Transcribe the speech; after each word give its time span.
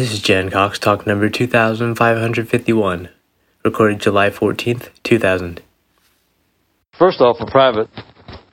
This 0.00 0.14
is 0.14 0.22
Jan 0.22 0.48
Cox 0.48 0.78
talk 0.78 1.06
number 1.06 1.28
2551, 1.28 3.10
recorded 3.62 4.00
July 4.00 4.30
14th, 4.30 4.88
2000. 5.02 5.60
First 6.98 7.20
off, 7.20 7.36
a 7.38 7.44
private 7.44 7.90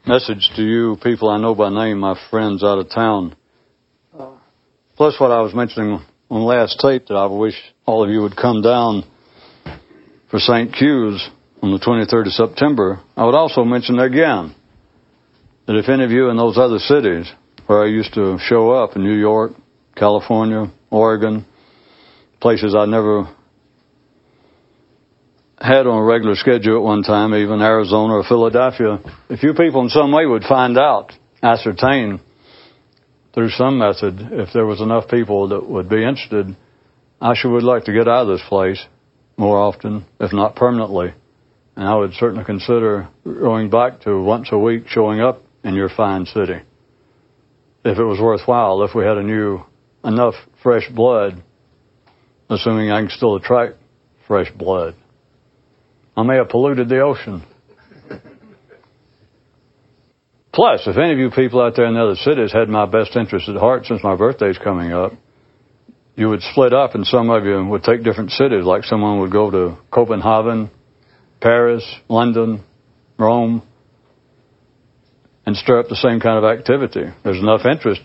message 0.05 0.52
to 0.57 0.62
you 0.62 0.97
people 1.02 1.29
I 1.29 1.39
know 1.39 1.55
by 1.55 1.70
name, 1.70 1.99
my 1.99 2.20
friends 2.29 2.65
out 2.65 2.79
of 2.79 2.89
town. 2.89 3.33
Plus 4.97 5.18
what 5.21 5.31
I 5.31 5.39
was 5.39 5.55
mentioning 5.55 6.02
on 6.30 6.41
last 6.41 6.82
tape 6.82 7.07
that 7.07 7.16
I 7.16 7.28
wish 7.28 7.55
all 7.86 8.04
of 8.04 8.09
you 8.09 8.23
would 8.23 8.36
come 8.36 8.61
down 8.61 9.05
for 10.29 10.39
St. 10.39 10.73
Q's 10.73 11.29
on 11.64 11.71
the 11.71 11.79
23rd 11.79 12.25
of 12.25 12.34
September. 12.34 13.00
I 13.16 13.23
would 13.23 13.36
also 13.36 13.64
mention 13.64 14.00
again 14.00 14.54
that 15.66 15.77
if 15.77 15.88
any 15.88 16.04
of 16.04 16.11
you 16.11 16.29
in 16.29 16.36
those 16.36 16.57
other 16.57 16.79
cities 16.79 17.32
where 17.68 17.82
I 17.82 17.88
used 17.88 18.14
to 18.16 18.38
show 18.38 18.71
up 18.71 18.98
in 18.98 19.04
New 19.04 19.18
York, 19.18 19.54
California, 19.95 20.73
Oregon, 20.90 21.46
places 22.40 22.76
I 22.77 22.86
never 22.86 23.34
had 25.59 25.88
on 25.88 25.98
a 25.98 26.04
regular 26.04 26.36
schedule 26.36 26.78
at 26.78 26.84
one 26.84 27.02
time, 27.02 27.34
even 27.34 27.62
Arizona 27.62 28.14
or 28.14 28.23
Philadelphia, 28.23 29.00
if 29.30 29.42
you 29.44 29.54
people 29.54 29.81
in 29.81 29.90
some 29.90 30.12
way 30.12 30.26
would 30.26 30.44
find 30.44 30.78
out, 30.78 31.12
ascertain 31.42 32.20
through 33.34 33.50
some 33.50 33.78
method, 33.78 34.20
if 34.31 34.50
there 34.54 34.66
was 34.66 34.81
enough 34.81 35.08
people 35.09 35.50
that 35.50 35.68
would 35.68 35.90
be 35.90 36.04
interested, 36.04 36.55
I 37.20 37.34
sure 37.36 37.52
would 37.52 37.64
like 37.64 37.86
to 37.86 37.94
get 37.94 38.08
out 38.08 38.23
of 38.23 38.28
this 38.28 38.48
place 38.48 38.84
more 39.38 39.58
often, 39.58 40.06
if 40.20 40.34
not 40.34 40.56
permanently. 40.56 41.14
And 41.76 41.88
I 41.88 41.95
would 41.95 42.14
certainly 42.14 42.44
consider 42.44 43.08
going 43.23 43.70
back 43.70 44.02
to 44.02 44.22
once 44.22 44.50
a 44.52 44.58
week 44.58 44.88
showing 44.88 45.22
up 45.22 45.44
in 45.64 45.76
your 45.76 45.90
fine 45.90 46.26
city. 46.26 46.62
If 47.86 47.98
it 47.98 48.04
was 48.04 48.20
worthwhile, 48.20 48.84
if 48.84 48.95
we 48.95 49.06
had 49.06 49.17
a 49.17 49.23
new, 49.23 49.64
enough 50.04 50.36
fresh 50.67 50.89
blood, 50.94 51.41
assuming 52.49 52.91
I 52.91 52.99
can 52.99 53.09
still 53.09 53.38
attract 53.38 53.75
fresh 54.28 54.52
blood. 54.52 54.95
I 56.17 56.23
may 56.23 56.36
have 56.36 56.50
polluted 56.50 56.89
the 56.89 57.00
ocean. 57.00 57.45
Plus, 60.52 60.81
if 60.86 60.97
any 60.97 61.14
of 61.14 61.19
you 61.19 61.30
people 61.31 61.61
out 61.61 61.77
there 61.77 61.86
in 61.86 61.94
the 61.94 62.03
other 62.03 62.16
cities 62.16 62.52
had 62.52 62.67
my 62.67 62.86
best 62.86 63.16
interest 63.16 63.47
at 63.47 63.55
heart 63.55 63.86
since 63.86 64.03
my 64.03 64.17
birthday's 64.17 64.58
coming 64.58 64.92
up, 64.92 65.14
you 66.17 66.27
would 66.27 66.42
split 66.42 66.73
up 66.73 66.95
and 66.95 67.08
some 67.08 67.30
of 67.30 67.45
you 67.45 67.64
would 67.64 67.83
take 67.83 68.03
different 68.03 68.31
cities, 68.31 68.66
like 68.66 68.83
someone 68.83 69.22
would 69.22 69.31
go 69.31 69.49
to 69.49 69.77
Copenhagen, 69.89 70.70
Paris, 71.39 71.86
London, 72.09 72.61
Rome, 73.17 73.64
and 75.45 75.55
stir 75.55 75.80
up 75.80 75.88
the 75.88 75.95
same 75.95 76.20
kind 76.20 76.38
of 76.38 76.44
activity. 76.44 77.05
There's 77.23 77.39
enough 77.39 77.61
interest 77.64 78.02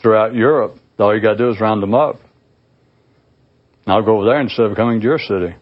throughout 0.00 0.32
Europe. 0.32 0.77
All 0.98 1.14
you 1.14 1.22
got 1.22 1.32
to 1.32 1.38
do 1.38 1.50
is 1.50 1.60
round 1.60 1.82
them 1.82 1.94
up. 1.94 2.16
And 3.86 3.94
I'll 3.94 4.04
go 4.04 4.16
over 4.16 4.26
there 4.26 4.40
instead 4.40 4.66
of 4.66 4.76
coming 4.76 5.00
to 5.00 5.04
your 5.04 5.18
city. 5.18 5.54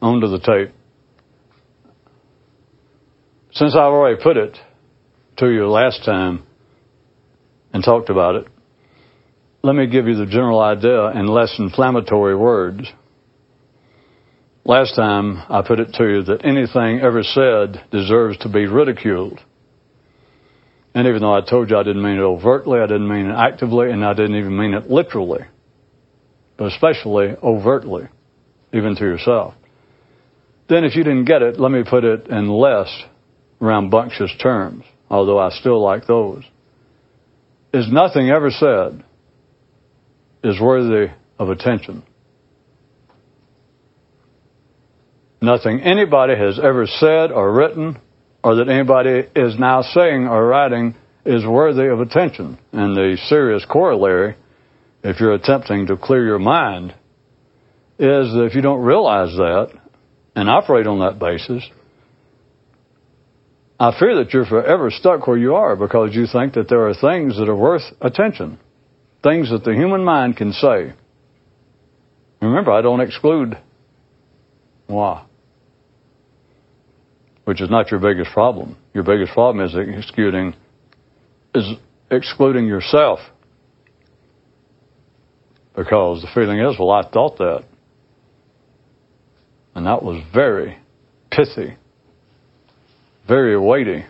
On 0.00 0.20
to 0.20 0.28
the 0.28 0.38
tape. 0.38 0.74
Since 3.52 3.74
I've 3.74 3.92
already 3.92 4.22
put 4.22 4.36
it 4.36 4.56
to 5.38 5.50
you 5.50 5.68
last 5.68 6.04
time 6.04 6.44
and 7.72 7.82
talked 7.82 8.08
about 8.08 8.36
it, 8.36 8.46
let 9.62 9.74
me 9.74 9.86
give 9.86 10.06
you 10.06 10.14
the 10.14 10.26
general 10.26 10.60
idea 10.60 11.10
in 11.10 11.26
less 11.26 11.54
inflammatory 11.58 12.36
words. 12.36 12.90
Last 14.64 14.94
time 14.94 15.42
I 15.48 15.62
put 15.66 15.80
it 15.80 15.92
to 15.94 16.04
you 16.04 16.22
that 16.24 16.44
anything 16.44 17.00
ever 17.00 17.22
said 17.22 17.84
deserves 17.90 18.38
to 18.38 18.48
be 18.48 18.66
ridiculed. 18.66 19.40
And 20.94 21.06
even 21.06 21.20
though 21.20 21.34
I 21.34 21.40
told 21.42 21.70
you 21.70 21.76
I 21.76 21.82
didn't 21.82 22.02
mean 22.02 22.16
it 22.16 22.22
overtly, 22.22 22.80
I 22.80 22.86
didn't 22.86 23.08
mean 23.08 23.26
it 23.26 23.34
actively, 23.34 23.90
and 23.90 24.04
I 24.04 24.14
didn't 24.14 24.36
even 24.36 24.56
mean 24.56 24.74
it 24.74 24.90
literally, 24.90 25.40
but 26.56 26.72
especially 26.72 27.34
overtly, 27.42 28.08
even 28.72 28.96
to 28.96 29.04
yourself. 29.04 29.54
Then 30.68 30.84
if 30.84 30.96
you 30.96 31.04
didn't 31.04 31.26
get 31.26 31.42
it, 31.42 31.58
let 31.60 31.70
me 31.70 31.82
put 31.88 32.04
it 32.04 32.28
in 32.28 32.48
less 32.48 32.88
rambunctious 33.60 34.32
terms, 34.40 34.84
although 35.10 35.38
I 35.38 35.50
still 35.50 35.82
like 35.82 36.06
those. 36.06 36.44
Is 37.72 37.90
nothing 37.90 38.30
ever 38.30 38.50
said 38.50 39.04
is 40.42 40.60
worthy 40.60 41.12
of 41.38 41.50
attention. 41.50 42.02
Nothing 45.40 45.80
anybody 45.80 46.34
has 46.36 46.58
ever 46.58 46.86
said 46.86 47.30
or 47.30 47.52
written 47.52 47.98
or 48.42 48.56
that 48.56 48.68
anybody 48.68 49.28
is 49.34 49.58
now 49.58 49.82
saying 49.82 50.26
or 50.26 50.46
writing 50.46 50.94
is 51.24 51.44
worthy 51.44 51.86
of 51.86 52.00
attention. 52.00 52.58
And 52.72 52.96
the 52.96 53.18
serious 53.28 53.64
corollary, 53.68 54.36
if 55.02 55.20
you're 55.20 55.34
attempting 55.34 55.86
to 55.86 55.96
clear 55.96 56.24
your 56.24 56.38
mind, 56.38 56.94
is 57.98 58.32
that 58.32 58.46
if 58.48 58.54
you 58.54 58.62
don't 58.62 58.82
realize 58.82 59.34
that 59.36 59.70
and 60.34 60.48
operate 60.48 60.86
on 60.86 61.00
that 61.00 61.18
basis, 61.18 61.68
I 63.80 63.96
fear 63.98 64.16
that 64.16 64.32
you're 64.32 64.46
forever 64.46 64.90
stuck 64.90 65.26
where 65.26 65.36
you 65.36 65.54
are 65.54 65.76
because 65.76 66.14
you 66.14 66.26
think 66.26 66.54
that 66.54 66.68
there 66.68 66.88
are 66.88 66.94
things 66.94 67.36
that 67.38 67.48
are 67.48 67.56
worth 67.56 67.82
attention, 68.00 68.58
things 69.22 69.50
that 69.50 69.64
the 69.64 69.72
human 69.72 70.04
mind 70.04 70.36
can 70.36 70.52
say. 70.52 70.94
Remember, 72.40 72.72
I 72.72 72.82
don't 72.82 73.00
exclude 73.00 73.58
moi 74.88 75.27
which 77.48 77.62
is 77.62 77.70
not 77.70 77.90
your 77.90 77.98
biggest 77.98 78.30
problem. 78.32 78.76
Your 78.92 79.04
biggest 79.04 79.32
problem 79.32 79.64
is 79.64 79.74
excluding 79.74 80.54
is 81.54 81.64
excluding 82.10 82.66
yourself. 82.66 83.20
Because 85.74 86.20
the 86.20 86.28
feeling 86.34 86.58
is, 86.58 86.76
well, 86.78 86.90
I 86.90 87.08
thought 87.08 87.38
that. 87.38 87.64
And 89.74 89.86
that 89.86 90.02
was 90.02 90.22
very 90.34 90.76
pithy, 91.32 91.78
very 93.26 93.58
weighty. 93.58 94.04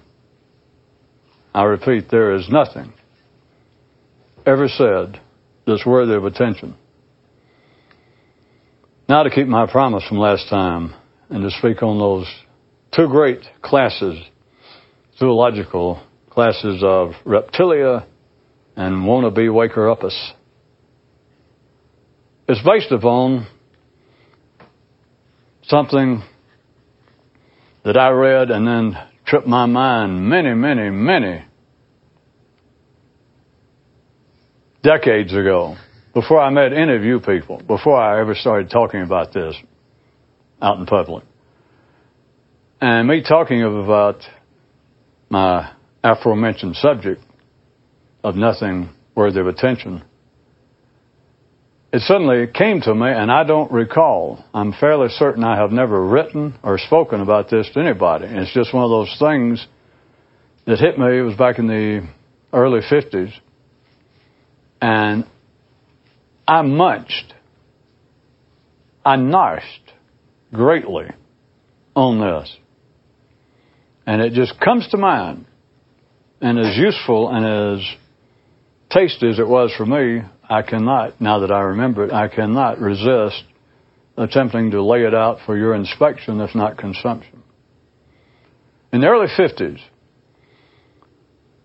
I 1.54 1.62
repeat, 1.62 2.10
there 2.10 2.34
is 2.34 2.48
nothing 2.50 2.92
ever 4.44 4.66
said 4.66 5.20
that's 5.64 5.86
worthy 5.86 6.14
of 6.14 6.24
attention. 6.24 6.74
Now, 9.08 9.22
to 9.22 9.30
keep 9.30 9.46
my 9.46 9.70
promise 9.70 10.02
from 10.08 10.18
last 10.18 10.48
time 10.50 10.92
and 11.30 11.48
to 11.48 11.56
speak 11.56 11.84
on 11.84 12.00
those 12.00 12.26
two 12.92 13.08
great 13.08 13.40
classes, 13.62 14.18
zoological 15.18 16.02
classes 16.30 16.82
of 16.84 17.12
reptilia 17.24 18.06
and 18.76 19.04
wannabe 19.04 19.52
waker. 19.52 19.94
It's 22.48 22.62
based 22.64 22.92
upon 22.92 23.46
something 25.64 26.22
that 27.84 27.96
I 27.96 28.10
read 28.10 28.50
and 28.50 28.66
then 28.66 28.96
tripped 29.26 29.46
my 29.46 29.66
mind 29.66 30.28
many, 30.28 30.54
many, 30.54 30.90
many 30.90 31.44
decades 34.82 35.32
ago, 35.32 35.76
before 36.14 36.40
I 36.40 36.50
met 36.50 36.72
any 36.72 36.94
of 36.94 37.02
you 37.02 37.20
people, 37.20 37.58
before 37.58 38.00
I 38.00 38.20
ever 38.20 38.34
started 38.34 38.70
talking 38.70 39.02
about 39.02 39.32
this 39.34 39.54
out 40.62 40.78
in 40.78 40.86
public. 40.86 41.24
And 42.80 43.08
me 43.08 43.22
talking 43.22 43.62
about 43.62 44.20
my 45.28 45.72
aforementioned 46.04 46.76
subject 46.76 47.20
of 48.22 48.36
nothing 48.36 48.90
worthy 49.16 49.40
of 49.40 49.48
attention, 49.48 50.04
it 51.92 52.02
suddenly 52.02 52.46
came 52.46 52.80
to 52.82 52.94
me, 52.94 53.08
and 53.08 53.32
I 53.32 53.44
don't 53.44 53.72
recall. 53.72 54.44
I'm 54.54 54.72
fairly 54.74 55.08
certain 55.08 55.42
I 55.42 55.56
have 55.56 55.72
never 55.72 56.06
written 56.06 56.56
or 56.62 56.78
spoken 56.78 57.20
about 57.20 57.50
this 57.50 57.68
to 57.74 57.80
anybody. 57.80 58.26
And 58.26 58.38
It's 58.38 58.52
just 58.52 58.72
one 58.72 58.84
of 58.84 58.90
those 58.90 59.16
things 59.18 59.66
that 60.66 60.78
hit 60.78 60.98
me. 60.98 61.18
It 61.18 61.22
was 61.22 61.34
back 61.34 61.58
in 61.58 61.66
the 61.66 62.06
early 62.52 62.80
50s. 62.80 63.32
And 64.80 65.26
I 66.46 66.62
munched, 66.62 67.34
I 69.04 69.16
gnashed 69.16 69.92
greatly 70.52 71.06
on 71.96 72.20
this. 72.20 72.56
And 74.08 74.22
it 74.22 74.32
just 74.32 74.58
comes 74.58 74.88
to 74.92 74.96
mind. 74.96 75.44
And 76.40 76.58
as 76.58 76.78
useful 76.78 77.28
and 77.28 77.44
as 77.78 77.86
tasty 78.90 79.28
as 79.28 79.38
it 79.38 79.46
was 79.46 79.70
for 79.76 79.84
me, 79.84 80.22
I 80.48 80.62
cannot, 80.62 81.20
now 81.20 81.40
that 81.40 81.50
I 81.52 81.60
remember 81.60 82.06
it, 82.06 82.10
I 82.10 82.28
cannot 82.28 82.80
resist 82.80 83.44
attempting 84.16 84.70
to 84.70 84.82
lay 84.82 85.00
it 85.00 85.14
out 85.14 85.40
for 85.44 85.58
your 85.58 85.74
inspection, 85.74 86.40
if 86.40 86.54
not 86.54 86.78
consumption. 86.78 87.42
In 88.94 89.02
the 89.02 89.08
early 89.08 89.26
50s, 89.26 89.78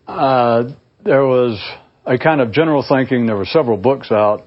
uh, 0.06 0.64
there 1.02 1.24
was 1.24 1.66
a 2.06 2.18
kind 2.18 2.42
of 2.42 2.52
general 2.52 2.86
thinking. 2.86 3.26
There 3.26 3.38
were 3.38 3.46
several 3.46 3.78
books 3.78 4.12
out. 4.12 4.42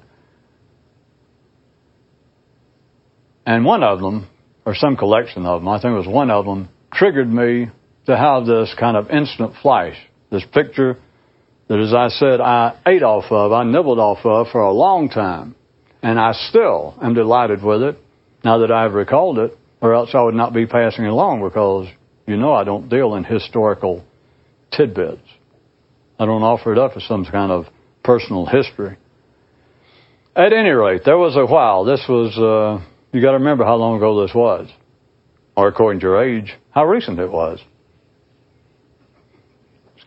And 3.47 3.65
one 3.65 3.81
of 3.81 4.01
them, 4.01 4.29
or 4.67 4.75
some 4.75 4.97
collection 4.97 5.47
of 5.47 5.61
them, 5.61 5.67
I 5.67 5.81
think 5.81 5.93
it 5.93 5.97
was 5.97 6.07
one 6.07 6.29
of 6.29 6.45
them, 6.45 6.69
triggered 6.93 7.33
me 7.33 7.71
to 8.07 8.17
have 8.17 8.45
this 8.45 8.73
kind 8.79 8.97
of 8.97 9.09
instant 9.09 9.53
flash, 9.61 9.95
this 10.31 10.43
picture 10.53 10.97
that, 11.67 11.79
as 11.79 11.93
I 11.93 12.07
said, 12.07 12.41
I 12.41 12.79
ate 12.85 13.03
off 13.03 13.25
of, 13.29 13.51
I 13.51 13.63
nibbled 13.63 13.99
off 13.99 14.19
of 14.25 14.47
for 14.51 14.61
a 14.61 14.73
long 14.73 15.09
time. 15.09 15.55
And 16.01 16.19
I 16.19 16.31
still 16.31 16.97
am 17.01 17.13
delighted 17.13 17.61
with 17.61 17.81
it 17.83 17.97
now 18.43 18.59
that 18.59 18.71
I've 18.71 18.93
recalled 18.93 19.39
it, 19.39 19.57
or 19.81 19.93
else 19.93 20.11
I 20.13 20.21
would 20.21 20.35
not 20.35 20.53
be 20.53 20.65
passing 20.65 21.05
it 21.05 21.09
along 21.09 21.43
because 21.43 21.87
you 22.25 22.37
know 22.37 22.53
I 22.53 22.63
don't 22.63 22.87
deal 22.87 23.15
in 23.15 23.23
historical 23.25 24.05
tidbits. 24.71 25.27
I 26.19 26.25
don't 26.25 26.43
offer 26.43 26.71
it 26.71 26.79
up 26.79 26.93
as 26.95 27.03
some 27.03 27.25
kind 27.25 27.51
of 27.51 27.65
personal 28.03 28.45
history. 28.45 28.97
At 30.35 30.53
any 30.53 30.69
rate, 30.69 31.01
there 31.03 31.17
was 31.17 31.35
a 31.35 31.45
while. 31.45 31.83
This 31.83 32.05
was, 32.07 32.37
uh, 32.37 32.85
you 33.11 33.21
got 33.21 33.31
to 33.31 33.39
remember 33.39 33.65
how 33.65 33.75
long 33.75 33.97
ago 33.97 34.21
this 34.21 34.33
was, 34.33 34.69
or 35.57 35.67
according 35.67 35.99
to 36.01 36.05
your 36.05 36.23
age, 36.23 36.55
how 36.71 36.85
recent 36.85 37.19
it 37.19 37.31
was. 37.31 37.59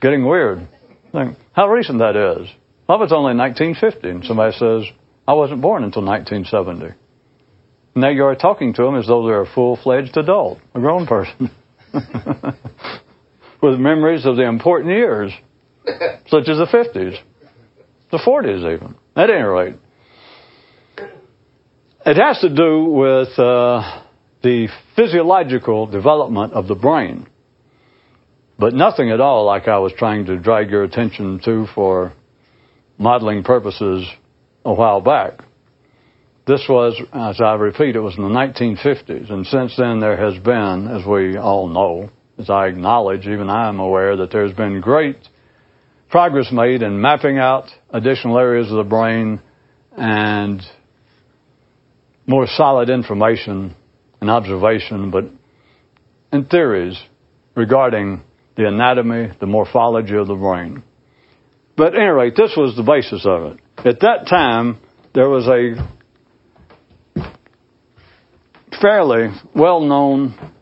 Getting 0.01 0.27
weird. 0.27 0.67
Think, 1.13 1.37
how 1.53 1.69
recent 1.69 1.99
that 1.99 2.17
is. 2.17 2.49
Well, 2.89 3.03
it's 3.03 3.13
only 3.13 3.37
1950, 3.37 4.09
and 4.09 4.25
somebody 4.25 4.53
says, 4.57 4.85
I 5.29 5.35
wasn't 5.35 5.61
born 5.61 5.85
until 5.85 6.05
1970. 6.05 6.97
Now 7.95 8.09
you 8.09 8.25
are 8.25 8.35
talking 8.35 8.73
to 8.75 8.83
them 8.83 8.97
as 8.97 9.07
though 9.07 9.27
they're 9.27 9.43
a 9.43 9.55
full-fledged 9.55 10.17
adult, 10.17 10.59
a 10.75 10.81
grown 10.81 11.07
person, 11.07 11.51
with 13.63 13.79
memories 13.79 14.27
of 14.27 14.37
the 14.37 14.47
important 14.47 14.93
years, 14.93 15.33
such 16.27 16.49
as 16.49 16.59
the 16.59 16.69
50s, 16.73 17.17
the 18.11 18.19
40s 18.19 18.75
even. 18.75 18.95
At 19.17 19.31
any 19.31 19.43
rate, 19.43 19.75
it 22.07 22.17
has 22.17 22.41
to 22.41 22.49
do 22.49 22.85
with 22.85 23.39
uh, 23.39 24.03
the 24.43 24.69
physiological 24.97 25.87
development 25.87 26.55
of 26.55 26.67
the 26.67 26.75
brain, 26.75 27.29
but 28.61 28.75
nothing 28.75 29.11
at 29.11 29.23
all 29.23 29.47
like 29.47 29.69
I 29.69 29.79
was 29.79 29.95
trying 29.97 30.27
to 30.27 30.39
drag 30.39 30.69
your 30.69 30.85
attention 30.85 31.41
to 31.47 31.67
for 31.75 32.13
modeling 32.99 33.43
purposes 33.43 34.07
a 34.67 34.75
while 34.75 35.01
back. 35.01 35.41
This 36.47 36.67
was, 36.69 37.01
as 37.15 37.41
I 37.41 37.55
repeat, 37.55 37.97
it 37.97 38.01
was 38.01 38.19
in 38.19 38.23
the 38.23 38.29
1950s, 38.29 39.33
and 39.33 39.47
since 39.47 39.75
then 39.79 40.01
there 40.01 40.17
has 40.19 40.41
been, 40.43 40.89
as 40.89 41.07
we 41.07 41.39
all 41.39 41.69
know, 41.69 42.11
as 42.37 42.51
I 42.51 42.67
acknowledge, 42.67 43.27
even 43.27 43.49
I 43.49 43.71
am 43.71 43.81
aware 43.81 44.17
that 44.17 44.31
there's 44.31 44.53
been 44.53 44.83
great 44.83 45.17
progress 46.11 46.51
made 46.53 46.83
in 46.83 47.01
mapping 47.01 47.39
out 47.39 47.67
additional 47.89 48.39
areas 48.39 48.71
of 48.71 48.77
the 48.77 48.91
brain 48.91 49.41
and 49.97 50.61
more 52.27 52.47
solid 52.47 52.91
information 52.91 53.75
and 54.21 54.29
observation, 54.29 55.11
but 55.11 55.25
in 56.31 56.45
theories 56.45 57.01
regarding 57.55 58.23
the 58.57 58.67
anatomy, 58.67 59.33
the 59.41 59.47
morphology 59.47 60.17
of 60.17 60.27
the 60.27 60.35
brain. 60.35 60.83
But 61.77 61.95
at 61.95 62.01
any 62.01 62.11
rate, 62.11 62.35
this 62.37 62.55
was 62.57 62.77
the 62.77 62.83
basis 62.83 63.25
of 63.27 63.53
it. 63.53 63.61
At 63.79 64.01
that 64.01 64.27
time, 64.29 64.79
there 65.15 65.29
was 65.29 65.47
a 65.49 65.77
fairly 68.81 69.29
well 69.55 69.81
known, 69.81 70.53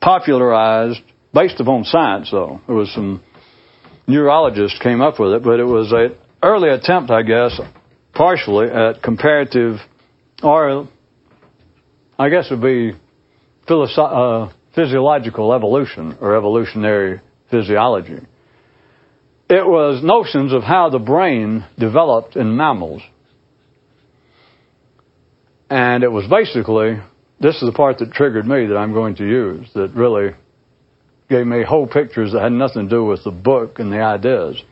popularized, 0.00 1.00
based 1.32 1.60
upon 1.60 1.84
science 1.84 2.30
though. 2.30 2.60
There 2.66 2.76
was 2.76 2.92
some 2.92 3.22
neurologists 4.06 4.78
came 4.82 5.00
up 5.00 5.18
with 5.18 5.32
it, 5.32 5.42
but 5.42 5.60
it 5.60 5.64
was 5.64 5.92
an 5.92 6.16
early 6.42 6.70
attempt, 6.70 7.10
I 7.10 7.22
guess, 7.22 7.58
partially 8.14 8.68
at 8.68 9.02
comparative, 9.02 9.76
or 10.42 10.88
I 12.18 12.28
guess 12.28 12.50
it 12.50 12.54
would 12.54 12.62
be 12.62 12.92
philosoph- 13.68 14.50
uh, 14.50 14.52
physiological 14.76 15.52
evolution 15.52 16.18
or 16.20 16.36
evolutionary 16.36 17.20
physiology. 17.50 18.20
It 19.48 19.66
was 19.66 20.04
notions 20.04 20.52
of 20.52 20.62
how 20.62 20.90
the 20.90 20.98
brain 20.98 21.64
developed 21.78 22.36
in 22.36 22.56
mammals. 22.56 23.02
And 25.70 26.04
it 26.04 26.12
was 26.12 26.26
basically, 26.28 27.00
this 27.40 27.56
is 27.56 27.62
the 27.62 27.72
part 27.72 27.98
that 27.98 28.12
triggered 28.12 28.46
me 28.46 28.66
that 28.66 28.76
I'm 28.76 28.92
going 28.92 29.16
to 29.16 29.24
use, 29.24 29.68
that 29.74 29.92
really 29.94 30.34
gave 31.28 31.46
me 31.46 31.64
whole 31.66 31.86
pictures 31.88 32.32
that 32.32 32.42
had 32.42 32.52
nothing 32.52 32.88
to 32.88 32.96
do 32.96 33.04
with 33.04 33.24
the 33.24 33.30
book 33.30 33.78
and 33.78 33.92
the 33.92 34.00
ideas. 34.00 34.62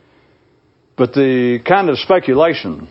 But 0.97 1.13
the 1.13 1.59
kind 1.67 1.89
of 1.89 1.97
speculation, 1.99 2.87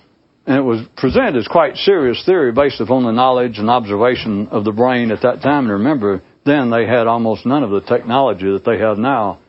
and 0.46 0.56
it 0.58 0.62
was 0.62 0.86
presented 0.96 1.36
as 1.36 1.48
quite 1.48 1.76
serious 1.76 2.22
theory 2.26 2.52
based 2.52 2.80
upon 2.80 3.04
the 3.04 3.12
knowledge 3.12 3.58
and 3.58 3.70
observation 3.70 4.48
of 4.48 4.64
the 4.64 4.72
brain 4.72 5.10
at 5.10 5.22
that 5.22 5.40
time. 5.42 5.64
And 5.64 5.72
remember, 5.72 6.22
then 6.44 6.70
they 6.70 6.86
had 6.86 7.06
almost 7.06 7.46
none 7.46 7.62
of 7.62 7.70
the 7.70 7.80
technology 7.80 8.50
that 8.52 8.64
they 8.64 8.78
have 8.78 8.98
now. 8.98 9.40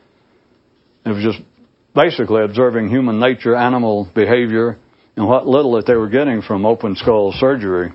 It 1.04 1.10
was 1.10 1.22
just 1.22 1.46
basically 1.94 2.42
observing 2.42 2.88
human 2.88 3.20
nature, 3.20 3.54
animal 3.54 4.10
behavior, 4.14 4.78
and 5.16 5.26
what 5.26 5.46
little 5.46 5.72
that 5.72 5.86
they 5.86 5.94
were 5.94 6.08
getting 6.08 6.42
from 6.42 6.66
open 6.66 6.96
skull 6.96 7.32
surgery, 7.38 7.92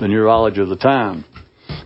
the 0.00 0.08
neurology 0.08 0.60
of 0.60 0.68
the 0.68 0.76
time. 0.76 1.24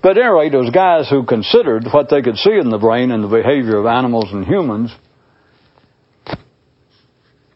But 0.03 0.17
at 0.17 0.25
any 0.25 0.29
rate, 0.29 0.53
those 0.53 0.71
guys 0.71 1.09
who 1.11 1.25
considered 1.25 1.85
what 1.93 2.09
they 2.11 2.23
could 2.23 2.37
see 2.37 2.57
in 2.61 2.71
the 2.71 2.79
brain 2.79 3.11
and 3.11 3.25
the 3.25 3.29
behavior 3.29 3.79
of 3.79 3.87
animals 3.87 4.29
and 4.31 4.47
humans, 4.47 4.95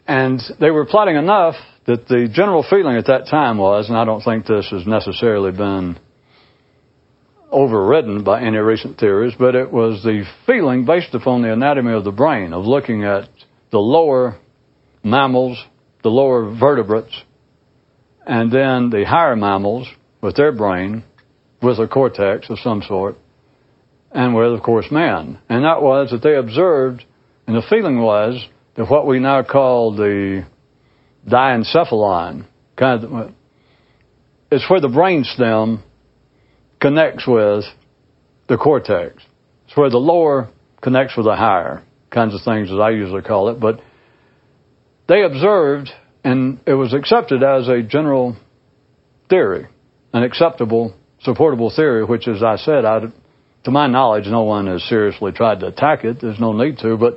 and 0.05 0.41
they 0.59 0.69
were 0.69 0.85
plotting 0.85 1.15
enough 1.15 1.55
that 1.85 2.07
the 2.07 2.29
general 2.31 2.65
feeling 2.69 2.97
at 2.97 3.07
that 3.07 3.27
time 3.27 3.57
was, 3.57 3.87
and 3.89 3.97
I 3.97 4.05
don't 4.05 4.21
think 4.21 4.45
this 4.45 4.67
has 4.71 4.85
necessarily 4.85 5.51
been 5.51 5.97
overridden 7.53 8.23
by 8.23 8.41
any 8.41 8.57
recent 8.57 8.97
theories, 8.97 9.33
but 9.37 9.55
it 9.55 9.71
was 9.71 10.03
the 10.03 10.25
feeling 10.45 10.85
based 10.85 11.13
upon 11.13 11.41
the 11.41 11.53
anatomy 11.53 11.93
of 11.93 12.03
the 12.03 12.11
brain 12.11 12.51
of 12.51 12.65
looking 12.65 13.03
at 13.03 13.29
the 13.71 13.77
lower 13.77 14.37
mammals, 15.03 15.63
the 16.01 16.09
lower 16.09 16.53
vertebrates, 16.53 17.21
and 18.25 18.51
then 18.51 18.89
the 18.89 19.05
higher 19.07 19.35
mammals 19.35 19.87
with 20.21 20.35
their 20.35 20.51
brain, 20.51 21.03
with 21.61 21.79
a 21.79 21.87
cortex 21.87 22.49
of 22.49 22.59
some 22.59 22.81
sort, 22.81 23.15
and 24.11 24.35
with, 24.35 24.53
of 24.53 24.61
course, 24.61 24.87
man. 24.91 25.39
And 25.49 25.63
that 25.63 25.81
was 25.81 26.11
that 26.11 26.21
they 26.21 26.35
observed, 26.35 27.03
and 27.47 27.55
the 27.55 27.63
feeling 27.69 28.01
was 28.01 28.45
that 28.75 28.89
what 28.89 29.07
we 29.07 29.19
now 29.19 29.43
call 29.43 29.95
the 29.95 30.45
diencephalon, 31.27 32.45
kind 32.75 33.03
of, 33.03 33.31
it's 34.51 34.69
where 34.69 34.81
the 34.81 34.89
brain 34.89 35.23
stem 35.23 35.83
connects 36.83 37.25
with 37.25 37.63
the 38.49 38.57
cortex. 38.57 39.23
It's 39.65 39.77
where 39.77 39.89
the 39.89 39.97
lower 39.97 40.49
connects 40.81 41.15
with 41.15 41.25
the 41.25 41.35
higher, 41.35 41.81
kinds 42.11 42.35
of 42.35 42.41
things 42.43 42.69
as 42.69 42.77
I 42.77 42.89
usually 42.89 43.21
call 43.21 43.47
it. 43.49 43.59
But 43.59 43.79
they 45.07 45.23
observed, 45.23 45.91
and 46.25 46.59
it 46.67 46.73
was 46.73 46.93
accepted 46.93 47.41
as 47.41 47.69
a 47.69 47.81
general 47.81 48.35
theory, 49.29 49.67
an 50.11 50.23
acceptable 50.23 50.93
supportable 51.21 51.71
theory, 51.73 52.03
which, 52.03 52.27
as 52.27 52.43
I 52.43 52.57
said, 52.57 52.83
I, 52.83 52.99
to 53.63 53.71
my 53.71 53.87
knowledge, 53.87 54.25
no 54.27 54.43
one 54.43 54.67
has 54.67 54.83
seriously 54.83 55.31
tried 55.31 55.61
to 55.61 55.67
attack 55.67 56.03
it. 56.03 56.17
There's 56.19 56.39
no 56.39 56.51
need 56.51 56.79
to, 56.79 56.97
but 56.97 57.13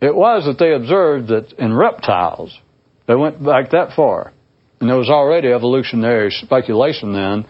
it 0.00 0.14
was 0.14 0.44
that 0.46 0.64
they 0.64 0.72
observed 0.72 1.28
that 1.28 1.52
in 1.58 1.74
reptiles, 1.74 2.56
they 3.08 3.16
went 3.16 3.44
back 3.44 3.72
that 3.72 3.96
far, 3.96 4.32
and 4.78 4.88
there 4.88 4.96
was 4.96 5.10
already 5.10 5.48
evolutionary 5.48 6.30
speculation 6.30 7.12
then 7.12 7.46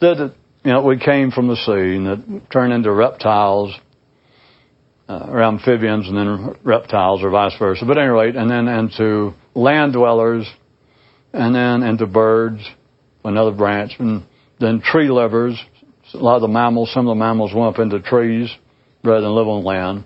that 0.00 0.32
you 0.64 0.72
know 0.72 0.82
we 0.82 0.98
came 0.98 1.30
from 1.30 1.48
the 1.48 1.56
sea 1.56 1.96
and 1.96 2.42
turned 2.50 2.72
into 2.72 2.92
reptiles. 2.92 3.74
Uh, 5.08 5.26
or 5.30 5.42
amphibians 5.42 6.08
and 6.08 6.16
then 6.16 6.56
reptiles 6.62 7.22
or 7.24 7.28
vice 7.28 7.52
versa. 7.58 7.84
But 7.84 7.98
anyway, 7.98 8.32
and 8.34 8.48
then 8.48 8.68
into 8.68 9.34
land 9.52 9.92
dwellers 9.94 10.48
and 11.32 11.54
then 11.54 11.82
into 11.82 12.06
birds, 12.06 12.62
another 13.24 13.50
branch, 13.50 13.92
and 13.98 14.24
then 14.60 14.80
tree 14.80 15.10
livers. 15.10 15.60
A 16.14 16.18
lot 16.18 16.36
of 16.36 16.42
the 16.42 16.48
mammals, 16.48 16.92
some 16.92 17.08
of 17.08 17.16
the 17.16 17.18
mammals 17.18 17.52
went 17.54 17.74
up 17.74 17.80
into 17.80 18.00
trees 18.00 18.50
rather 19.02 19.22
than 19.22 19.34
live 19.34 19.48
on 19.48 19.64
land. 19.64 20.04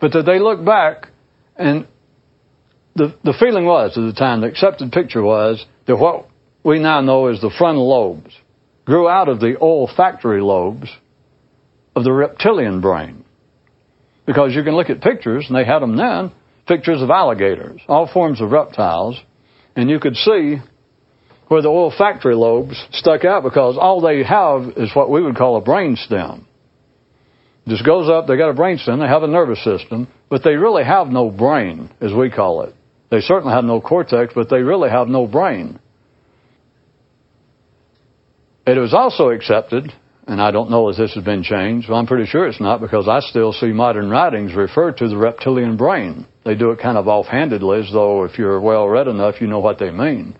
But 0.00 0.12
that 0.12 0.24
they 0.24 0.38
look 0.38 0.64
back 0.64 1.08
and 1.56 1.86
the, 2.96 3.16
the 3.24 3.34
feeling 3.38 3.64
was 3.64 3.96
at 3.96 4.02
the 4.02 4.12
time, 4.12 4.40
the 4.40 4.48
accepted 4.48 4.92
picture 4.92 5.22
was 5.22 5.64
that 5.86 5.96
what 5.96 6.28
we 6.64 6.78
now 6.78 7.00
know 7.00 7.26
as 7.26 7.40
the 7.40 7.52
frontal 7.56 7.88
lobes 7.88 8.34
grew 8.84 9.08
out 9.08 9.28
of 9.28 9.40
the 9.40 9.56
olfactory 9.58 10.40
lobes 10.40 10.88
of 11.96 12.04
the 12.04 12.12
reptilian 12.12 12.80
brain. 12.80 13.24
Because 14.26 14.54
you 14.54 14.62
can 14.62 14.74
look 14.74 14.90
at 14.90 15.00
pictures, 15.00 15.46
and 15.48 15.56
they 15.56 15.64
had 15.64 15.80
them 15.80 15.96
then, 15.96 16.32
pictures 16.66 17.02
of 17.02 17.10
alligators, 17.10 17.80
all 17.88 18.10
forms 18.10 18.40
of 18.40 18.50
reptiles, 18.50 19.20
and 19.76 19.90
you 19.90 20.00
could 20.00 20.16
see 20.16 20.56
where 21.48 21.62
the 21.62 21.68
olfactory 21.68 22.34
lobes 22.34 22.82
stuck 22.92 23.24
out 23.24 23.42
because 23.42 23.76
all 23.78 24.00
they 24.00 24.22
have 24.24 24.76
is 24.76 24.94
what 24.94 25.10
we 25.10 25.22
would 25.22 25.36
call 25.36 25.56
a 25.56 25.60
brain 25.60 25.96
stem. 25.96 26.46
Just 27.66 27.84
goes 27.84 28.10
up, 28.10 28.26
they 28.26 28.36
got 28.36 28.50
a 28.50 28.54
brain 28.54 28.78
stem, 28.78 29.00
they 29.00 29.06
have 29.06 29.22
a 29.22 29.28
nervous 29.28 29.62
system, 29.64 30.08
but 30.28 30.42
they 30.42 30.54
really 30.54 30.84
have 30.84 31.08
no 31.08 31.30
brain, 31.30 31.90
as 32.00 32.12
we 32.12 32.30
call 32.30 32.62
it. 32.62 32.74
They 33.10 33.20
certainly 33.20 33.54
have 33.54 33.64
no 33.64 33.80
cortex, 33.80 34.32
but 34.34 34.50
they 34.50 34.60
really 34.60 34.90
have 34.90 35.08
no 35.08 35.26
brain. 35.26 35.78
It 38.66 38.78
was 38.78 38.94
also 38.94 39.28
accepted, 39.28 39.92
and 40.26 40.40
I 40.40 40.50
don't 40.50 40.70
know 40.70 40.88
if 40.88 40.96
this 40.96 41.14
has 41.14 41.24
been 41.24 41.42
changed, 41.42 41.88
but 41.88 41.96
I'm 41.96 42.06
pretty 42.06 42.26
sure 42.26 42.46
it's 42.46 42.60
not 42.60 42.80
because 42.80 43.08
I 43.08 43.20
still 43.20 43.52
see 43.52 43.72
modern 43.72 44.08
writings 44.08 44.54
refer 44.54 44.92
to 44.92 45.08
the 45.08 45.16
reptilian 45.16 45.76
brain 45.76 46.26
They 46.44 46.54
do 46.54 46.70
it 46.70 46.78
kind 46.78 46.96
of 46.96 47.08
offhandedly, 47.08 47.80
as 47.80 47.92
though 47.92 48.24
if 48.24 48.38
you're 48.38 48.60
well 48.60 48.88
read 48.88 49.08
enough, 49.08 49.40
you 49.40 49.46
know 49.46 49.60
what 49.60 49.78
they 49.78 49.90
mean. 49.90 50.36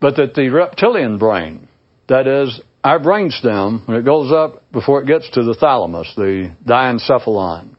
But 0.00 0.16
that 0.16 0.34
the 0.34 0.48
reptilian 0.48 1.18
brain, 1.18 1.68
that 2.08 2.26
is, 2.26 2.60
our 2.84 3.00
brainstem, 3.00 3.86
when 3.88 3.96
it 3.96 4.04
goes 4.04 4.30
up 4.30 4.70
before 4.70 5.02
it 5.02 5.06
gets 5.06 5.28
to 5.30 5.42
the 5.42 5.54
thalamus, 5.54 6.12
the 6.16 6.54
diencephalon, 6.64 7.74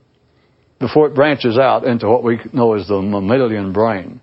before 0.79 1.07
it 1.07 1.15
branches 1.15 1.57
out 1.57 1.85
into 1.85 2.09
what 2.09 2.23
we 2.23 2.39
know 2.51 2.73
as 2.73 2.87
the 2.87 3.01
mammalian 3.01 3.71
brain, 3.71 4.21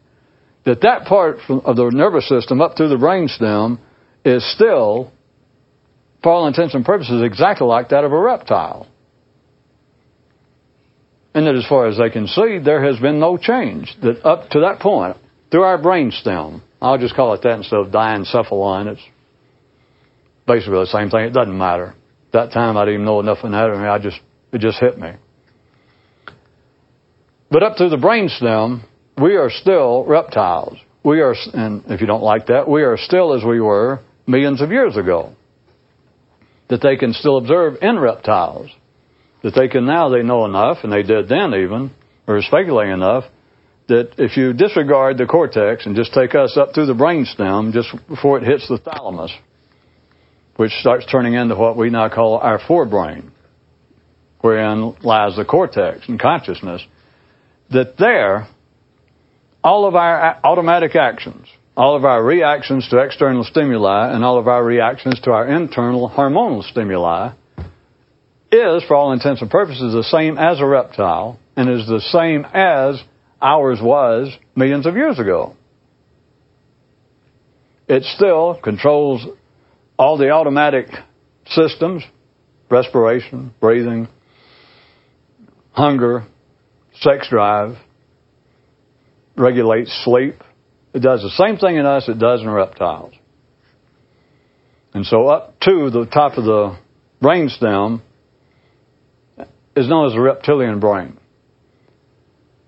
that 0.65 0.83
that 0.83 1.07
part 1.07 1.39
of 1.49 1.77
the 1.77 1.91
nervous 1.91 2.29
system 2.29 2.61
up 2.61 2.77
through 2.77 2.89
the 2.89 2.97
brainstem 2.97 3.79
is 4.25 4.45
still, 4.55 5.13
for 6.23 6.33
all 6.33 6.47
intents 6.47 6.75
and 6.75 6.85
purposes, 6.85 7.23
exactly 7.23 7.67
like 7.67 7.91
that 7.91 8.05
of 8.05 8.13
a 8.13 8.19
reptile. 8.19 8.89
And 11.35 11.47
that 11.47 11.57
as 11.57 11.67
far 11.69 11.87
as 11.87 11.99
they 11.99 12.11
can 12.11 12.27
see, 12.29 12.59
there 12.65 12.85
has 12.85 12.99
been 13.01 13.19
no 13.19 13.37
change. 13.37 13.95
That 14.03 14.25
up 14.25 14.51
to 14.51 14.61
that 14.61 14.79
point, 14.81 15.17
through 15.51 15.63
our 15.63 15.79
brainstem, 15.79 16.63
I'll 16.81 16.99
just 16.99 17.17
call 17.17 17.35
it 17.35 17.43
that 17.43 17.59
instead 17.59 17.81
of 17.81 17.89
diencephalon, 17.89 18.93
it's 18.93 19.03
basically 20.47 20.79
the 20.79 20.87
same 20.87 21.11
thing. 21.11 21.21
It 21.21 21.33
doesn't 21.33 21.57
matter. 21.57 21.95
That 22.33 22.53
time 22.53 22.77
I 22.77 22.85
didn't 22.85 22.95
even 22.95 23.07
know 23.07 23.21
enough 23.21 23.39
anatomy. 23.43 23.87
I 23.87 23.99
just 23.99 24.21
it 24.53 24.61
just 24.61 24.79
hit 24.79 24.99
me. 24.99 25.13
But 27.51 27.63
up 27.63 27.77
through 27.77 27.91
the 27.91 27.97
brainstem, 27.97 28.85
we 29.21 29.37
are 29.37 29.51
still 29.51 30.05
reptiles. 30.05 30.77
We 31.05 31.21
are, 31.21 31.35
and 31.53 31.85
if 31.89 32.01
you 32.01 32.07
don't 32.07 32.23
like 32.23 32.47
that, 32.47 32.69
we 32.69 32.83
are 32.83 32.97
still 32.97 33.35
as 33.35 33.45
we 33.45 33.61
were 33.61 34.01
millions 34.27 34.61
of 34.61 34.71
years 34.71 34.97
ago. 34.97 35.35
That 36.69 36.81
they 36.83 36.97
can 36.97 37.13
still 37.13 37.37
observe 37.37 37.75
in 37.83 37.99
reptiles. 37.99 38.71
That 39.43 39.55
they 39.55 39.69
can 39.69 39.87
now, 39.87 40.09
they 40.09 40.23
know 40.23 40.47
enough, 40.47 40.79
and 40.83 40.93
they 40.93 41.03
did 41.03 41.29
then 41.29 41.53
even, 41.55 41.93
or 42.27 42.41
speculating 42.41 42.95
enough, 42.95 43.25
that 43.89 44.15
if 44.17 44.37
you 44.37 44.55
disregard 44.55 45.19
the 45.19 45.27
cortex 45.27 45.85
and 45.85 45.95
just 45.95 46.15
take 46.15 46.35
us 46.35 46.57
up 46.57 46.75
through 46.75 46.87
the 46.87 46.95
brainstem 46.95 47.73
just 47.73 47.89
before 48.09 48.39
it 48.39 48.45
hits 48.45 48.67
the 48.69 48.79
thalamus, 48.79 49.33
which 50.57 50.73
starts 50.81 51.05
turning 51.11 51.35
into 51.35 51.55
what 51.55 51.77
we 51.77 51.91
now 51.91 52.09
call 52.09 52.39
our 52.39 52.59
forebrain, 52.59 53.31
wherein 54.41 54.97
lies 55.03 55.37
the 55.37 55.45
cortex 55.45 56.09
and 56.09 56.19
consciousness, 56.19 56.83
that 57.71 57.97
there, 57.99 58.49
all 59.63 59.87
of 59.87 59.95
our 59.95 60.39
automatic 60.45 60.97
actions, 60.97 61.47
all 61.77 61.97
of 61.97 62.05
our 62.05 62.23
reactions 62.23 62.89
to 62.89 62.99
external 62.99 63.45
stimuli, 63.45 64.15
and 64.15 64.25
all 64.25 64.39
of 64.39 64.47
our 64.47 64.65
reactions 64.65 65.21
to 65.21 65.33
our 65.33 65.49
internal 65.49 66.09
hormonal 66.09 66.63
stimuli 66.63 67.33
is, 68.53 68.85
for 68.85 68.95
all 68.95 69.13
intents 69.13 69.43
and 69.43 69.51
purposes, 69.51 69.93
the 69.93 70.05
same 70.05 70.39
as 70.39 70.61
a 70.61 70.67
reptile 70.67 71.39
and 71.57 71.69
is 71.69 71.87
the 71.87 72.01
same 72.01 72.45
as 72.53 73.03
ours 73.43 73.81
was 73.83 74.37
millions 74.55 74.87
of 74.87 74.95
years 74.95 75.19
ago. 75.19 75.57
It 77.89 78.05
still 78.05 78.59
controls 78.63 79.27
all 79.99 80.17
the 80.17 80.31
automatic 80.31 80.87
systems 81.47 82.03
respiration, 82.71 83.55
breathing, 83.61 84.09
hunger, 85.73 86.25
sex 86.95 87.29
drive, 87.29 87.77
regulates 89.37 89.91
sleep. 90.05 90.37
It 90.95 91.03
does 91.03 91.23
the 91.23 91.31
same 91.31 91.59
thing 91.59 91.77
in 91.77 91.85
us 91.85 92.09
it 92.09 92.19
does 92.19 92.41
in 92.41 92.49
reptiles. 92.49 93.13
And 94.95 95.05
so 95.05 95.27
up 95.27 95.59
to 95.61 95.91
the 95.91 96.07
top 96.07 96.39
of 96.39 96.45
the 96.45 96.79
brainstem 97.21 98.01
is 99.77 99.89
known 99.89 100.07
as 100.07 100.13
the 100.13 100.21
reptilian 100.21 100.79
brain. 100.79 101.19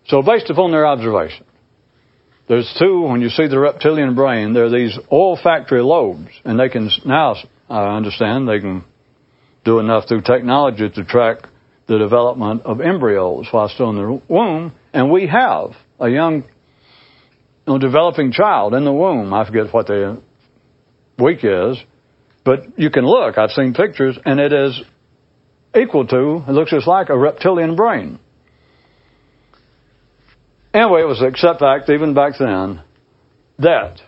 So 0.09 0.23
based 0.23 0.51
upon 0.51 0.73
their 0.73 0.87
observation, 0.87 1.47
there's 2.49 2.73
two, 2.79 3.03
when 3.03 3.21
you 3.21 3.29
see 3.29 3.47
the 3.47 3.59
reptilian 3.59 4.15
brain, 4.15 4.55
there 4.55 4.65
are 4.65 4.71
these 4.71 4.97
olfactory 5.11 5.83
lobes, 5.83 6.31
and 6.45 6.59
they 6.59 6.69
can 6.69 6.91
now, 7.05 7.37
I 7.69 7.97
understand, 7.97 8.49
they 8.49 8.61
can 8.61 8.85
do 9.65 9.81
enough 9.81 10.09
through 10.09 10.23
technology 10.23 10.89
to 10.89 11.05
track 11.05 11.39
the 11.89 11.99
development 11.99 12.63
of 12.63 12.81
embryos 12.81 13.47
while 13.51 13.69
still 13.69 13.91
in 13.91 13.97
the 13.97 14.23
womb, 14.29 14.73
and 14.93 15.11
we 15.11 15.27
have 15.27 15.71
a 15.99 16.09
young, 16.09 16.43
you 16.43 16.56
know, 17.67 17.79
developing 17.79 18.33
child 18.33 18.75
in 18.75 18.85
the 18.85 18.93
womb. 18.93 19.33
I 19.35 19.45
forget 19.47 19.73
what 19.73 19.87
the 19.87 20.23
week 21.19 21.41
is, 21.43 21.79
but 22.45 22.79
you 22.79 22.91
can 22.91 23.05
look. 23.05 23.39
I've 23.39 23.51
seen 23.51 23.75
pictures, 23.75 24.19
and 24.25 24.39
it 24.39 24.53
is 24.53 24.81
equal 25.75 26.07
to, 26.07 26.45
it 26.49 26.53
looks 26.53 26.71
just 26.71 26.87
like 26.87 27.09
a 27.09 27.19
reptilian 27.19 27.77
brain. 27.77 28.19
Anyway, 30.73 31.01
it 31.01 31.07
was 31.07 31.21
an 31.21 31.27
accepted 31.27 31.61
fact 31.61 31.91
even 31.91 32.15
back 32.15 32.35
then 32.39 32.83
that, 33.59 34.01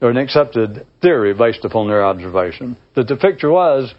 or 0.00 0.10
an 0.10 0.16
accepted 0.16 0.86
theory 1.00 1.32
based 1.32 1.64
upon 1.64 1.88
their 1.88 2.04
observation, 2.04 2.76
that 2.94 3.06
the 3.06 3.16
picture 3.16 3.50
was 3.50 3.94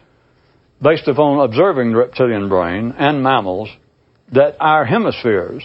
based 0.82 1.08
upon 1.08 1.40
observing 1.40 1.92
the 1.92 1.98
reptilian 1.98 2.50
brain 2.50 2.94
and 2.98 3.24
mammals 3.24 3.70
that 4.34 4.58
our 4.60 4.86
hemispheres, 4.86 5.64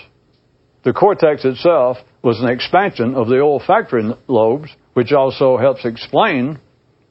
the 0.85 0.93
cortex 0.93 1.45
itself, 1.45 1.97
was 2.23 2.41
an 2.41 2.49
expansion 2.49 3.15
of 3.15 3.29
the 3.29 3.41
olfactory 3.41 4.05
lobes, 4.29 4.71
which 4.93 5.13
also 5.13 5.57
helps 5.57 5.85
explain, 5.85 6.59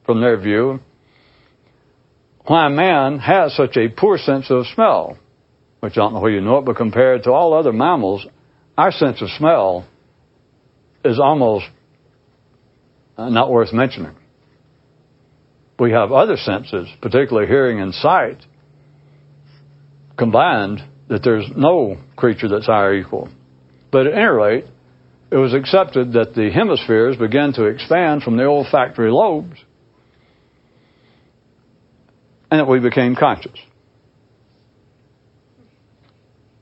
from 0.06 0.20
their 0.20 0.38
view, 0.40 0.80
why 2.46 2.68
man 2.68 3.18
has 3.18 3.54
such 3.54 3.76
a 3.76 3.88
poor 3.88 4.18
sense 4.18 4.50
of 4.50 4.66
smell, 4.74 5.18
which 5.80 5.92
I 5.92 5.96
don't 5.96 6.14
know 6.14 6.20
whether 6.20 6.34
you 6.34 6.40
know 6.40 6.58
it, 6.58 6.64
but 6.64 6.76
compared 6.76 7.24
to 7.24 7.32
all 7.32 7.54
other 7.54 7.72
mammals, 7.72 8.26
our 8.76 8.92
sense 8.92 9.20
of 9.20 9.28
smell 9.30 9.86
is 11.04 11.18
almost 11.18 11.66
uh, 13.16 13.28
not 13.28 13.50
worth 13.50 13.72
mentioning. 13.72 14.16
We 15.78 15.92
have 15.92 16.12
other 16.12 16.36
senses, 16.36 16.88
particularly 17.00 17.48
hearing 17.48 17.80
and 17.80 17.94
sight, 17.94 18.38
combined, 20.18 20.82
that 21.08 21.22
there's 21.24 21.48
no 21.56 21.96
creature 22.16 22.48
that's 22.48 22.68
our 22.68 22.94
equal. 22.94 23.28
But 23.90 24.06
at 24.06 24.12
any 24.12 24.26
rate, 24.26 24.64
it 25.30 25.36
was 25.36 25.54
accepted 25.54 26.14
that 26.14 26.34
the 26.34 26.50
hemispheres 26.50 27.16
began 27.16 27.52
to 27.52 27.64
expand 27.64 28.22
from 28.22 28.36
the 28.36 28.44
olfactory 28.44 29.10
lobes 29.10 29.64
and 32.50 32.58
that 32.58 32.68
we 32.68 32.80
became 32.80 33.14
conscious. 33.14 33.58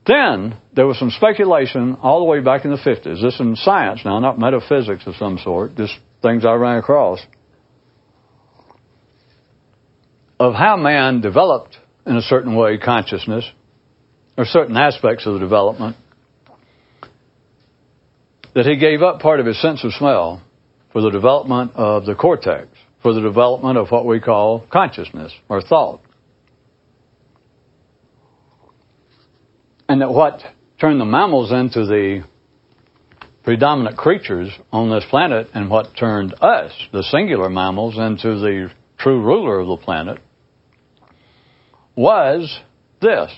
Then 0.05 0.57
there 0.73 0.85
was 0.85 0.97
some 0.97 1.11
speculation 1.11 1.97
all 2.01 2.19
the 2.19 2.25
way 2.25 2.41
back 2.41 2.63
in 2.65 2.71
the 2.71 2.77
50s. 2.77 3.21
This 3.21 3.35
is 3.35 3.39
in 3.39 3.55
science 3.55 4.01
now, 4.05 4.19
not 4.19 4.39
metaphysics 4.39 5.05
of 5.07 5.15
some 5.15 5.39
sort, 5.39 5.75
just 5.75 5.93
things 6.21 6.45
I 6.45 6.53
ran 6.53 6.77
across. 6.77 7.19
Of 10.39 10.53
how 10.53 10.77
man 10.77 11.21
developed 11.21 11.77
in 12.05 12.15
a 12.17 12.21
certain 12.21 12.55
way 12.55 12.77
consciousness, 12.77 13.49
or 14.37 14.45
certain 14.45 14.77
aspects 14.77 15.27
of 15.27 15.33
the 15.33 15.39
development, 15.39 15.97
that 18.55 18.65
he 18.65 18.77
gave 18.77 19.01
up 19.01 19.19
part 19.19 19.39
of 19.39 19.45
his 19.45 19.61
sense 19.61 19.83
of 19.83 19.93
smell 19.93 20.41
for 20.91 21.01
the 21.01 21.11
development 21.11 21.71
of 21.75 22.05
the 22.05 22.15
cortex, 22.15 22.67
for 23.01 23.13
the 23.13 23.21
development 23.21 23.77
of 23.77 23.89
what 23.89 24.05
we 24.05 24.19
call 24.19 24.65
consciousness 24.71 25.31
or 25.47 25.61
thought. 25.61 26.01
And 29.87 30.01
that 30.01 30.11
what 30.11 30.41
turned 30.79 30.99
the 31.01 31.05
mammals 31.05 31.51
into 31.51 31.85
the 31.85 32.23
predominant 33.43 33.97
creatures 33.97 34.51
on 34.71 34.89
this 34.91 35.03
planet 35.09 35.47
and 35.53 35.69
what 35.69 35.95
turned 35.97 36.33
us, 36.41 36.71
the 36.91 37.03
singular 37.03 37.49
mammals, 37.49 37.97
into 37.97 38.39
the 38.39 38.71
true 38.97 39.23
ruler 39.23 39.59
of 39.59 39.67
the 39.67 39.77
planet 39.77 40.19
was 41.95 42.59
this. 43.01 43.31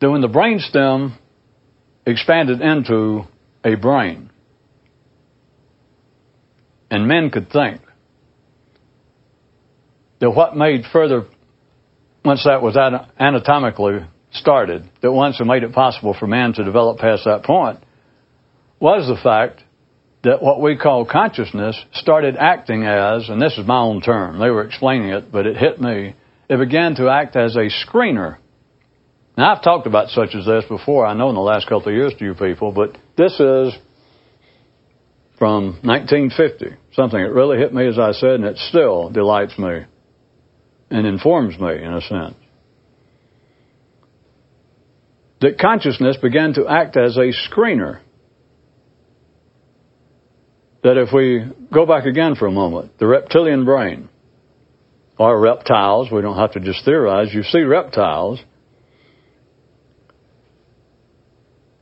That 0.00 0.10
when 0.10 0.22
the 0.22 0.28
brainstem 0.28 1.16
expanded 2.06 2.60
into 2.60 3.24
a 3.64 3.74
brain, 3.74 4.30
and 6.90 7.06
men 7.06 7.30
could 7.30 7.50
think, 7.50 7.80
that 10.20 10.30
what 10.30 10.56
made 10.56 10.82
further 10.92 11.26
once 12.24 12.44
that 12.44 12.62
was 12.62 12.76
anatomically 12.76 14.00
started, 14.32 14.88
that 15.02 15.10
once 15.10 15.40
it 15.40 15.44
made 15.44 15.62
it 15.62 15.72
possible 15.72 16.14
for 16.18 16.26
man 16.26 16.52
to 16.52 16.64
develop 16.64 16.98
past 16.98 17.24
that 17.24 17.42
point, 17.42 17.78
was 18.78 19.06
the 19.08 19.20
fact 19.22 19.62
that 20.22 20.42
what 20.42 20.60
we 20.60 20.76
call 20.76 21.06
consciousness 21.06 21.82
started 21.94 22.36
acting 22.36 22.84
as, 22.84 23.28
and 23.28 23.40
this 23.40 23.56
is 23.56 23.66
my 23.66 23.80
own 23.80 24.02
term, 24.02 24.38
they 24.38 24.50
were 24.50 24.64
explaining 24.64 25.08
it, 25.08 25.32
but 25.32 25.46
it 25.46 25.56
hit 25.56 25.80
me, 25.80 26.14
it 26.48 26.58
began 26.58 26.94
to 26.96 27.08
act 27.08 27.36
as 27.36 27.56
a 27.56 27.70
screener. 27.86 28.36
Now, 29.36 29.54
I've 29.54 29.62
talked 29.62 29.86
about 29.86 30.08
such 30.08 30.34
as 30.34 30.44
this 30.44 30.64
before, 30.68 31.06
I 31.06 31.14
know 31.14 31.28
in 31.28 31.34
the 31.34 31.40
last 31.40 31.68
couple 31.68 31.88
of 31.88 31.94
years 31.94 32.12
to 32.18 32.24
you 32.24 32.34
people, 32.34 32.72
but 32.72 32.96
this 33.16 33.32
is 33.32 33.74
from 35.38 35.78
1950, 35.82 36.76
something 36.92 37.20
that 37.20 37.32
really 37.32 37.58
hit 37.58 37.72
me, 37.72 37.86
as 37.86 37.98
I 37.98 38.12
said, 38.12 38.32
and 38.32 38.44
it 38.44 38.58
still 38.58 39.08
delights 39.08 39.58
me 39.58 39.80
and 40.90 41.06
informs 41.06 41.58
me 41.58 41.82
in 41.82 41.94
a 41.94 42.00
sense. 42.00 42.34
that 45.40 45.58
consciousness 45.58 46.16
began 46.20 46.52
to 46.54 46.68
act 46.68 46.96
as 46.96 47.16
a 47.16 47.32
screener. 47.48 48.00
That 50.82 50.96
if 50.96 51.10
we 51.12 51.44
go 51.72 51.86
back 51.86 52.06
again 52.06 52.36
for 52.36 52.46
a 52.46 52.50
moment, 52.50 52.98
the 52.98 53.06
reptilian 53.06 53.64
brain, 53.64 54.08
or 55.18 55.38
reptiles, 55.38 56.10
we 56.10 56.22
don't 56.22 56.38
have 56.38 56.52
to 56.52 56.60
just 56.60 56.84
theorize, 56.84 57.34
you 57.34 57.42
see 57.42 57.60
reptiles, 57.60 58.40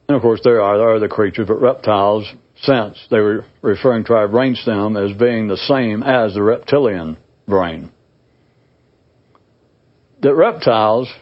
and 0.09 0.17
of 0.17 0.23
course 0.23 0.41
there 0.43 0.62
are, 0.62 0.97
other 0.97 1.09
creatures, 1.09 1.47
but 1.47 1.61
reptiles, 1.61 2.27
since 2.62 2.99
they 3.11 3.21
were 3.21 3.45
referring 3.61 4.05
to 4.05 4.15
our 4.15 4.27
brainstem 4.27 4.97
as 4.99 5.17
being 5.17 5.49
the 5.49 5.57
same 5.57 6.03
as 6.03 6.35
the 6.35 6.43
reptilian 6.43 7.19
brain. 7.47 7.93
That 10.23 10.35
reptiles 10.35 11.12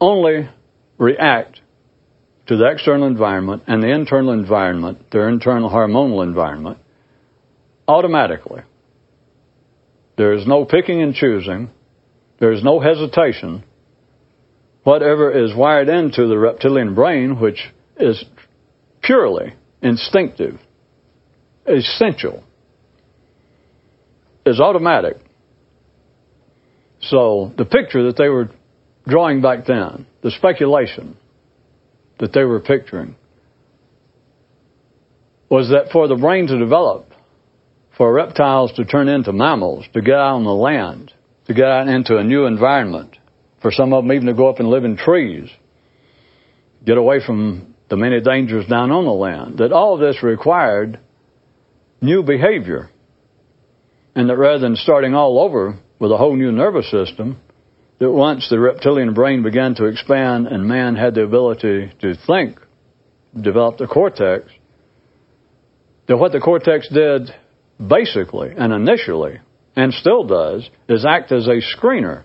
only 0.00 0.48
react 0.98 1.60
to 2.46 2.56
the 2.56 2.70
external 2.70 3.06
environment 3.06 3.64
and 3.66 3.82
the 3.82 3.92
internal 3.92 4.32
environment, 4.32 5.06
their 5.10 5.28
internal 5.28 5.70
hormonal 5.70 6.22
environment, 6.22 6.78
automatically. 7.88 8.62
There 10.16 10.34
is 10.34 10.46
no 10.46 10.66
picking 10.66 11.00
and 11.00 11.14
choosing. 11.14 11.70
There 12.38 12.52
is 12.52 12.62
no 12.62 12.80
hesitation. 12.80 13.64
Whatever 14.84 15.30
is 15.32 15.54
wired 15.54 15.88
into 15.88 16.26
the 16.26 16.38
reptilian 16.38 16.94
brain, 16.94 17.40
which 17.40 17.58
is 18.00 18.24
purely 19.02 19.54
instinctive, 19.82 20.58
essential, 21.66 22.44
is 24.46 24.60
automatic. 24.60 25.16
So 27.02 27.52
the 27.56 27.64
picture 27.64 28.06
that 28.06 28.16
they 28.16 28.28
were 28.28 28.50
drawing 29.06 29.40
back 29.40 29.66
then, 29.66 30.06
the 30.22 30.30
speculation 30.30 31.16
that 32.18 32.32
they 32.32 32.44
were 32.44 32.60
picturing, 32.60 33.16
was 35.48 35.70
that 35.70 35.90
for 35.92 36.06
the 36.06 36.16
brain 36.16 36.46
to 36.46 36.58
develop, 36.58 37.06
for 37.96 38.12
reptiles 38.12 38.72
to 38.76 38.84
turn 38.84 39.08
into 39.08 39.32
mammals, 39.32 39.84
to 39.94 40.00
get 40.00 40.14
out 40.14 40.36
on 40.36 40.44
the 40.44 40.50
land, 40.50 41.12
to 41.46 41.54
get 41.54 41.64
out 41.64 41.88
into 41.88 42.16
a 42.16 42.24
new 42.24 42.46
environment, 42.46 43.16
for 43.60 43.72
some 43.72 43.92
of 43.92 44.04
them 44.04 44.12
even 44.12 44.26
to 44.26 44.34
go 44.34 44.48
up 44.48 44.60
and 44.60 44.68
live 44.68 44.84
in 44.84 44.96
trees, 44.96 45.50
get 46.84 46.96
away 46.96 47.18
from 47.24 47.69
the 47.90 47.96
many 47.96 48.20
dangers 48.20 48.66
down 48.66 48.92
on 48.92 49.04
the 49.04 49.10
land, 49.10 49.58
that 49.58 49.72
all 49.72 49.98
this 49.98 50.22
required 50.22 50.98
new 52.00 52.22
behavior. 52.22 52.88
And 54.14 54.30
that 54.30 54.36
rather 54.36 54.60
than 54.60 54.76
starting 54.76 55.14
all 55.14 55.40
over 55.40 55.78
with 55.98 56.12
a 56.12 56.16
whole 56.16 56.36
new 56.36 56.52
nervous 56.52 56.90
system, 56.90 57.40
that 57.98 58.10
once 58.10 58.48
the 58.48 58.58
reptilian 58.58 59.12
brain 59.12 59.42
began 59.42 59.74
to 59.74 59.86
expand 59.86 60.46
and 60.46 60.66
man 60.66 60.94
had 60.94 61.14
the 61.14 61.22
ability 61.22 61.92
to 62.00 62.14
think, 62.26 62.58
develop 63.38 63.76
the 63.76 63.86
cortex, 63.86 64.44
that 66.06 66.16
what 66.16 66.32
the 66.32 66.40
cortex 66.40 66.88
did 66.88 67.34
basically 67.84 68.52
and 68.56 68.72
initially, 68.72 69.40
and 69.74 69.92
still 69.92 70.24
does, 70.24 70.68
is 70.88 71.04
act 71.04 71.32
as 71.32 71.48
a 71.48 71.60
screener. 71.76 72.24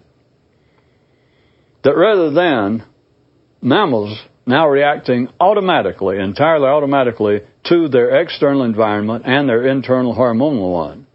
That 1.84 1.96
rather 1.96 2.32
than 2.32 2.86
mammals 3.62 4.20
now 4.46 4.68
reacting 4.68 5.30
automatically, 5.40 6.20
entirely 6.20 6.68
automatically, 6.68 7.42
to 7.66 7.88
their 7.88 8.22
external 8.22 8.64
environment 8.64 9.26
and 9.26 9.50
their 9.50 9.68
internal 9.68 10.16
hormonal 10.16 10.72
one, 10.72 11.08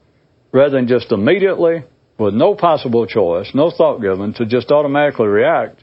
rather 0.53 0.77
than 0.77 0.89
just 0.89 1.13
immediately 1.13 1.85
with 2.19 2.35
no 2.35 2.55
possible 2.55 3.07
choice, 3.07 3.51
no 3.55 3.71
thought 3.71 4.01
given, 4.01 4.35
to 4.35 4.47
just 4.47 4.71
automatically 4.71 5.27
react, 5.27 5.83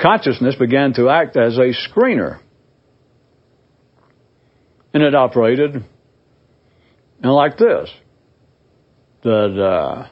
consciousness 0.00 0.56
began 0.56 0.92
to 0.94 1.08
act 1.08 1.36
as 1.36 1.56
a 1.58 1.72
screener. 1.88 2.40
And 4.92 5.02
it 5.02 5.14
operated 5.14 5.84
know, 7.22 7.34
like 7.34 7.56
this. 7.56 7.90
That, 9.22 9.62
uh, 9.62 10.08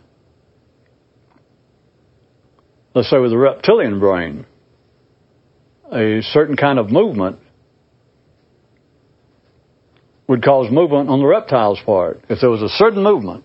let's 2.94 3.10
say 3.10 3.18
with 3.18 3.30
the 3.30 3.38
reptilian 3.38 4.00
brain, 4.00 4.46
a 5.92 6.20
certain 6.22 6.56
kind 6.56 6.78
of 6.78 6.90
movement 6.90 7.38
would 10.26 10.44
cause 10.44 10.70
movement 10.70 11.08
on 11.08 11.20
the 11.20 11.26
reptile's 11.26 11.80
part. 11.84 12.20
If 12.28 12.40
there 12.40 12.50
was 12.50 12.62
a 12.62 12.68
certain 12.68 13.02
movement, 13.02 13.44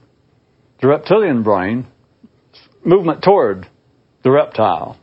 the 0.82 0.88
reptilian 0.88 1.44
brain, 1.44 1.88
movement 2.84 3.24
toward 3.24 3.68
the 4.24 4.32
reptile. 4.32 5.00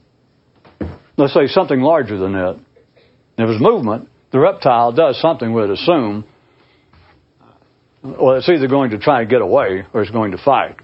Let's 1.16 1.34
say 1.34 1.46
something 1.46 1.80
larger 1.80 2.18
than 2.18 2.34
it. 2.34 2.56
If 2.56 3.46
there's 3.46 3.60
movement, 3.60 4.10
the 4.32 4.38
reptile 4.38 4.92
does 4.92 5.20
something 5.20 5.52
we'd 5.52 5.70
assume. 5.70 6.26
Well, 8.02 8.36
it's 8.36 8.48
either 8.48 8.68
going 8.68 8.90
to 8.90 8.98
try 8.98 9.22
and 9.22 9.30
get 9.30 9.40
away 9.40 9.84
or 9.92 10.02
it's 10.02 10.10
going 10.10 10.32
to 10.32 10.38
fight. 10.42 10.76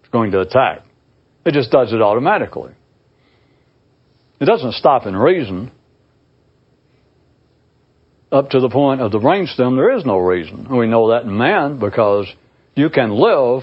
It's 0.00 0.10
going 0.10 0.32
to 0.32 0.40
attack. 0.40 0.82
It 1.44 1.52
just 1.52 1.70
does 1.70 1.92
it 1.92 2.02
automatically. 2.02 2.72
It 4.40 4.44
doesn't 4.44 4.74
stop 4.74 5.06
and 5.06 5.18
reason. 5.18 5.72
Up 8.32 8.50
to 8.50 8.60
the 8.60 8.68
point 8.68 9.00
of 9.00 9.12
the 9.12 9.18
brainstem, 9.18 9.76
there 9.76 9.96
is 9.96 10.04
no 10.04 10.18
reason. 10.18 10.76
We 10.76 10.88
know 10.88 11.10
that 11.10 11.22
in 11.22 11.36
man 11.36 11.78
because 11.78 12.26
you 12.74 12.90
can 12.90 13.10
live 13.10 13.62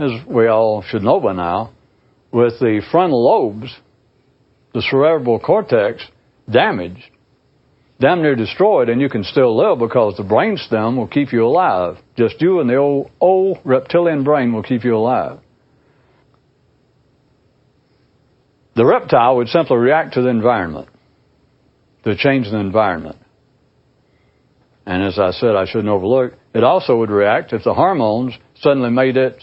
as 0.00 0.10
we 0.26 0.46
all 0.46 0.82
should 0.82 1.02
know 1.02 1.20
by 1.20 1.34
now, 1.34 1.72
with 2.32 2.58
the 2.58 2.80
frontal 2.90 3.22
lobes, 3.22 3.76
the 4.72 4.80
cerebral 4.80 5.38
cortex, 5.38 6.02
damaged, 6.50 7.02
damn 8.00 8.22
near 8.22 8.34
destroyed, 8.34 8.88
and 8.88 9.00
you 9.00 9.10
can 9.10 9.24
still 9.24 9.54
live 9.54 9.78
because 9.78 10.16
the 10.16 10.22
brainstem 10.22 10.96
will 10.96 11.06
keep 11.06 11.32
you 11.32 11.44
alive. 11.44 11.98
Just 12.16 12.40
you 12.40 12.60
and 12.60 12.70
the 12.70 12.76
old, 12.76 13.10
old 13.20 13.58
reptilian 13.64 14.24
brain 14.24 14.54
will 14.54 14.62
keep 14.62 14.84
you 14.84 14.96
alive. 14.96 15.38
The 18.74 18.86
reptile 18.86 19.36
would 19.36 19.48
simply 19.48 19.76
react 19.76 20.14
to 20.14 20.22
the 20.22 20.28
environment, 20.28 20.88
to 22.04 22.16
change 22.16 22.46
the 22.50 22.58
environment. 22.58 23.18
And 24.90 25.04
as 25.04 25.20
I 25.20 25.30
said, 25.30 25.54
I 25.54 25.66
shouldn't 25.66 25.88
overlook, 25.88 26.32
it 26.52 26.64
also 26.64 26.96
would 26.96 27.10
react 27.10 27.52
if 27.52 27.62
the 27.62 27.74
hormones 27.74 28.34
suddenly 28.56 28.90
made 28.90 29.16
it 29.16 29.36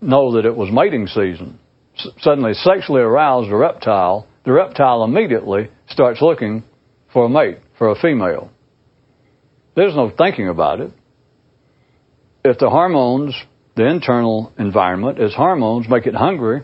know 0.00 0.36
that 0.36 0.46
it 0.46 0.54
was 0.54 0.70
mating 0.70 1.08
season. 1.08 1.58
S- 1.98 2.06
suddenly 2.20 2.54
sexually 2.54 3.00
aroused 3.00 3.50
a 3.50 3.56
reptile, 3.56 4.28
the 4.44 4.52
reptile 4.52 5.02
immediately 5.02 5.70
starts 5.88 6.22
looking 6.22 6.62
for 7.12 7.24
a 7.24 7.28
mate, 7.28 7.58
for 7.76 7.90
a 7.90 7.96
female. 7.96 8.52
There's 9.74 9.96
no 9.96 10.08
thinking 10.16 10.48
about 10.48 10.78
it. 10.78 10.92
If 12.44 12.58
the 12.58 12.70
hormones, 12.70 13.34
the 13.74 13.88
internal 13.88 14.52
environment, 14.56 15.20
as 15.20 15.34
hormones 15.34 15.88
make 15.88 16.06
it 16.06 16.14
hungry, 16.14 16.62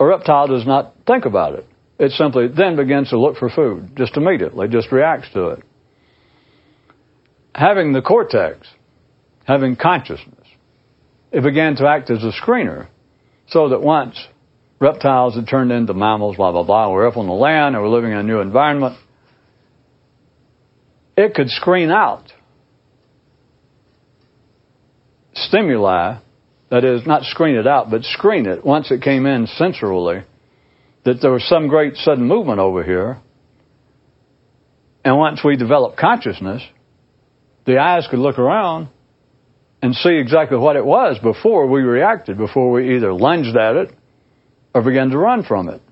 a 0.00 0.04
reptile 0.04 0.48
does 0.48 0.66
not 0.66 0.94
think 1.06 1.26
about 1.26 1.54
it. 1.54 1.66
It 2.00 2.10
simply 2.10 2.48
then 2.48 2.74
begins 2.74 3.10
to 3.10 3.20
look 3.20 3.36
for 3.36 3.48
food, 3.50 3.92
just 3.96 4.16
immediately, 4.16 4.66
just 4.66 4.90
reacts 4.90 5.32
to 5.34 5.50
it. 5.50 5.64
Having 7.54 7.92
the 7.92 8.02
cortex, 8.02 8.66
having 9.44 9.76
consciousness, 9.76 10.46
it 11.32 11.42
began 11.42 11.76
to 11.76 11.86
act 11.86 12.10
as 12.10 12.22
a 12.24 12.32
screener. 12.42 12.88
So 13.48 13.68
that 13.68 13.82
once 13.82 14.16
reptiles 14.80 15.36
had 15.36 15.46
turned 15.46 15.70
into 15.70 15.94
mammals, 15.94 16.36
blah, 16.36 16.52
blah, 16.52 16.64
blah, 16.64 16.90
we're 16.90 17.06
up 17.06 17.16
on 17.16 17.26
the 17.26 17.32
land 17.32 17.74
and 17.74 17.84
we're 17.84 17.90
living 17.90 18.12
in 18.12 18.18
a 18.18 18.22
new 18.22 18.40
environment, 18.40 18.96
it 21.16 21.34
could 21.34 21.48
screen 21.48 21.90
out 21.90 22.32
stimuli, 25.34 26.18
that 26.70 26.84
is, 26.84 27.06
not 27.06 27.22
screen 27.24 27.56
it 27.56 27.66
out, 27.66 27.90
but 27.90 28.02
screen 28.04 28.46
it 28.46 28.64
once 28.64 28.90
it 28.90 29.02
came 29.02 29.26
in 29.26 29.46
sensorily, 29.46 30.24
that 31.04 31.20
there 31.20 31.30
was 31.30 31.46
some 31.48 31.68
great 31.68 31.96
sudden 31.96 32.26
movement 32.26 32.58
over 32.58 32.82
here. 32.82 33.18
And 35.04 35.18
once 35.18 35.40
we 35.44 35.56
developed 35.56 35.98
consciousness, 35.98 36.62
the 37.64 37.78
eyes 37.78 38.06
could 38.10 38.18
look 38.18 38.38
around 38.38 38.88
and 39.82 39.94
see 39.94 40.16
exactly 40.16 40.56
what 40.56 40.76
it 40.76 40.84
was 40.84 41.18
before 41.18 41.66
we 41.66 41.82
reacted, 41.82 42.38
before 42.38 42.70
we 42.70 42.96
either 42.96 43.12
lunged 43.12 43.56
at 43.56 43.76
it 43.76 43.94
or 44.74 44.82
began 44.82 45.10
to 45.10 45.18
run 45.18 45.44
from 45.44 45.68
it. 45.68 45.82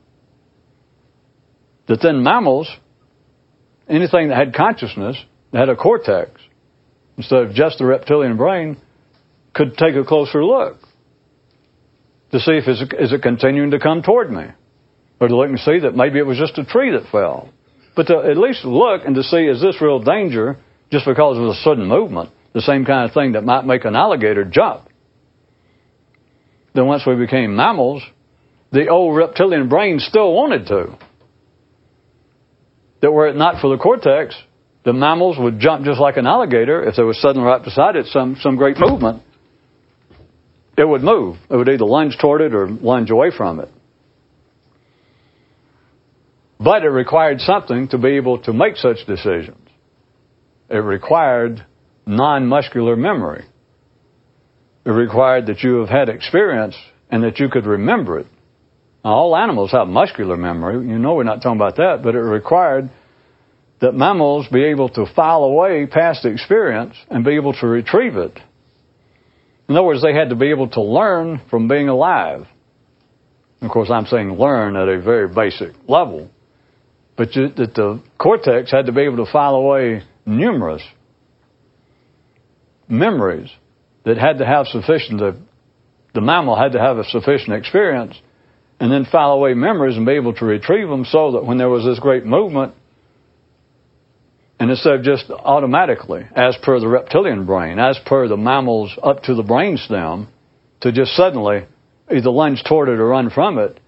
That 1.88 2.00
then 2.02 2.22
mammals, 2.22 2.68
anything 3.88 4.28
that 4.28 4.36
had 4.36 4.54
consciousness, 4.54 5.16
that 5.52 5.58
had 5.58 5.68
a 5.68 5.76
cortex, 5.76 6.40
instead 7.16 7.42
of 7.42 7.54
just 7.54 7.78
the 7.78 7.84
reptilian 7.84 8.36
brain, 8.36 8.78
could 9.54 9.76
take 9.76 9.94
a 9.94 10.04
closer 10.04 10.44
look 10.44 10.78
to 12.30 12.40
see 12.40 12.52
if 12.52 12.66
it's, 12.66 12.80
is 12.98 13.12
it 13.12 13.22
continuing 13.22 13.72
to 13.72 13.78
come 13.78 14.02
toward 14.02 14.30
me, 14.30 14.44
or 15.20 15.28
to 15.28 15.36
look 15.36 15.48
and 15.48 15.58
see 15.60 15.80
that 15.80 15.94
maybe 15.94 16.18
it 16.18 16.26
was 16.26 16.38
just 16.38 16.56
a 16.56 16.64
tree 16.64 16.92
that 16.92 17.10
fell. 17.12 17.52
But 17.94 18.06
to 18.06 18.18
at 18.18 18.38
least 18.38 18.64
look 18.64 19.02
and 19.04 19.14
to 19.16 19.22
see 19.22 19.44
is 19.44 19.60
this 19.60 19.82
real 19.82 19.98
danger 19.98 20.56
just 20.92 21.06
because 21.06 21.38
of 21.38 21.44
a 21.44 21.54
sudden 21.54 21.88
movement 21.88 22.30
the 22.52 22.60
same 22.60 22.84
kind 22.84 23.08
of 23.08 23.14
thing 23.14 23.32
that 23.32 23.44
might 23.44 23.64
make 23.64 23.84
an 23.84 23.96
alligator 23.96 24.44
jump. 24.44 24.88
Then 26.74 26.86
once 26.86 27.02
we 27.06 27.16
became 27.16 27.56
mammals, 27.56 28.02
the 28.72 28.88
old 28.88 29.16
reptilian 29.16 29.68
brain 29.68 29.98
still 29.98 30.32
wanted 30.32 30.66
to. 30.66 30.98
that 33.00 33.10
were 33.10 33.28
it 33.28 33.36
not 33.36 33.60
for 33.60 33.74
the 33.74 33.82
cortex, 33.82 34.36
the 34.84 34.92
mammals 34.92 35.36
would 35.38 35.58
jump 35.58 35.84
just 35.84 36.00
like 36.00 36.16
an 36.16 36.26
alligator 36.26 36.86
if 36.86 36.96
there 36.96 37.06
was 37.06 37.20
suddenly 37.20 37.46
right 37.46 37.62
beside 37.62 37.96
it 37.96 38.06
some, 38.06 38.36
some 38.40 38.56
great 38.56 38.76
movement. 38.78 39.22
It 40.76 40.88
would 40.88 41.02
move. 41.02 41.36
It 41.50 41.56
would 41.56 41.68
either 41.68 41.84
lunge 41.84 42.16
toward 42.20 42.40
it 42.40 42.54
or 42.54 42.66
lunge 42.68 43.10
away 43.10 43.30
from 43.36 43.60
it. 43.60 43.68
But 46.58 46.84
it 46.84 46.88
required 46.88 47.40
something 47.40 47.88
to 47.88 47.98
be 47.98 48.16
able 48.16 48.38
to 48.42 48.52
make 48.52 48.76
such 48.76 49.06
decisions. 49.06 49.61
It 50.72 50.78
required 50.78 51.66
non 52.06 52.46
muscular 52.46 52.96
memory. 52.96 53.44
It 54.86 54.90
required 54.90 55.46
that 55.46 55.62
you 55.62 55.76
have 55.80 55.90
had 55.90 56.08
experience 56.08 56.74
and 57.10 57.22
that 57.24 57.38
you 57.38 57.50
could 57.50 57.66
remember 57.66 58.20
it. 58.20 58.26
Now, 59.04 59.10
all 59.10 59.36
animals 59.36 59.72
have 59.72 59.86
muscular 59.86 60.38
memory. 60.38 60.88
You 60.88 60.98
know 60.98 61.14
we're 61.14 61.24
not 61.24 61.42
talking 61.42 61.58
about 61.60 61.76
that, 61.76 62.00
but 62.02 62.14
it 62.14 62.20
required 62.20 62.90
that 63.82 63.92
mammals 63.92 64.46
be 64.50 64.64
able 64.64 64.88
to 64.90 65.04
file 65.14 65.44
away 65.44 65.86
past 65.86 66.24
experience 66.24 66.94
and 67.10 67.22
be 67.22 67.34
able 67.34 67.52
to 67.52 67.66
retrieve 67.66 68.16
it. 68.16 68.38
In 69.68 69.76
other 69.76 69.86
words, 69.86 70.02
they 70.02 70.14
had 70.14 70.30
to 70.30 70.36
be 70.36 70.50
able 70.50 70.68
to 70.70 70.80
learn 70.80 71.42
from 71.50 71.68
being 71.68 71.88
alive. 71.88 72.46
Of 73.60 73.70
course, 73.70 73.90
I'm 73.90 74.06
saying 74.06 74.38
learn 74.38 74.76
at 74.76 74.88
a 74.88 75.02
very 75.02 75.28
basic 75.28 75.72
level. 75.86 76.30
But 77.16 77.36
you, 77.36 77.48
that 77.48 77.74
the 77.74 78.02
cortex 78.18 78.70
had 78.70 78.86
to 78.86 78.92
be 78.92 79.02
able 79.02 79.24
to 79.24 79.30
file 79.30 79.54
away 79.56 80.02
numerous 80.26 80.82
memories 82.88 83.50
that 84.04 84.18
had 84.18 84.38
to 84.38 84.46
have 84.46 84.66
sufficient, 84.66 85.18
the, 85.18 85.40
the 86.14 86.20
mammal 86.20 86.56
had 86.56 86.72
to 86.72 86.78
have 86.78 86.98
a 86.98 87.04
sufficient 87.04 87.54
experience 87.54 88.20
and 88.80 88.90
then 88.90 89.04
file 89.04 89.32
away 89.32 89.54
memories 89.54 89.96
and 89.96 90.06
be 90.06 90.12
able 90.12 90.34
to 90.34 90.44
retrieve 90.44 90.88
them 90.88 91.04
so 91.04 91.32
that 91.32 91.44
when 91.44 91.58
there 91.58 91.68
was 91.68 91.84
this 91.84 91.98
great 92.00 92.26
movement, 92.26 92.74
and 94.58 94.70
instead 94.70 94.94
of 94.94 95.02
just 95.02 95.30
automatically, 95.30 96.24
as 96.34 96.56
per 96.62 96.78
the 96.78 96.88
reptilian 96.88 97.46
brain, 97.46 97.78
as 97.78 97.98
per 98.06 98.28
the 98.28 98.36
mammals 98.36 98.96
up 99.02 99.22
to 99.24 99.34
the 99.34 99.42
brainstem, 99.42 100.28
to 100.80 100.92
just 100.92 101.12
suddenly 101.16 101.66
either 102.10 102.30
lunge 102.30 102.62
toward 102.68 102.88
it 102.88 102.98
or 102.98 103.08
run 103.08 103.30
from 103.30 103.58
it, 103.58 103.78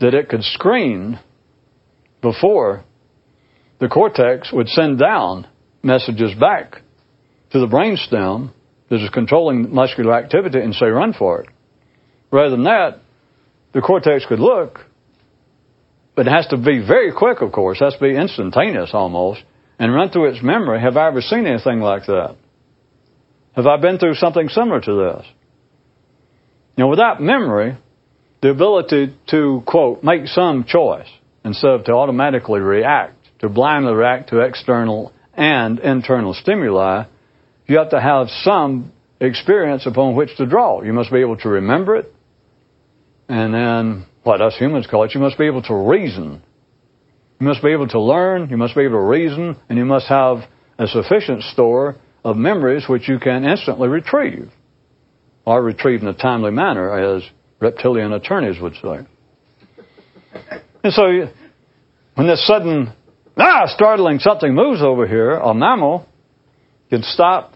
that 0.00 0.14
it 0.14 0.28
could 0.28 0.42
screen 0.42 1.18
before 2.22 2.84
the 3.78 3.88
cortex 3.88 4.52
would 4.52 4.68
send 4.68 4.98
down 4.98 5.46
messages 5.82 6.32
back 6.38 6.82
to 7.50 7.60
the 7.60 7.66
brainstem 7.66 8.52
that 8.88 9.02
is 9.02 9.10
controlling 9.10 9.74
muscular 9.74 10.14
activity 10.14 10.60
and 10.60 10.74
say, 10.74 10.86
run 10.86 11.12
for 11.12 11.42
it. 11.42 11.48
Rather 12.30 12.50
than 12.50 12.64
that, 12.64 13.00
the 13.72 13.80
cortex 13.80 14.24
could 14.26 14.40
look, 14.40 14.80
but 16.14 16.26
it 16.26 16.30
has 16.30 16.46
to 16.48 16.56
be 16.56 16.84
very 16.86 17.12
quick, 17.12 17.42
of 17.42 17.52
course, 17.52 17.78
it 17.80 17.84
has 17.84 17.94
to 17.94 18.00
be 18.00 18.16
instantaneous 18.16 18.90
almost, 18.92 19.42
and 19.78 19.92
run 19.92 20.10
through 20.10 20.30
its 20.30 20.42
memory. 20.42 20.80
Have 20.80 20.96
I 20.96 21.08
ever 21.08 21.20
seen 21.20 21.46
anything 21.46 21.80
like 21.80 22.06
that? 22.06 22.36
Have 23.54 23.66
I 23.66 23.76
been 23.78 23.98
through 23.98 24.14
something 24.14 24.48
similar 24.48 24.80
to 24.80 24.94
this? 24.94 25.26
Know, 26.78 26.88
without 26.88 27.22
memory, 27.22 27.76
the 28.42 28.50
ability 28.50 29.16
to, 29.30 29.62
quote, 29.66 30.02
make 30.02 30.26
some 30.26 30.64
choice 30.64 31.08
instead 31.44 31.70
of 31.70 31.84
to 31.84 31.92
automatically 31.92 32.60
react, 32.60 33.15
to 33.46 33.54
blindly 33.54 33.92
react 33.92 34.30
to 34.30 34.40
external 34.40 35.12
and 35.34 35.78
internal 35.78 36.34
stimuli, 36.34 37.04
you 37.66 37.78
have 37.78 37.90
to 37.90 38.00
have 38.00 38.28
some 38.42 38.92
experience 39.20 39.86
upon 39.86 40.16
which 40.16 40.36
to 40.36 40.46
draw. 40.46 40.82
You 40.82 40.92
must 40.92 41.10
be 41.10 41.20
able 41.20 41.36
to 41.38 41.48
remember 41.48 41.96
it. 41.96 42.12
And 43.28 43.54
then, 43.54 44.06
what 44.22 44.40
us 44.40 44.56
humans 44.56 44.86
call 44.86 45.04
it, 45.04 45.14
you 45.14 45.20
must 45.20 45.38
be 45.38 45.46
able 45.46 45.62
to 45.62 45.74
reason. 45.74 46.42
You 47.40 47.46
must 47.46 47.62
be 47.62 47.72
able 47.72 47.88
to 47.88 48.00
learn, 48.00 48.48
you 48.50 48.56
must 48.56 48.74
be 48.74 48.82
able 48.82 48.98
to 48.98 49.04
reason, 49.04 49.56
and 49.68 49.78
you 49.78 49.84
must 49.84 50.06
have 50.06 50.38
a 50.78 50.86
sufficient 50.86 51.42
store 51.42 51.96
of 52.24 52.36
memories 52.36 52.84
which 52.88 53.08
you 53.08 53.18
can 53.18 53.44
instantly 53.44 53.88
retrieve. 53.88 54.50
Or 55.44 55.62
retrieve 55.62 56.02
in 56.02 56.08
a 56.08 56.14
timely 56.14 56.50
manner, 56.50 57.16
as 57.16 57.22
reptilian 57.60 58.12
attorneys 58.12 58.60
would 58.60 58.74
say. 58.74 59.06
And 60.82 60.92
so, 60.92 61.04
when 62.14 62.26
this 62.26 62.46
sudden, 62.46 62.92
ah, 63.36 63.66
startling 63.66 64.18
something 64.18 64.54
moves 64.54 64.82
over 64.82 65.06
here, 65.06 65.32
a 65.32 65.54
mammal 65.54 66.06
can 66.90 67.02
stop 67.02 67.52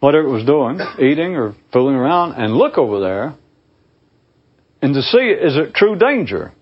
whatever 0.00 0.28
it 0.28 0.30
was 0.30 0.44
doing, 0.44 0.80
eating 1.00 1.34
or 1.34 1.54
fooling 1.72 1.96
around, 1.96 2.32
and 2.32 2.54
look 2.54 2.78
over 2.78 3.00
there 3.00 3.34
and 4.82 4.94
to 4.94 5.02
see 5.02 5.18
is 5.18 5.56
it 5.56 5.74
true 5.74 5.96
danger. 5.96 6.52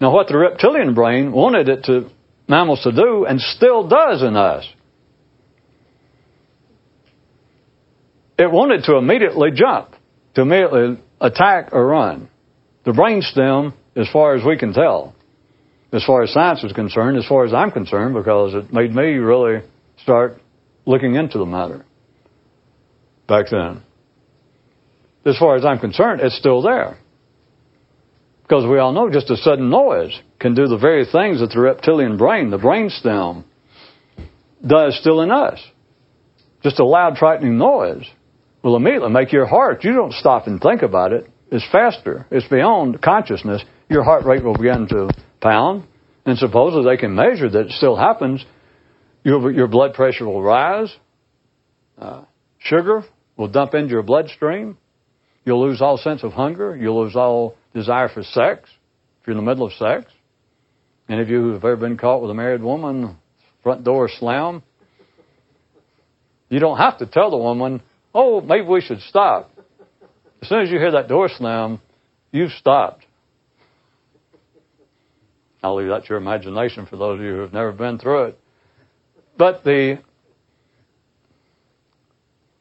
Now, 0.00 0.12
what 0.12 0.28
the 0.28 0.36
reptilian 0.36 0.94
brain 0.94 1.32
wanted 1.32 1.68
it 1.68 1.84
to 1.84 2.10
mammals 2.48 2.82
to 2.82 2.92
do, 2.92 3.24
and 3.24 3.40
still 3.40 3.88
does 3.88 4.22
in 4.22 4.36
us, 4.36 4.68
it 8.38 8.50
wanted 8.50 8.84
to 8.84 8.96
immediately 8.96 9.50
jump, 9.54 9.94
to 10.34 10.42
immediately 10.42 10.98
attack 11.20 11.70
or 11.72 11.86
run. 11.86 12.28
The 12.84 12.90
brainstem, 12.90 13.72
as 13.96 14.08
far 14.12 14.34
as 14.34 14.44
we 14.44 14.58
can 14.58 14.74
tell, 14.74 15.13
as 15.94 16.04
far 16.04 16.24
as 16.24 16.32
science 16.32 16.64
is 16.64 16.72
concerned, 16.72 17.16
as 17.16 17.26
far 17.26 17.44
as 17.44 17.54
I'm 17.54 17.70
concerned, 17.70 18.14
because 18.14 18.52
it 18.52 18.72
made 18.72 18.92
me 18.92 19.12
really 19.14 19.62
start 20.02 20.40
looking 20.86 21.14
into 21.14 21.38
the 21.38 21.46
matter 21.46 21.84
back 23.28 23.46
then. 23.50 23.82
As 25.24 25.38
far 25.38 25.54
as 25.54 25.64
I'm 25.64 25.78
concerned, 25.78 26.20
it's 26.20 26.36
still 26.36 26.62
there. 26.62 26.98
Because 28.42 28.68
we 28.68 28.78
all 28.78 28.92
know 28.92 29.08
just 29.08 29.30
a 29.30 29.36
sudden 29.36 29.70
noise 29.70 30.20
can 30.40 30.54
do 30.54 30.66
the 30.66 30.76
very 30.76 31.04
things 31.06 31.38
that 31.40 31.50
the 31.54 31.60
reptilian 31.60 32.18
brain, 32.18 32.50
the 32.50 32.58
brainstem, 32.58 33.44
does 34.66 34.98
still 35.00 35.20
in 35.22 35.30
us. 35.30 35.64
Just 36.62 36.80
a 36.80 36.84
loud, 36.84 37.18
frightening 37.18 37.56
noise 37.56 38.04
will 38.62 38.76
immediately 38.76 39.10
make 39.10 39.32
your 39.32 39.46
heart, 39.46 39.84
you 39.84 39.92
don't 39.92 40.12
stop 40.12 40.48
and 40.48 40.60
think 40.60 40.82
about 40.82 41.12
it, 41.12 41.30
it's 41.52 41.66
faster. 41.70 42.26
It's 42.32 42.48
beyond 42.48 43.00
consciousness. 43.00 43.62
Your 43.88 44.02
heart 44.02 44.24
rate 44.24 44.42
will 44.42 44.56
begin 44.56 44.88
to 44.88 45.08
pound. 45.44 45.84
And 46.26 46.38
supposedly 46.38 46.90
they 46.90 47.00
can 47.00 47.14
measure 47.14 47.48
that 47.48 47.66
it 47.66 47.72
still 47.72 47.96
happens. 47.96 48.44
Your, 49.22 49.52
your 49.52 49.68
blood 49.68 49.94
pressure 49.94 50.26
will 50.26 50.42
rise. 50.42 50.94
Uh, 51.98 52.24
sugar 52.58 53.04
will 53.36 53.48
dump 53.48 53.74
into 53.74 53.90
your 53.90 54.02
bloodstream. 54.02 54.78
You'll 55.44 55.64
lose 55.68 55.82
all 55.82 55.98
sense 55.98 56.24
of 56.24 56.32
hunger. 56.32 56.74
You'll 56.74 57.04
lose 57.04 57.14
all 57.14 57.56
desire 57.74 58.08
for 58.08 58.22
sex 58.22 58.70
if 59.20 59.26
you're 59.26 59.36
in 59.36 59.44
the 59.44 59.48
middle 59.48 59.66
of 59.66 59.72
sex. 59.74 60.10
Any 61.08 61.20
of 61.20 61.28
you 61.28 61.40
who 61.40 61.52
have 61.52 61.64
ever 61.64 61.76
been 61.76 61.98
caught 61.98 62.22
with 62.22 62.30
a 62.30 62.34
married 62.34 62.62
woman, 62.62 63.16
front 63.62 63.84
door 63.84 64.08
slam, 64.08 64.62
you 66.48 66.58
don't 66.58 66.78
have 66.78 66.98
to 66.98 67.06
tell 67.06 67.30
the 67.30 67.36
woman, 67.36 67.82
oh, 68.14 68.40
maybe 68.40 68.66
we 68.66 68.80
should 68.80 69.00
stop. 69.00 69.50
As 70.40 70.48
soon 70.48 70.62
as 70.62 70.70
you 70.70 70.78
hear 70.78 70.92
that 70.92 71.08
door 71.08 71.28
slam, 71.28 71.80
you've 72.32 72.52
stopped. 72.52 73.04
I'll 75.64 75.76
leave 75.76 75.88
that 75.88 76.02
to 76.02 76.08
your 76.10 76.18
imagination 76.18 76.84
for 76.84 76.96
those 76.96 77.18
of 77.18 77.24
you 77.24 77.36
who 77.36 77.40
have 77.40 77.54
never 77.54 77.72
been 77.72 77.98
through 77.98 78.24
it. 78.24 78.38
But 79.38 79.64
the 79.64 79.98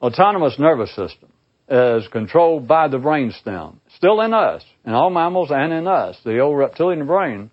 autonomous 0.01 0.57
nervous 0.57 0.89
system 0.95 1.29
is 1.67 2.07
controlled 2.07 2.65
by 2.65 2.87
the 2.87 2.97
brainstem, 2.97 3.75
still 3.97 4.21
in 4.21 4.33
us, 4.33 4.63
in 4.85 4.93
all 4.93 5.09
mammals 5.09 5.51
and 5.51 5.73
in 5.73 5.85
us, 5.85 6.17
the 6.23 6.39
old 6.39 6.57
reptilian 6.57 7.05
brain. 7.05 7.51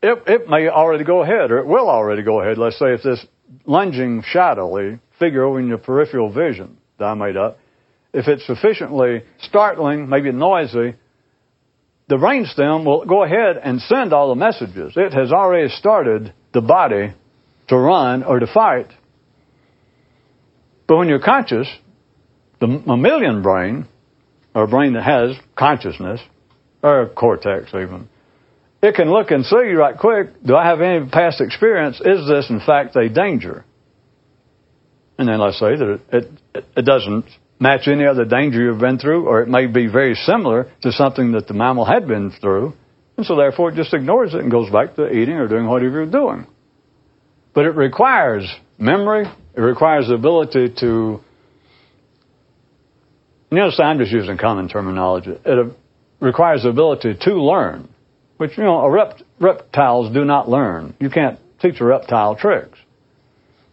It, 0.00 0.22
it 0.28 0.48
may 0.48 0.68
already 0.68 1.04
go 1.04 1.22
ahead, 1.22 1.50
or 1.50 1.58
it 1.58 1.66
will 1.66 1.88
already 1.88 2.22
go 2.22 2.40
ahead. 2.40 2.58
Let's 2.58 2.78
say 2.78 2.92
if 2.92 3.02
this 3.02 3.26
lunging 3.66 4.22
shadowy 4.24 5.00
figure 5.18 5.42
over 5.42 5.58
in 5.58 5.66
your 5.66 5.78
peripheral 5.78 6.32
vision 6.32 6.76
that 6.98 7.06
I 7.06 7.14
made 7.14 7.36
up, 7.36 7.58
if 8.12 8.28
it's 8.28 8.46
sufficiently 8.46 9.24
startling, 9.40 10.08
maybe 10.08 10.30
noisy, 10.30 10.94
the 12.08 12.16
brainstem 12.16 12.84
will 12.84 13.04
go 13.04 13.24
ahead 13.24 13.56
and 13.62 13.80
send 13.80 14.12
all 14.12 14.28
the 14.28 14.34
messages. 14.34 14.92
It 14.96 15.14
has 15.14 15.32
already 15.32 15.68
started 15.70 16.32
the 16.52 16.60
body 16.60 17.14
to 17.68 17.76
run 17.76 18.22
or 18.22 18.40
to 18.40 18.46
fight 18.46 18.90
but 20.86 20.96
when 20.96 21.08
you're 21.08 21.20
conscious, 21.20 21.68
the 22.60 22.66
mammalian 22.66 23.42
brain, 23.42 23.86
or 24.54 24.66
brain 24.66 24.92
that 24.94 25.02
has 25.02 25.36
consciousness, 25.56 26.20
or 26.82 27.08
cortex 27.08 27.68
even, 27.70 28.08
it 28.82 28.94
can 28.94 29.10
look 29.10 29.30
and 29.30 29.44
see 29.46 29.72
right 29.72 29.96
quick, 29.98 30.42
do 30.44 30.54
I 30.54 30.66
have 30.66 30.80
any 30.82 31.08
past 31.08 31.40
experience? 31.40 32.00
Is 32.00 32.28
this 32.28 32.50
in 32.50 32.60
fact 32.60 32.96
a 32.96 33.08
danger? 33.08 33.64
And 35.18 35.28
then 35.28 35.40
let's 35.40 35.58
say 35.58 35.76
that 35.76 36.00
it, 36.12 36.30
it, 36.54 36.64
it 36.76 36.84
doesn't 36.84 37.24
match 37.64 37.88
any 37.88 38.04
other 38.04 38.26
danger 38.26 38.62
you've 38.62 38.78
been 38.78 38.98
through, 38.98 39.26
or 39.26 39.40
it 39.40 39.48
may 39.48 39.66
be 39.66 39.86
very 39.86 40.14
similar 40.14 40.70
to 40.82 40.92
something 40.92 41.32
that 41.32 41.48
the 41.48 41.54
mammal 41.54 41.86
had 41.86 42.06
been 42.06 42.30
through, 42.30 42.74
and 43.16 43.24
so 43.24 43.36
therefore 43.36 43.70
it 43.70 43.74
just 43.74 43.94
ignores 43.94 44.34
it 44.34 44.40
and 44.40 44.50
goes 44.50 44.70
back 44.70 44.96
to 44.96 45.10
eating 45.10 45.36
or 45.36 45.48
doing 45.48 45.66
whatever 45.66 46.02
you're 46.02 46.10
doing. 46.10 46.46
But 47.54 47.64
it 47.64 47.74
requires 47.74 48.44
memory, 48.76 49.24
it 49.56 49.60
requires 49.60 50.08
the 50.08 50.14
ability 50.14 50.74
to, 50.80 51.20
you 53.50 53.58
understand, 53.58 53.88
I'm 53.88 53.98
just 53.98 54.12
using 54.12 54.36
common 54.36 54.68
terminology. 54.68 55.30
It 55.30 55.58
uh, 55.58 55.72
requires 56.20 56.64
the 56.64 56.68
ability 56.68 57.14
to 57.22 57.32
learn, 57.34 57.88
which, 58.36 58.58
you 58.58 58.64
know, 58.64 58.80
rept- 58.88 59.22
reptiles 59.40 60.12
do 60.12 60.26
not 60.26 60.50
learn. 60.50 60.94
You 61.00 61.08
can't 61.08 61.38
teach 61.62 61.80
a 61.80 61.84
reptile 61.84 62.36
tricks. 62.36 62.78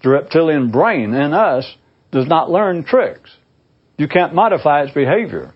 The 0.01 0.10
reptilian 0.10 0.71
brain 0.71 1.13
in 1.13 1.34
us 1.34 1.65
does 2.12 2.27
not 2.27 2.49
learn 2.49 2.86
tricks. 2.86 3.30
You 4.01 4.07
can't 4.07 4.33
modify 4.33 4.81
its 4.81 4.93
behavior. 4.95 5.53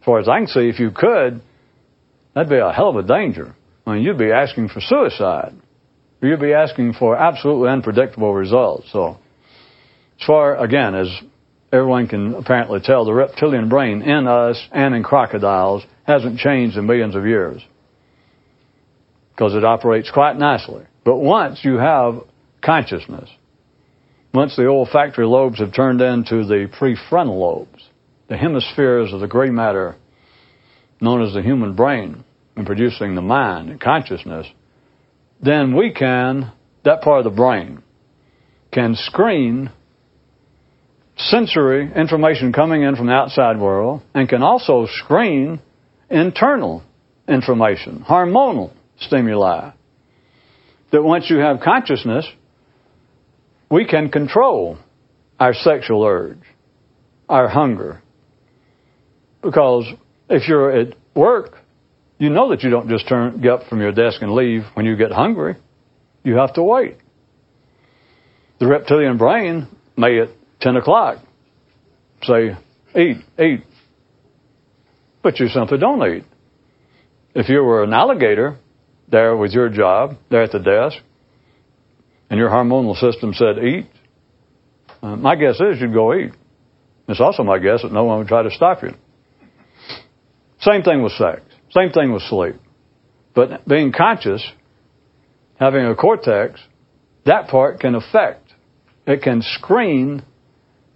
As 0.00 0.04
far 0.04 0.18
as 0.18 0.28
I 0.28 0.36
can 0.36 0.48
see, 0.48 0.68
if 0.68 0.78
you 0.78 0.90
could, 0.90 1.40
that'd 2.34 2.50
be 2.50 2.58
a 2.58 2.70
hell 2.70 2.90
of 2.90 2.96
a 2.96 3.02
danger. 3.02 3.56
I 3.86 3.94
mean, 3.94 4.02
you'd 4.02 4.18
be 4.18 4.30
asking 4.30 4.68
for 4.68 4.82
suicide. 4.82 5.54
You'd 6.20 6.40
be 6.40 6.52
asking 6.52 6.92
for 6.98 7.16
absolutely 7.16 7.70
unpredictable 7.70 8.34
results. 8.34 8.92
So, 8.92 9.16
as 10.20 10.26
far, 10.26 10.62
again, 10.62 10.94
as 10.94 11.08
everyone 11.72 12.06
can 12.06 12.34
apparently 12.34 12.80
tell, 12.84 13.06
the 13.06 13.14
reptilian 13.14 13.70
brain 13.70 14.02
in 14.02 14.26
us 14.26 14.62
and 14.70 14.94
in 14.94 15.02
crocodiles 15.02 15.86
hasn't 16.06 16.40
changed 16.40 16.76
in 16.76 16.84
millions 16.84 17.16
of 17.16 17.24
years 17.24 17.62
because 19.30 19.54
it 19.54 19.64
operates 19.64 20.10
quite 20.10 20.36
nicely. 20.36 20.84
But 21.02 21.16
once 21.16 21.60
you 21.62 21.76
have 21.78 22.16
consciousness, 22.62 23.30
once 24.32 24.56
the 24.56 24.66
olfactory 24.66 25.26
lobes 25.26 25.58
have 25.58 25.74
turned 25.74 26.00
into 26.00 26.44
the 26.44 26.68
prefrontal 26.78 27.38
lobes, 27.38 27.88
the 28.28 28.36
hemispheres 28.36 29.12
of 29.12 29.20
the 29.20 29.26
gray 29.26 29.50
matter 29.50 29.96
known 31.00 31.22
as 31.22 31.32
the 31.32 31.42
human 31.42 31.74
brain, 31.74 32.24
and 32.56 32.66
producing 32.66 33.14
the 33.14 33.22
mind 33.22 33.70
and 33.70 33.80
consciousness, 33.80 34.46
then 35.40 35.76
we 35.76 35.92
can, 35.92 36.52
that 36.84 37.02
part 37.02 37.24
of 37.24 37.24
the 37.24 37.36
brain, 37.36 37.82
can 38.72 38.96
screen 38.96 39.70
sensory 41.16 41.90
information 41.94 42.52
coming 42.52 42.82
in 42.82 42.96
from 42.96 43.06
the 43.06 43.12
outside 43.12 43.58
world 43.60 44.02
and 44.12 44.28
can 44.28 44.42
also 44.42 44.86
screen 44.90 45.60
internal 46.10 46.82
information, 47.28 48.04
hormonal 48.08 48.72
stimuli. 49.00 49.70
That 50.90 51.02
once 51.02 51.30
you 51.30 51.38
have 51.38 51.60
consciousness, 51.60 52.26
we 53.70 53.86
can 53.86 54.10
control 54.10 54.78
our 55.38 55.54
sexual 55.54 56.04
urge, 56.04 56.42
our 57.28 57.48
hunger. 57.48 58.02
Because 59.42 59.86
if 60.28 60.48
you're 60.48 60.70
at 60.70 60.94
work, 61.14 61.58
you 62.18 62.30
know 62.30 62.50
that 62.50 62.62
you 62.62 62.70
don't 62.70 62.88
just 62.88 63.08
turn, 63.08 63.40
get 63.40 63.52
up 63.52 63.68
from 63.68 63.80
your 63.80 63.92
desk 63.92 64.20
and 64.22 64.32
leave 64.32 64.62
when 64.74 64.86
you 64.86 64.96
get 64.96 65.12
hungry. 65.12 65.56
You 66.24 66.36
have 66.36 66.54
to 66.54 66.62
wait. 66.62 66.96
The 68.58 68.66
reptilian 68.66 69.18
brain 69.18 69.68
may 69.96 70.20
at 70.20 70.28
10 70.60 70.76
o'clock 70.76 71.18
say, 72.22 72.56
eat, 72.96 73.18
eat. 73.38 73.62
But 75.22 75.38
you 75.38 75.48
simply 75.48 75.78
don't 75.78 76.02
eat. 76.12 76.24
If 77.34 77.48
you 77.48 77.62
were 77.62 77.84
an 77.84 77.92
alligator 77.92 78.58
there 79.08 79.36
with 79.36 79.52
your 79.52 79.68
job, 79.68 80.16
there 80.30 80.42
at 80.42 80.52
the 80.52 80.58
desk, 80.58 80.96
and 82.30 82.38
your 82.38 82.50
hormonal 82.50 82.96
system 82.96 83.32
said 83.34 83.58
eat, 83.62 83.86
uh, 85.02 85.16
my 85.16 85.36
guess 85.36 85.60
is 85.60 85.80
you'd 85.80 85.92
go 85.92 86.14
eat. 86.14 86.32
It's 87.08 87.20
also 87.20 87.42
my 87.42 87.58
guess 87.58 87.82
that 87.82 87.92
no 87.92 88.04
one 88.04 88.18
would 88.18 88.28
try 88.28 88.42
to 88.42 88.50
stop 88.50 88.82
you. 88.82 88.90
Same 90.60 90.82
thing 90.82 91.02
with 91.02 91.12
sex. 91.12 91.40
Same 91.70 91.90
thing 91.90 92.12
with 92.12 92.22
sleep. 92.22 92.56
But 93.34 93.66
being 93.66 93.92
conscious, 93.92 94.44
having 95.58 95.86
a 95.86 95.94
cortex, 95.94 96.60
that 97.24 97.48
part 97.48 97.80
can 97.80 97.94
affect, 97.94 98.52
it 99.06 99.22
can 99.22 99.42
screen 99.42 100.22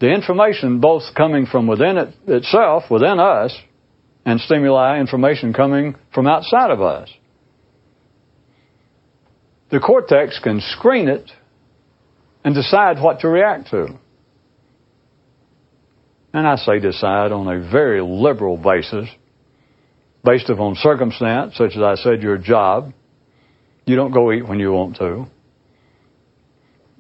the 0.00 0.12
information 0.12 0.80
both 0.80 1.02
coming 1.16 1.46
from 1.46 1.66
within 1.66 1.96
it 1.96 2.14
itself, 2.26 2.84
within 2.90 3.20
us, 3.20 3.56
and 4.24 4.40
stimuli 4.40 4.98
information 4.98 5.52
coming 5.52 5.94
from 6.12 6.26
outside 6.26 6.70
of 6.70 6.82
us. 6.82 7.08
The 9.72 9.80
cortex 9.80 10.38
can 10.38 10.60
screen 10.60 11.08
it 11.08 11.30
and 12.44 12.54
decide 12.54 13.02
what 13.02 13.20
to 13.20 13.28
react 13.28 13.70
to. 13.70 13.98
And 16.34 16.46
I 16.46 16.56
say 16.56 16.78
decide 16.78 17.32
on 17.32 17.48
a 17.48 17.70
very 17.70 18.02
liberal 18.02 18.58
basis 18.58 19.08
based 20.22 20.50
upon 20.50 20.74
circumstance, 20.76 21.56
such 21.56 21.72
as 21.72 21.82
I 21.82 21.94
said, 21.96 22.22
your 22.22 22.36
job. 22.36 22.92
You 23.86 23.96
don't 23.96 24.12
go 24.12 24.30
eat 24.30 24.46
when 24.46 24.60
you 24.60 24.72
want 24.72 24.96
to. 24.98 25.26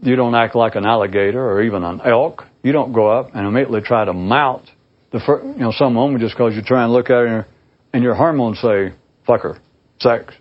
You 0.00 0.16
don't 0.16 0.34
act 0.34 0.56
like 0.56 0.74
an 0.74 0.86
alligator 0.86 1.44
or 1.44 1.62
even 1.62 1.84
an 1.84 2.00
elk. 2.00 2.42
You 2.62 2.72
don't 2.72 2.94
go 2.94 3.08
up 3.08 3.34
and 3.34 3.46
immediately 3.46 3.82
try 3.82 4.06
to 4.06 4.14
mount 4.14 4.68
the 5.12 5.20
first, 5.24 5.44
you 5.44 5.60
know, 5.60 5.72
some 5.72 5.94
woman 5.94 6.20
just 6.20 6.34
because 6.34 6.54
you 6.56 6.62
try 6.62 6.84
and 6.84 6.92
look 6.92 7.06
at 7.06 7.16
her 7.16 7.46
and 7.92 8.02
your 8.02 8.14
hormones 8.14 8.60
say, 8.60 8.94
fuck 9.26 9.42
her, 9.42 9.58
sex. 10.00 10.34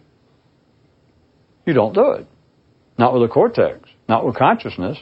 You 1.71 1.75
don't 1.75 1.93
do 1.93 2.11
it. 2.11 2.27
Not 2.97 3.13
with 3.13 3.21
the 3.21 3.33
cortex, 3.33 3.87
not 4.09 4.25
with 4.25 4.35
consciousness. 4.35 4.97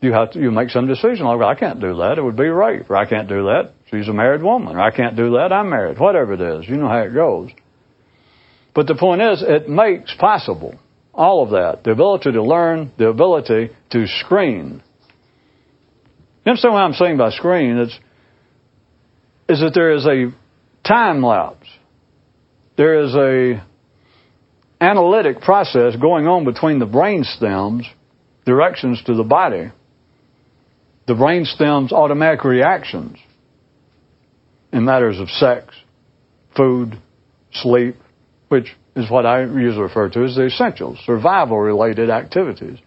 You 0.00 0.12
have 0.12 0.30
to, 0.30 0.38
you 0.38 0.52
make 0.52 0.70
some 0.70 0.86
decision 0.86 1.26
like, 1.26 1.40
I 1.40 1.58
can't 1.58 1.80
do 1.80 1.96
that. 1.96 2.18
It 2.18 2.22
would 2.22 2.36
be 2.36 2.44
rape. 2.44 2.88
Or 2.88 2.96
I 2.96 3.04
can't 3.04 3.28
do 3.28 3.42
that. 3.46 3.72
She's 3.90 4.06
a 4.06 4.12
married 4.12 4.40
woman. 4.40 4.76
Or 4.76 4.80
I 4.80 4.94
can't 4.94 5.16
do 5.16 5.30
that. 5.30 5.52
I'm 5.52 5.70
married. 5.70 5.98
Whatever 5.98 6.34
it 6.34 6.40
is. 6.40 6.68
You 6.68 6.76
know 6.76 6.86
how 6.86 7.00
it 7.00 7.12
goes. 7.12 7.50
But 8.76 8.86
the 8.86 8.94
point 8.94 9.22
is, 9.22 9.42
it 9.44 9.68
makes 9.68 10.14
possible 10.14 10.78
all 11.12 11.42
of 11.42 11.50
that. 11.50 11.82
The 11.82 11.90
ability 11.90 12.30
to 12.30 12.42
learn, 12.44 12.92
the 12.96 13.08
ability 13.08 13.70
to 13.90 14.06
screen. 14.06 14.84
You 16.44 16.50
understand 16.50 16.74
what 16.74 16.84
I'm 16.84 16.92
saying 16.92 17.16
by 17.16 17.30
screen? 17.30 17.78
It's, 17.78 17.98
is 19.48 19.58
that 19.58 19.72
there 19.74 19.92
is 19.94 20.06
a 20.06 20.32
time 20.86 21.24
lapse. 21.24 21.66
There 22.76 23.02
is 23.02 23.16
a 23.16 23.64
analytic 24.84 25.40
process 25.40 25.96
going 25.96 26.26
on 26.26 26.44
between 26.44 26.78
the 26.78 26.86
brain 26.86 27.24
stems, 27.24 27.86
directions 28.44 29.02
to 29.04 29.14
the 29.14 29.24
body, 29.24 29.72
the 31.06 31.14
brain 31.14 31.44
stems 31.44 31.92
automatic 31.92 32.44
reactions 32.44 33.18
in 34.72 34.84
matters 34.84 35.20
of 35.20 35.28
sex, 35.30 35.74
food, 36.56 36.98
sleep, 37.52 37.96
which 38.48 38.74
is 38.96 39.10
what 39.10 39.26
I 39.26 39.42
usually 39.42 39.82
refer 39.82 40.08
to 40.10 40.24
as 40.24 40.34
the 40.34 40.46
essentials, 40.46 40.98
survival 41.04 41.58
related 41.58 42.10
activities. 42.10 42.78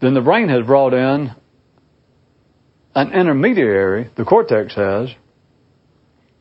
Then 0.00 0.14
the 0.14 0.20
brain 0.20 0.48
has 0.48 0.64
brought 0.66 0.94
in 0.94 1.30
an 2.94 3.12
intermediary, 3.12 4.10
the 4.16 4.24
cortex 4.24 4.74
has, 4.74 5.10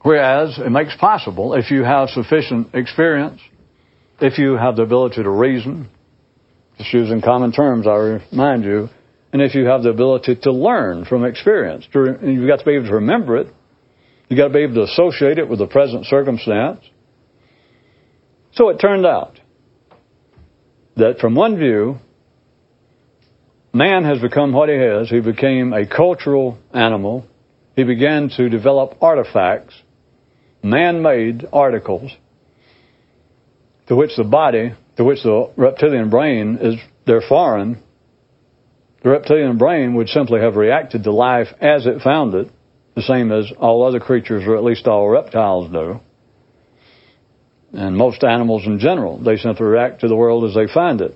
whereas 0.02 0.58
it 0.58 0.70
makes 0.72 0.96
possible 0.96 1.54
if 1.54 1.72
you 1.72 1.84
have 1.84 2.10
sufficient 2.10 2.74
experience, 2.74 3.42
if 4.20 4.38
you 4.38 4.56
have 4.58 4.76
the 4.76 4.84
ability 4.84 5.24
to 5.24 5.30
reason, 5.30 5.90
just 6.78 6.94
using 6.94 7.22
common 7.22 7.52
terms, 7.52 7.88
I 7.88 8.20
remind 8.32 8.64
you, 8.64 8.90
and 9.34 9.42
if 9.42 9.56
you 9.56 9.66
have 9.66 9.84
the 9.84 9.90
ability 9.90 10.36
to 10.44 10.52
learn 10.52 11.06
from 11.06 11.26
experience. 11.26 11.88
You've 11.94 12.48
got 12.48 12.60
to 12.60 12.66
be 12.66 12.76
able 12.76 12.88
to 12.88 12.96
remember 12.96 13.38
it. 13.38 13.48
You've 14.30 14.38
got 14.38 14.48
to 14.48 14.54
be 14.54 14.64
able 14.64 14.76
to 14.76 14.84
associate 14.84 15.38
it 15.38 15.48
with 15.48 15.60
the 15.60 15.68
present 15.68 16.06
circumstance. 16.06 16.82
So 18.54 18.70
it 18.70 18.78
turned 18.78 19.06
out 19.06 19.40
that 20.96 21.20
from 21.20 21.36
one 21.36 21.58
view, 21.58 21.98
man 23.74 24.04
has 24.04 24.20
become 24.20 24.54
what 24.54 24.70
he 24.70 24.76
has. 24.76 25.10
He 25.10 25.20
became 25.20 25.74
a 25.74 25.86
cultural 25.86 26.58
animal. 26.74 27.26
He 27.76 27.84
began 27.84 28.30
to 28.38 28.50
develop 28.50 28.98
artifacts, 29.02 29.76
man-made 30.64 31.46
articles, 31.54 32.12
to 33.88 33.96
which 33.96 34.16
the 34.18 34.24
body, 34.24 34.74
to 34.98 35.04
which 35.04 35.24
the 35.24 35.52
reptilian 35.56 36.10
brain 36.10 36.58
is, 36.62 36.76
they're 37.06 37.22
foreign. 37.22 37.82
The 39.04 39.10
reptilian 39.10 39.58
brain 39.58 39.96
would 39.96 40.10
simply 40.10 40.42
have 40.42 40.56
reacted 40.56 41.04
to 41.04 41.12
life 41.12 41.48
as 41.62 41.86
it 41.86 42.02
found 42.02 42.34
it, 42.36 42.50
the 42.96 43.02
same 43.02 43.32
as 43.32 43.52
all 43.58 43.84
other 43.84 44.00
creatures, 44.00 44.44
or 44.46 44.58
at 44.58 44.64
least 44.64 44.88
all 44.88 45.08
reptiles 45.08 45.72
do. 45.72 46.00
And 47.74 47.96
most 47.96 48.24
animals 48.24 48.66
in 48.66 48.80
general, 48.80 49.18
they 49.20 49.38
simply 49.38 49.66
react 49.66 50.02
to 50.02 50.08
the 50.08 50.16
world 50.16 50.46
as 50.46 50.56
they 50.56 50.72
find 50.74 51.02
it. 51.02 51.16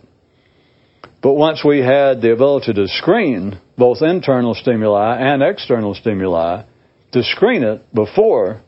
But 1.21 1.33
once 1.33 1.63
we 1.65 1.79
had 1.79 2.21
the 2.21 2.31
ability 2.33 2.73
to 2.73 2.87
screen 2.87 3.59
both 3.77 4.01
internal 4.01 4.53
stimuli 4.53 5.17
and 5.19 5.43
external 5.43 5.93
stimuli, 5.93 6.63
to 7.11 7.23
screen 7.23 7.63
it 7.63 7.93
before 7.93 8.61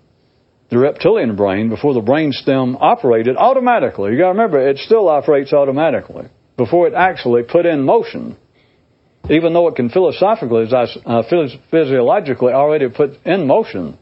the 0.73 0.79
reptilian 0.79 1.35
brain, 1.35 1.69
before 1.69 1.93
the 1.93 2.01
brain 2.01 2.31
stem 2.31 2.75
operated 2.79 3.37
automatically. 3.37 4.11
You 4.11 4.17
gotta 4.17 4.37
remember, 4.37 4.67
it 4.67 4.77
still 4.77 5.07
operates 5.07 5.53
automatically 5.53 6.25
before 6.57 6.87
it 6.87 6.93
actually 6.93 7.43
put 7.43 7.65
in 7.65 7.83
motion. 7.83 8.37
Even 9.29 9.53
though 9.53 9.67
it 9.69 9.75
can 9.75 9.89
philosophically, 9.89 10.65
uh, 10.73 11.23
physiologically 11.71 12.51
already 12.51 12.89
put 12.89 13.11
in 13.25 13.47
motion 13.47 13.97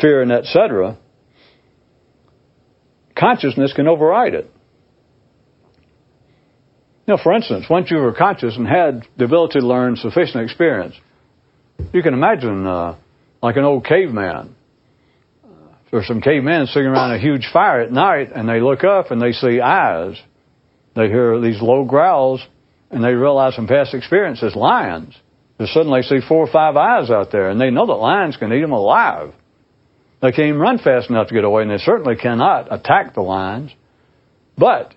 fear 0.00 0.22
and 0.22 0.32
etc., 0.32 0.98
consciousness 3.16 3.72
can 3.72 3.86
override 3.86 4.34
it. 4.34 4.50
You 7.06 7.16
know, 7.16 7.18
for 7.22 7.34
instance, 7.34 7.66
once 7.68 7.90
you 7.90 7.98
were 7.98 8.12
conscious 8.12 8.56
and 8.56 8.66
had 8.66 9.02
the 9.16 9.24
ability 9.24 9.60
to 9.60 9.66
learn 9.66 9.96
sufficient 9.96 10.44
experience, 10.44 10.94
you 11.92 12.02
can 12.02 12.14
imagine 12.14 12.66
uh, 12.66 12.96
like 13.42 13.56
an 13.56 13.64
old 13.64 13.84
caveman 13.84 14.54
or 15.92 16.04
some 16.04 16.20
cavemen 16.20 16.66
sitting 16.66 16.88
around 16.88 17.12
a 17.12 17.18
huge 17.18 17.48
fire 17.52 17.80
at 17.80 17.90
night 17.90 18.30
and 18.34 18.48
they 18.48 18.60
look 18.60 18.84
up 18.84 19.10
and 19.10 19.20
they 19.20 19.32
see 19.32 19.60
eyes. 19.60 20.20
They 20.94 21.08
hear 21.08 21.40
these 21.40 21.60
low 21.60 21.84
growls 21.84 22.44
and 22.90 23.02
they 23.02 23.14
realize 23.14 23.54
from 23.54 23.66
past 23.66 23.94
experience 23.94 24.40
it's 24.42 24.56
lions. 24.56 25.16
They 25.58 25.66
suddenly 25.66 26.02
see 26.02 26.20
four 26.26 26.46
or 26.46 26.52
five 26.52 26.76
eyes 26.76 27.10
out 27.10 27.32
there 27.32 27.50
and 27.50 27.60
they 27.60 27.70
know 27.70 27.86
that 27.86 27.94
lions 27.94 28.36
can 28.36 28.52
eat 28.52 28.60
them 28.60 28.72
alive. 28.72 29.34
They 30.22 30.32
can't 30.32 30.58
run 30.58 30.78
fast 30.78 31.10
enough 31.10 31.28
to 31.28 31.34
get 31.34 31.44
away 31.44 31.62
and 31.62 31.70
they 31.70 31.78
certainly 31.78 32.16
cannot 32.16 32.72
attack 32.72 33.14
the 33.14 33.22
lions. 33.22 33.72
But 34.56 34.94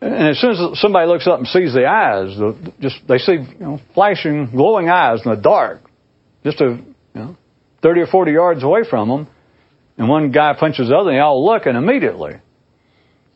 and 0.00 0.28
as 0.28 0.40
soon 0.40 0.52
as 0.52 0.80
somebody 0.80 1.08
looks 1.08 1.26
up 1.26 1.38
and 1.38 1.48
sees 1.48 1.72
the 1.72 1.86
eyes, 1.86 2.36
the, 2.36 2.72
just 2.80 2.96
they 3.08 3.18
see 3.18 3.32
you 3.32 3.56
know, 3.58 3.80
flashing, 3.94 4.50
glowing 4.50 4.88
eyes 4.88 5.22
in 5.24 5.30
the 5.34 5.40
dark, 5.40 5.80
just 6.44 6.60
a 6.60 6.66
you 6.66 6.84
know, 7.14 7.36
30 7.82 8.02
or 8.02 8.06
40 8.06 8.32
yards 8.32 8.62
away 8.62 8.82
from 8.88 9.08
them, 9.08 9.28
and 9.98 10.08
one 10.08 10.30
guy 10.30 10.54
punches 10.58 10.88
the 10.88 10.96
other, 10.96 11.10
and 11.10 11.18
they 11.18 11.20
all 11.20 11.44
look, 11.44 11.66
and 11.66 11.76
immediately, 11.76 12.34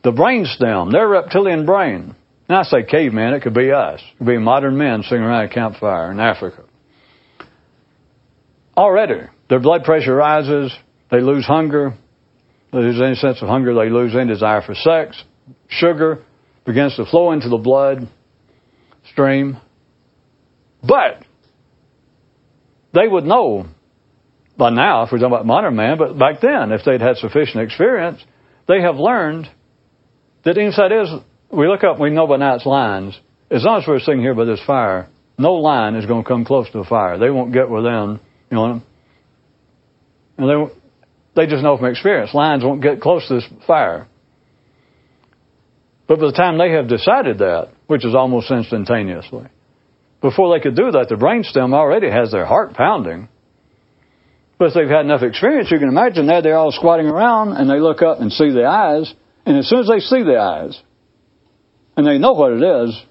the 0.03 0.11
brain 0.11 0.45
stem, 0.45 0.91
their 0.91 1.07
reptilian 1.07 1.65
brain, 1.65 2.15
and 2.47 2.57
I 2.57 2.63
say 2.63 2.83
caveman, 2.83 3.33
it 3.33 3.41
could 3.41 3.53
be 3.53 3.71
us. 3.71 4.01
It 4.01 4.17
could 4.17 4.27
be 4.27 4.37
modern 4.37 4.77
men 4.77 5.03
sitting 5.03 5.23
around 5.23 5.45
a 5.45 5.53
campfire 5.53 6.11
in 6.11 6.19
Africa. 6.19 6.63
Already, 8.75 9.27
their 9.49 9.59
blood 9.59 9.83
pressure 9.83 10.15
rises, 10.15 10.73
they 11.11 11.21
lose 11.21 11.45
hunger, 11.45 11.93
they 12.71 12.79
lose 12.79 13.01
any 13.01 13.15
sense 13.15 13.41
of 13.41 13.47
hunger, 13.47 13.73
they 13.75 13.89
lose 13.89 14.15
any 14.15 14.27
desire 14.27 14.61
for 14.61 14.73
sex, 14.73 15.21
sugar, 15.67 16.23
begins 16.65 16.95
to 16.95 17.05
flow 17.05 17.31
into 17.31 17.49
the 17.49 17.57
blood 17.57 18.07
stream. 19.11 19.57
But 20.81 21.25
they 22.93 23.07
would 23.07 23.25
know 23.25 23.67
by 24.57 24.69
now, 24.69 25.03
if 25.03 25.11
we're 25.11 25.17
talking 25.17 25.33
about 25.33 25.45
modern 25.45 25.75
man, 25.75 25.97
but 25.97 26.17
back 26.17 26.41
then, 26.41 26.71
if 26.71 26.81
they'd 26.85 27.01
had 27.01 27.17
sufficient 27.17 27.63
experience, 27.63 28.23
they 28.67 28.81
have 28.81 28.95
learned 28.95 29.49
that 30.45 30.57
inside 30.57 30.91
is, 30.91 31.09
we 31.51 31.67
look 31.67 31.83
up, 31.83 31.99
we 31.99 32.09
know 32.09 32.27
by 32.27 32.37
now 32.37 32.55
it's 32.55 32.65
lines. 32.65 33.19
As 33.49 33.63
long 33.63 33.81
as 33.81 33.87
we're 33.87 33.99
sitting 33.99 34.21
here 34.21 34.35
by 34.35 34.45
this 34.45 34.61
fire, 34.65 35.07
no 35.37 35.55
line 35.55 35.95
is 35.95 36.05
going 36.05 36.23
to 36.23 36.27
come 36.27 36.45
close 36.45 36.69
to 36.71 36.79
the 36.79 36.85
fire. 36.85 37.17
They 37.17 37.29
won't 37.29 37.53
get 37.53 37.69
within, 37.69 38.19
you 38.51 38.57
know, 38.57 38.81
and 40.37 40.49
they, 40.49 40.73
they 41.35 41.49
just 41.49 41.63
know 41.63 41.77
from 41.77 41.87
experience, 41.87 42.33
lines 42.33 42.63
won't 42.63 42.81
get 42.81 43.01
close 43.01 43.27
to 43.27 43.35
this 43.35 43.47
fire. 43.65 44.07
But 46.07 46.19
by 46.19 46.27
the 46.27 46.33
time 46.33 46.57
they 46.57 46.71
have 46.71 46.87
decided 46.87 47.39
that, 47.39 47.69
which 47.87 48.05
is 48.05 48.15
almost 48.15 48.51
instantaneously, 48.51 49.45
before 50.21 50.55
they 50.55 50.61
could 50.61 50.75
do 50.75 50.91
that, 50.91 51.07
the 51.09 51.15
brainstem 51.15 51.73
already 51.73 52.09
has 52.09 52.31
their 52.31 52.45
heart 52.45 52.73
pounding. 52.73 53.29
If 54.65 54.73
they've 54.73 54.87
had 54.87 55.05
enough 55.05 55.21
experience, 55.21 55.71
you 55.71 55.79
can 55.79 55.89
imagine 55.89 56.27
that 56.27 56.43
they're 56.43 56.57
all 56.57 56.71
squatting 56.71 57.07
around 57.07 57.53
and 57.57 57.69
they 57.69 57.79
look 57.79 58.01
up 58.01 58.19
and 58.19 58.31
see 58.31 58.51
the 58.51 58.65
eyes. 58.65 59.13
And 59.45 59.57
as 59.57 59.67
soon 59.67 59.79
as 59.79 59.87
they 59.87 59.99
see 59.99 60.23
the 60.23 60.37
eyes, 60.37 60.79
and 61.95 62.07
they 62.07 62.17
know 62.17 62.33
what 62.33 62.53
it 62.53 62.63
is, 62.63 63.01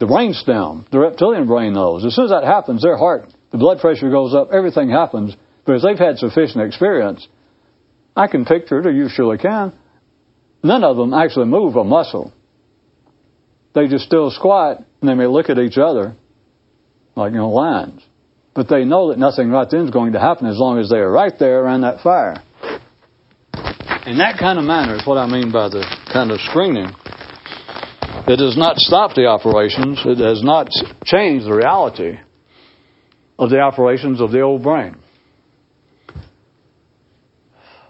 the 0.00 0.06
brainstem, 0.06 0.88
the 0.90 0.98
reptilian 0.98 1.46
brain 1.46 1.74
knows. 1.74 2.04
As 2.04 2.14
soon 2.14 2.24
as 2.24 2.30
that 2.30 2.44
happens, 2.44 2.82
their 2.82 2.96
heart, 2.96 3.32
the 3.50 3.58
blood 3.58 3.80
pressure 3.80 4.10
goes 4.10 4.34
up, 4.34 4.48
everything 4.52 4.90
happens. 4.90 5.36
Because 5.64 5.82
they've 5.82 5.98
had 5.98 6.18
sufficient 6.18 6.64
experience, 6.64 7.26
I 8.16 8.26
can 8.26 8.44
picture 8.44 8.80
it, 8.80 8.86
or 8.86 8.92
you 8.92 9.08
surely 9.08 9.38
can, 9.38 9.74
None 10.62 10.82
of 10.82 10.96
them 10.96 11.14
actually 11.14 11.46
move 11.46 11.76
a 11.76 11.84
muscle. 11.84 12.32
They 13.74 13.86
just 13.86 14.04
still 14.04 14.30
squat 14.30 14.78
and 15.00 15.08
they 15.08 15.14
may 15.14 15.26
look 15.26 15.50
at 15.50 15.58
each 15.58 15.78
other 15.78 16.16
like, 17.14 17.32
you 17.32 17.38
know, 17.38 17.50
lions. 17.50 18.02
But 18.54 18.68
they 18.68 18.84
know 18.84 19.10
that 19.10 19.18
nothing 19.18 19.50
right 19.50 19.68
then 19.70 19.84
is 19.84 19.90
going 19.90 20.12
to 20.12 20.20
happen 20.20 20.46
as 20.46 20.58
long 20.58 20.78
as 20.78 20.88
they 20.88 20.96
are 20.96 21.10
right 21.10 21.32
there 21.38 21.60
around 21.60 21.82
that 21.82 22.02
fire. 22.02 22.42
In 24.06 24.18
that 24.18 24.36
kind 24.38 24.58
of 24.58 24.64
manner 24.64 24.96
is 24.96 25.06
what 25.06 25.18
I 25.18 25.26
mean 25.26 25.52
by 25.52 25.68
the 25.68 25.84
kind 26.12 26.30
of 26.30 26.40
screening. 26.40 26.90
It 28.26 28.36
does 28.36 28.56
not 28.56 28.78
stop 28.78 29.14
the 29.14 29.26
operations. 29.26 30.00
It 30.04 30.16
does 30.16 30.42
not 30.42 30.68
change 31.04 31.44
the 31.44 31.54
reality 31.54 32.18
of 33.38 33.50
the 33.50 33.60
operations 33.60 34.20
of 34.20 34.32
the 34.32 34.40
old 34.40 34.62
brain. 34.62 34.96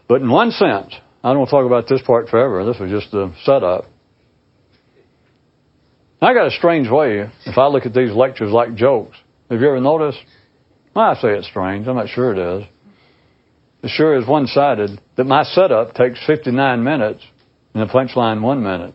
But 0.09 0.23
in 0.23 0.31
one 0.31 0.51
sense, 0.51 0.95
I 1.23 1.31
don't 1.31 1.39
want 1.39 1.51
to 1.51 1.57
talk 1.57 1.67
about 1.67 1.89
this 1.89 2.03
part 2.03 2.29
forever. 2.29 2.65
This 2.65 2.79
was 2.79 2.91
just 2.91 3.13
a 3.15 3.33
setup. 3.45 3.85
I 6.21 6.35
got 6.35 6.47
a 6.47 6.51
strange 6.51 6.89
way 6.91 7.31
if 7.47 7.59
I 7.59 7.67
look 7.69 7.87
at 7.87 7.95
these 7.95 8.13
lectures 8.13 8.51
like 8.51 8.75
jokes. 8.75 9.17
Have 9.51 9.61
you 9.61 9.69
ever 9.69 9.81
noticed? 9.81 10.19
Well, 10.95 11.05
I 11.05 11.15
say 11.15 11.29
it's 11.29 11.49
strange. 11.49 11.87
I'm 11.87 11.97
not 11.97 12.09
sure 12.09 12.33
it 12.33 12.61
is. 12.63 12.69
It 13.83 13.91
sure 13.91 14.17
is 14.17 14.27
one 14.27 14.47
sided 14.47 15.01
that 15.17 15.25
my 15.25 15.45
setup 15.45 15.95
takes 15.95 16.25
59 16.27 16.83
minutes 16.83 17.25
and 17.75 17.89
the 17.89 17.93
punchline 17.93 18.43
one 18.43 18.63
minute. 18.63 18.95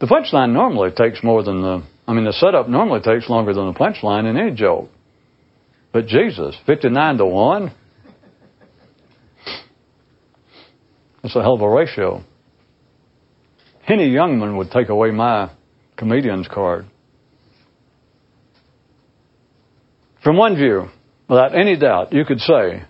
The 0.00 0.06
punchline 0.06 0.52
normally 0.52 0.90
takes 0.92 1.22
more 1.22 1.42
than 1.42 1.60
the, 1.60 1.82
I 2.06 2.14
mean, 2.14 2.24
the 2.24 2.32
setup 2.32 2.68
normally 2.68 3.00
takes 3.00 3.28
longer 3.28 3.52
than 3.52 3.66
the 3.66 3.78
punchline 3.78 4.28
in 4.28 4.38
any 4.38 4.52
joke. 4.52 4.88
But 5.92 6.06
Jesus, 6.06 6.56
59 6.66 7.18
to 7.18 7.26
1? 7.26 7.72
It's 11.22 11.36
a 11.36 11.42
hell 11.42 11.54
of 11.54 11.60
a 11.60 11.68
ratio. 11.68 12.24
Henny 13.82 14.10
Youngman 14.10 14.56
would 14.56 14.70
take 14.70 14.88
away 14.88 15.10
my 15.10 15.50
comedian's 15.98 16.48
card. 16.48 16.86
From 20.22 20.36
one 20.36 20.56
view, 20.56 20.88
without 21.28 21.54
any 21.54 21.76
doubt, 21.76 22.12
you 22.12 22.24
could 22.24 22.40
say 22.40 22.82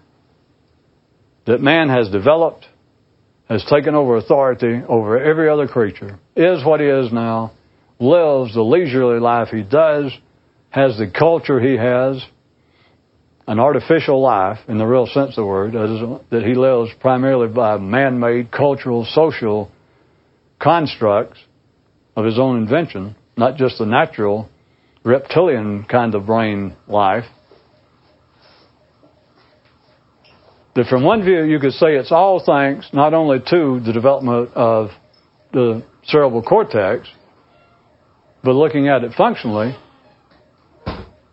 that 1.47 1.61
man 1.61 1.88
has 1.88 2.09
developed, 2.09 2.66
has 3.49 3.64
taken 3.71 3.95
over 3.95 4.16
authority 4.16 4.83
over 4.88 5.23
every 5.23 5.49
other 5.49 5.69
creature, 5.69 6.19
is 6.35 6.64
what 6.64 6.81
he 6.81 6.87
is 6.87 7.12
now, 7.12 7.53
lives 8.01 8.55
the 8.55 8.62
leisurely 8.62 9.21
life 9.21 9.49
he 9.49 9.62
does, 9.62 10.12
has 10.71 10.97
the 10.99 11.11
culture 11.11 11.61
he 11.61 11.77
has, 11.77 12.25
an 13.47 13.59
artificial 13.59 14.21
life 14.21 14.59
in 14.69 14.79
the 14.79 14.87
real 14.87 15.07
sense 15.07 15.31
of 15.31 15.37
the 15.37 15.47
word, 15.47 15.73
that 15.73 16.43
he 16.43 16.55
lives 16.55 16.90
primarily 17.01 17.49
by 17.49 17.77
man 17.77 18.19
made 18.19 18.51
cultural, 18.51 19.05
social 19.05 19.71
constructs 20.61 21.38
of 22.16 22.25
his 22.25 22.38
own 22.38 22.59
invention, 22.59 23.16
not 23.37 23.57
just 23.57 23.79
the 23.79 23.87
natural 23.87 24.49
reptilian 25.05 25.85
kind 25.85 26.15
of 26.15 26.27
brain 26.27 26.77
life. 26.87 27.25
That 30.77 30.87
from 30.87 31.03
one 31.03 31.25
view 31.25 31.43
you 31.43 31.59
could 31.59 31.73
say 31.73 31.97
it's 31.97 32.13
all 32.13 32.43
thanks 32.45 32.89
not 32.93 33.13
only 33.13 33.39
to 33.39 33.81
the 33.85 33.93
development 33.93 34.51
of 34.55 34.91
the 35.53 35.85
cerebral 36.05 36.43
cortex, 36.43 37.09
but 38.43 38.53
looking 38.53 38.89
at 38.89 39.03
it 39.03 39.13
functionally, 39.17 39.77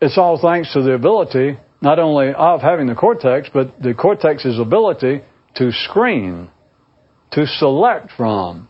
it's 0.02 0.18
all 0.18 0.40
thanks 0.42 0.74
to 0.74 0.82
the 0.82 0.94
ability 0.94 1.58
not 1.82 2.00
only 2.00 2.34
of 2.34 2.62
having 2.62 2.88
the 2.88 2.96
cortex, 2.96 3.50
but 3.54 3.80
the 3.80 3.94
cortex's 3.94 4.60
ability 4.60 5.22
to 5.56 5.72
screen, 5.72 6.50
to 7.32 7.46
select 7.46 8.12
from, 8.18 8.68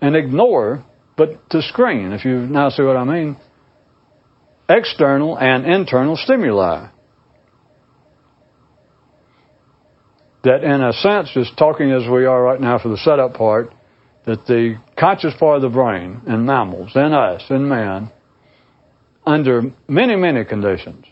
and 0.00 0.16
ignore, 0.16 0.84
but 1.16 1.48
to 1.50 1.62
screen, 1.62 2.12
if 2.12 2.24
you 2.24 2.38
now 2.38 2.68
see 2.68 2.82
what 2.82 2.96
I 2.96 3.04
mean, 3.04 3.36
external 4.70 5.36
and 5.36 5.66
internal 5.66 6.16
stimuli. 6.16 6.88
That, 10.44 10.64
in 10.64 10.80
a 10.80 10.92
sense, 10.92 11.30
just 11.34 11.58
talking 11.58 11.90
as 11.90 12.08
we 12.10 12.24
are 12.24 12.42
right 12.42 12.60
now 12.60 12.78
for 12.78 12.88
the 12.88 12.96
setup 12.96 13.34
part, 13.34 13.74
that 14.24 14.46
the 14.46 14.76
conscious 14.98 15.34
part 15.38 15.56
of 15.56 15.62
the 15.62 15.68
brain 15.68 16.22
in 16.26 16.46
mammals, 16.46 16.92
in 16.94 17.12
us, 17.12 17.42
in 17.50 17.68
man, 17.68 18.10
under 19.26 19.62
many, 19.86 20.16
many 20.16 20.44
conditions, 20.44 21.04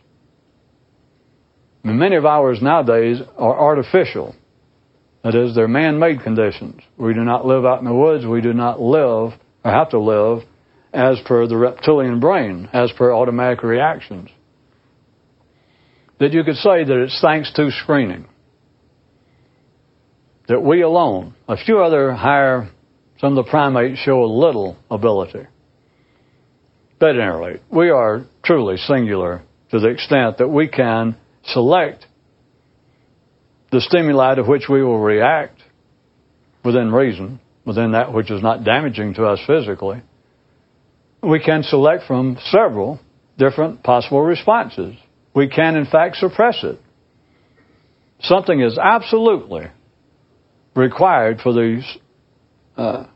many 1.85 2.17
of 2.17 2.25
ours 2.25 2.61
nowadays 2.63 3.21
are 3.37 3.59
artificial. 3.59 4.35
That 5.25 5.35
is, 5.35 5.55
they're 5.55 5.69
man 5.69 5.99
made 5.99 6.23
conditions. 6.23 6.81
We 6.97 7.13
do 7.13 7.21
not 7.21 7.45
live 7.45 7.67
out 7.67 7.81
in 7.81 7.85
the 7.85 7.95
woods. 7.95 8.25
We 8.25 8.41
do 8.41 8.55
not 8.55 8.81
live, 8.81 9.39
or 9.65 9.71
have 9.71 9.91
to 9.91 9.99
live, 9.99 10.48
as 10.93 11.19
per 11.27 11.47
the 11.47 11.57
reptilian 11.57 12.21
brain, 12.21 12.69
as 12.73 12.91
per 12.93 13.13
automatic 13.13 13.63
reactions. 13.63 14.31
That 16.19 16.33
you 16.33 16.43
could 16.45 16.57
say 16.57 16.85
that 16.85 17.03
it's 17.03 17.21
thanks 17.21 17.53
to 17.55 17.71
screening. 17.83 18.27
That 20.49 20.61
we 20.61 20.83
alone, 20.83 21.35
a 21.47 21.57
few 21.57 21.81
other 21.81 22.13
higher, 22.13 22.71
some 23.21 23.37
of 23.37 23.45
the 23.45 23.51
primates 23.51 24.01
show 24.01 24.25
a 24.25 24.27
little 24.27 24.77
ability. 24.91 25.47
But 26.99 27.17
at 27.17 27.21
any 27.21 27.61
we 27.71 27.91
are 27.91 28.25
truly 28.45 28.77
singular 28.77 29.43
to 29.71 29.79
the 29.79 29.89
extent 29.89 30.39
that 30.39 30.49
we 30.49 30.69
can 30.69 31.17
select 31.45 32.07
the 33.71 33.81
stimuli 33.81 34.35
to 34.37 34.43
which 34.43 34.65
we 34.69 34.83
will 34.83 34.99
react 34.99 35.61
within 36.65 36.91
reason, 36.91 37.41
within 37.65 37.93
that 37.93 38.13
which 38.13 38.31
is 38.31 38.43
not 38.43 38.65
damaging 38.65 39.15
to 39.15 39.27
us 39.27 39.39
physically, 39.47 40.03
we 41.23 41.41
can 41.41 41.63
select 41.63 42.05
from 42.07 42.39
several 42.51 43.01
different 43.37 43.83
possible 43.83 44.21
responses. 44.21 44.95
We 45.35 45.49
can, 45.49 45.77
in 45.77 45.87
fact, 45.87 46.17
suppress 46.17 46.63
it. 46.63 46.81
something 48.21 48.61
is 48.61 48.79
absolutely 48.79 49.69
required 50.75 51.41
for 51.41 51.53
the 51.53 51.83
uh, 52.77 53.07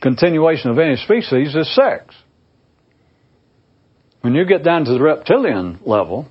continuation 0.00 0.70
of 0.70 0.78
any 0.78 0.96
species 0.96 1.54
is 1.54 1.74
sex. 1.74 2.14
When 4.20 4.34
you 4.34 4.46
get 4.46 4.64
down 4.64 4.86
to 4.86 4.92
the 4.92 5.00
reptilian 5.00 5.80
level, 5.84 6.26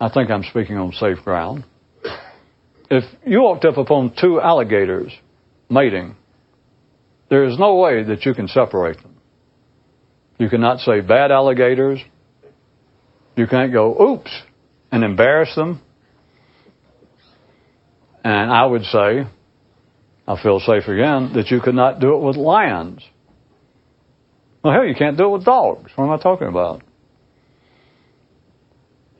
I 0.00 0.08
think 0.08 0.30
I'm 0.30 0.42
speaking 0.42 0.76
on 0.76 0.92
safe 0.92 1.18
ground. 1.24 1.64
If 2.90 3.04
you 3.24 3.42
walked 3.42 3.64
up 3.64 3.76
upon 3.76 4.14
two 4.20 4.40
alligators 4.40 5.12
mating, 5.70 6.16
there 7.32 7.44
is 7.44 7.58
no 7.58 7.76
way 7.76 8.02
that 8.02 8.26
you 8.26 8.34
can 8.34 8.46
separate 8.46 9.00
them. 9.00 9.16
You 10.36 10.50
cannot 10.50 10.80
say 10.80 11.00
bad 11.00 11.30
alligators. 11.30 11.98
You 13.36 13.46
can't 13.46 13.72
go, 13.72 13.98
oops, 13.98 14.30
and 14.90 15.02
embarrass 15.02 15.54
them. 15.54 15.80
And 18.22 18.52
I 18.52 18.66
would 18.66 18.82
say, 18.82 19.26
I 20.28 20.42
feel 20.42 20.60
safe 20.60 20.86
again, 20.86 21.32
that 21.34 21.46
you 21.50 21.62
could 21.62 21.74
not 21.74 22.00
do 22.00 22.14
it 22.16 22.20
with 22.22 22.36
lions. 22.36 23.02
Well, 24.62 24.74
hell, 24.74 24.84
you 24.84 24.94
can't 24.94 25.16
do 25.16 25.24
it 25.24 25.30
with 25.30 25.46
dogs. 25.46 25.90
What 25.94 26.04
am 26.04 26.10
I 26.10 26.18
talking 26.18 26.48
about? 26.48 26.82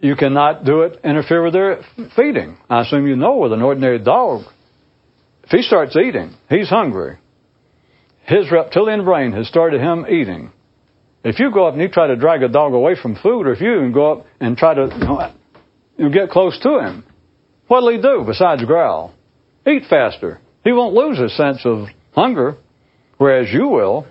You 0.01 0.17
cannot 0.17 0.67
do 0.67 0.83
it, 0.83 1.01
interfere 1.03 1.43
with 1.43 1.55
their 1.55 1.83
feeding. 2.15 2.59
I 2.69 2.83
assume 2.83 3.07
you 3.07 3.17
know 3.17 3.37
with 3.37 3.55
an 3.55 3.63
ordinary 3.63 4.01
dog, 4.01 4.45
if 5.45 5.49
he 5.49 5.63
starts 5.63 5.97
eating, 5.97 6.35
he's 6.51 6.69
hungry. 6.69 7.17
His 8.27 8.51
reptilian 8.51 9.05
brain 9.05 9.33
has 9.33 9.49
started 9.49 9.81
him 9.81 10.07
eating. 10.09 10.53
If 11.25 11.39
you 11.39 11.53
go 11.53 11.66
up 11.66 11.75
and 11.75 11.83
you 11.83 11.89
try 11.89 12.09
to 12.09 12.16
drag 12.16 12.43
a 12.43 12.49
dog 12.49 12.73
away 12.73 12.97
from 13.01 13.16
food, 13.16 13.47
or 13.47 13.53
if 13.53 13.61
you 13.61 13.75
even 13.75 13.93
go 13.93 14.12
up 14.12 14.27
and 14.41 14.57
try 14.57 14.75
to 14.75 15.33
you 15.99 16.05
know, 16.05 16.11
get 16.11 16.31
close 16.31 16.59
to 16.61 16.81
him, 16.81 17.05
what'll 17.68 17.91
he 17.91 18.01
do 18.01 18.25
besides 18.27 18.64
growl? 18.64 19.14
Eat 19.66 19.85
faster. 19.89 20.41
He 20.64 20.73
won't 20.73 20.95
lose 20.95 21.18
his 21.18 21.37
sense 21.37 21.62
of 21.64 21.89
hunger, 22.12 22.57
whereas 23.18 23.53
you 23.53 23.68
will. 23.68 24.07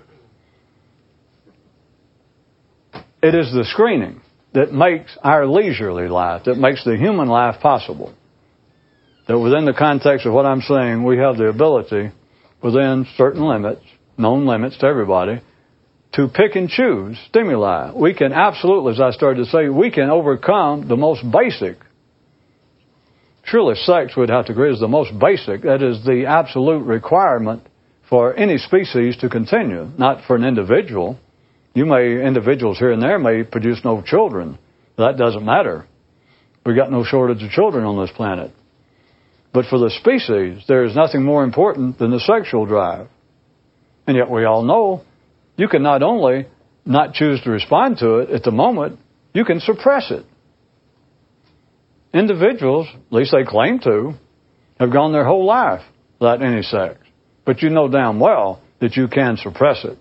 It 3.21 3.35
is 3.35 3.51
the 3.53 3.65
screening 3.65 4.21
that 4.53 4.73
makes 4.73 5.17
our 5.23 5.45
leisurely 5.45 6.07
life, 6.07 6.43
that 6.45 6.55
makes 6.55 6.83
the 6.83 6.97
human 6.97 7.27
life 7.27 7.61
possible. 7.61 8.13
That 9.27 9.39
within 9.39 9.65
the 9.65 9.73
context 9.73 10.25
of 10.25 10.33
what 10.33 10.45
I'm 10.45 10.61
saying, 10.61 11.03
we 11.03 11.17
have 11.17 11.37
the 11.37 11.47
ability, 11.47 12.11
within 12.61 13.05
certain 13.15 13.43
limits, 13.43 13.83
known 14.21 14.45
limits 14.45 14.77
to 14.79 14.85
everybody, 14.85 15.41
to 16.13 16.27
pick 16.27 16.55
and 16.55 16.69
choose 16.69 17.17
stimuli. 17.29 17.91
We 17.95 18.13
can 18.13 18.33
absolutely, 18.33 18.93
as 18.93 19.01
I 19.01 19.11
started 19.11 19.45
to 19.45 19.49
say, 19.49 19.69
we 19.69 19.91
can 19.91 20.09
overcome 20.09 20.87
the 20.87 20.97
most 20.97 21.23
basic. 21.31 21.77
Surely 23.43 23.75
sex 23.75 24.15
would 24.15 24.29
have 24.29 24.45
to 24.45 24.51
agree 24.51 24.71
is 24.71 24.79
the 24.79 24.87
most 24.87 25.17
basic. 25.17 25.63
That 25.63 25.81
is 25.81 26.03
the 26.05 26.25
absolute 26.27 26.83
requirement 26.85 27.67
for 28.09 28.35
any 28.35 28.57
species 28.57 29.17
to 29.17 29.29
continue, 29.29 29.89
not 29.97 30.25
for 30.25 30.35
an 30.35 30.43
individual. 30.43 31.17
You 31.73 31.85
may, 31.85 32.25
individuals 32.25 32.77
here 32.77 32.91
and 32.91 33.01
there 33.01 33.17
may 33.17 33.43
produce 33.43 33.79
no 33.83 34.01
children. 34.01 34.59
That 34.97 35.17
doesn't 35.17 35.45
matter. 35.45 35.87
We've 36.65 36.75
got 36.75 36.91
no 36.91 37.03
shortage 37.03 37.41
of 37.41 37.49
children 37.51 37.85
on 37.85 37.99
this 37.99 38.15
planet. 38.15 38.51
But 39.53 39.65
for 39.65 39.79
the 39.79 39.89
species, 39.89 40.63
there 40.67 40.83
is 40.83 40.95
nothing 40.95 41.23
more 41.23 41.43
important 41.43 41.97
than 41.97 42.11
the 42.11 42.19
sexual 42.19 42.65
drive. 42.65 43.07
And 44.07 44.17
yet 44.17 44.29
we 44.29 44.45
all 44.45 44.63
know 44.63 45.03
you 45.57 45.67
can 45.67 45.83
not 45.83 46.03
only 46.03 46.47
not 46.85 47.13
choose 47.13 47.41
to 47.43 47.51
respond 47.51 47.97
to 47.99 48.19
it 48.19 48.29
at 48.31 48.43
the 48.43 48.51
moment, 48.51 48.99
you 49.33 49.45
can 49.45 49.59
suppress 49.59 50.11
it. 50.11 50.25
Individuals, 52.13 52.87
at 52.93 53.13
least 53.13 53.31
they 53.31 53.43
claim 53.45 53.79
to, 53.79 54.13
have 54.79 54.91
gone 54.91 55.13
their 55.13 55.25
whole 55.25 55.45
life 55.45 55.81
without 56.19 56.41
any 56.41 56.61
sex. 56.61 56.97
But 57.45 57.61
you 57.61 57.69
know 57.69 57.87
damn 57.87 58.19
well 58.19 58.61
that 58.79 58.95
you 58.95 59.07
can 59.07 59.37
suppress 59.37 59.85
it 59.85 59.97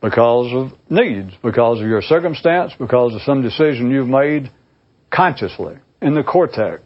because 0.00 0.52
of 0.52 0.78
needs, 0.90 1.32
because 1.42 1.80
of 1.80 1.86
your 1.86 2.02
circumstance, 2.02 2.72
because 2.78 3.14
of 3.14 3.20
some 3.22 3.42
decision 3.42 3.90
you've 3.90 4.08
made 4.08 4.50
consciously 5.10 5.76
in 6.00 6.14
the 6.14 6.22
cortex. 6.22 6.82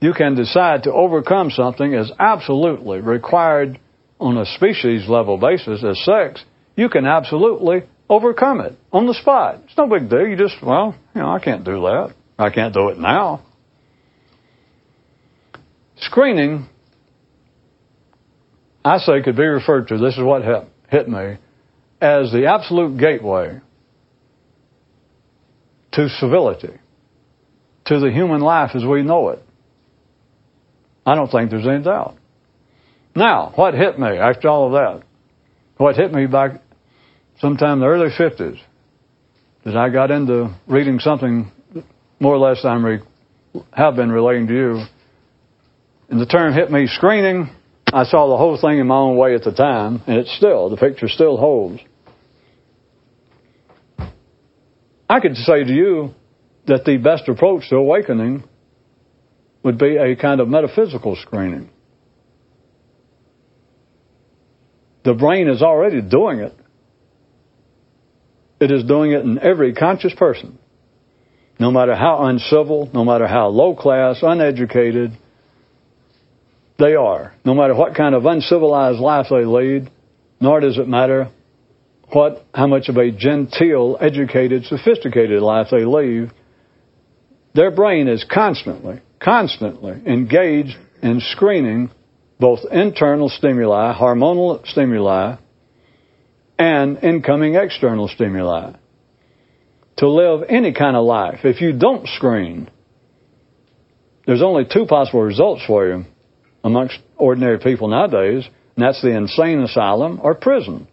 You 0.00 0.14
can 0.14 0.34
decide 0.34 0.84
to 0.84 0.92
overcome 0.92 1.50
something 1.50 1.94
as 1.94 2.10
absolutely 2.18 3.00
required 3.00 3.78
on 4.20 4.36
a 4.36 4.44
species 4.44 5.08
level 5.08 5.38
basis 5.38 5.82
as 5.82 6.04
sex. 6.04 6.44
You 6.76 6.88
can 6.88 7.06
absolutely 7.06 7.82
overcome 8.08 8.60
it 8.60 8.74
on 8.92 9.06
the 9.06 9.14
spot. 9.14 9.62
It's 9.64 9.76
no 9.76 9.88
big 9.88 10.08
deal. 10.08 10.26
You 10.26 10.36
just, 10.36 10.56
well, 10.62 10.94
you 11.14 11.22
know, 11.22 11.30
I 11.30 11.40
can't 11.40 11.64
do 11.64 11.80
that. 11.80 12.14
I 12.38 12.50
can't 12.50 12.72
do 12.72 12.88
it 12.90 12.98
now. 12.98 13.42
Screening, 15.98 16.68
I 18.84 18.98
say, 18.98 19.22
could 19.22 19.36
be 19.36 19.44
referred 19.44 19.88
to, 19.88 19.98
this 19.98 20.16
is 20.16 20.22
what 20.22 20.42
hit, 20.42 20.64
hit 20.88 21.08
me, 21.08 21.36
as 22.00 22.32
the 22.32 22.46
absolute 22.46 22.98
gateway 22.98 23.60
to 25.92 26.08
civility, 26.08 26.72
to 27.86 28.00
the 28.00 28.10
human 28.10 28.40
life 28.40 28.70
as 28.74 28.84
we 28.84 29.02
know 29.02 29.30
it. 29.30 29.42
I 31.04 31.14
don't 31.14 31.30
think 31.30 31.50
there's 31.50 31.66
any 31.66 31.82
doubt. 31.82 32.16
Now, 33.14 33.52
what 33.54 33.74
hit 33.74 33.98
me 33.98 34.08
after 34.08 34.48
all 34.48 34.66
of 34.66 34.72
that? 34.72 35.06
What 35.76 35.96
hit 35.96 36.12
me 36.12 36.26
back 36.26 36.62
sometime 37.40 37.74
in 37.74 37.80
the 37.80 37.86
early 37.86 38.10
50s 38.10 38.60
that 39.64 39.76
I 39.76 39.90
got 39.90 40.10
into 40.10 40.54
reading 40.66 40.98
something 41.00 41.50
more 42.18 42.34
or 42.34 42.38
less 42.38 42.64
I 42.64 42.74
re- 42.74 43.00
have 43.72 43.96
been 43.96 44.12
relating 44.12 44.46
to 44.46 44.52
you. 44.52 44.84
And 46.08 46.20
the 46.20 46.26
term 46.26 46.52
hit 46.52 46.70
me 46.70 46.86
screening. 46.86 47.50
I 47.92 48.04
saw 48.04 48.28
the 48.28 48.36
whole 48.36 48.60
thing 48.60 48.78
in 48.78 48.86
my 48.86 48.96
own 48.96 49.16
way 49.16 49.34
at 49.34 49.42
the 49.42 49.52
time, 49.52 50.02
and 50.06 50.18
it's 50.18 50.34
still, 50.36 50.68
the 50.68 50.76
picture 50.76 51.08
still 51.08 51.36
holds. 51.36 51.80
I 55.08 55.18
could 55.18 55.34
say 55.36 55.64
to 55.64 55.72
you 55.72 56.14
that 56.66 56.84
the 56.84 56.98
best 56.98 57.28
approach 57.28 57.68
to 57.70 57.76
awakening 57.76 58.44
would 59.64 59.78
be 59.78 59.96
a 59.96 60.14
kind 60.14 60.40
of 60.40 60.48
metaphysical 60.48 61.16
screening. 61.16 61.69
The 65.04 65.14
brain 65.14 65.48
is 65.48 65.62
already 65.62 66.02
doing 66.02 66.40
it. 66.40 66.54
It 68.60 68.70
is 68.70 68.84
doing 68.84 69.12
it 69.12 69.22
in 69.22 69.38
every 69.38 69.72
conscious 69.74 70.12
person. 70.14 70.58
No 71.58 71.70
matter 71.70 71.94
how 71.94 72.24
uncivil, 72.24 72.90
no 72.92 73.04
matter 73.04 73.26
how 73.26 73.48
low 73.48 73.74
class, 73.74 74.18
uneducated 74.22 75.12
they 76.78 76.94
are, 76.94 77.34
no 77.44 77.54
matter 77.54 77.74
what 77.74 77.94
kind 77.94 78.14
of 78.14 78.24
uncivilized 78.24 78.98
life 78.98 79.26
they 79.30 79.44
lead, 79.44 79.90
nor 80.40 80.60
does 80.60 80.78
it 80.78 80.88
matter 80.88 81.30
what, 82.12 82.44
how 82.54 82.66
much 82.66 82.88
of 82.88 82.96
a 82.96 83.10
genteel, 83.10 83.98
educated, 84.00 84.64
sophisticated 84.64 85.42
life 85.42 85.68
they 85.70 85.84
lead, 85.84 86.30
their 87.54 87.70
brain 87.70 88.08
is 88.08 88.24
constantly, 88.30 89.00
constantly 89.22 89.92
engaged 90.06 90.76
in 91.02 91.20
screening 91.20 91.90
both 92.40 92.60
internal 92.72 93.28
stimuli, 93.28 93.94
hormonal 93.94 94.66
stimuli, 94.66 95.36
and 96.58 96.98
incoming 97.04 97.54
external 97.54 98.08
stimuli. 98.08 98.72
To 99.98 100.08
live 100.08 100.46
any 100.48 100.72
kind 100.72 100.96
of 100.96 101.04
life, 101.04 101.40
if 101.44 101.60
you 101.60 101.78
don't 101.78 102.08
screen, 102.08 102.70
there's 104.26 104.42
only 104.42 104.64
two 104.64 104.86
possible 104.86 105.22
results 105.22 105.62
for 105.66 105.86
you 105.86 106.04
amongst 106.64 106.98
ordinary 107.16 107.58
people 107.58 107.88
nowadays, 107.88 108.48
and 108.76 108.84
that's 108.84 109.02
the 109.02 109.14
insane 109.14 109.60
asylum 109.60 110.20
or 110.22 110.34
prison. 110.34 110.88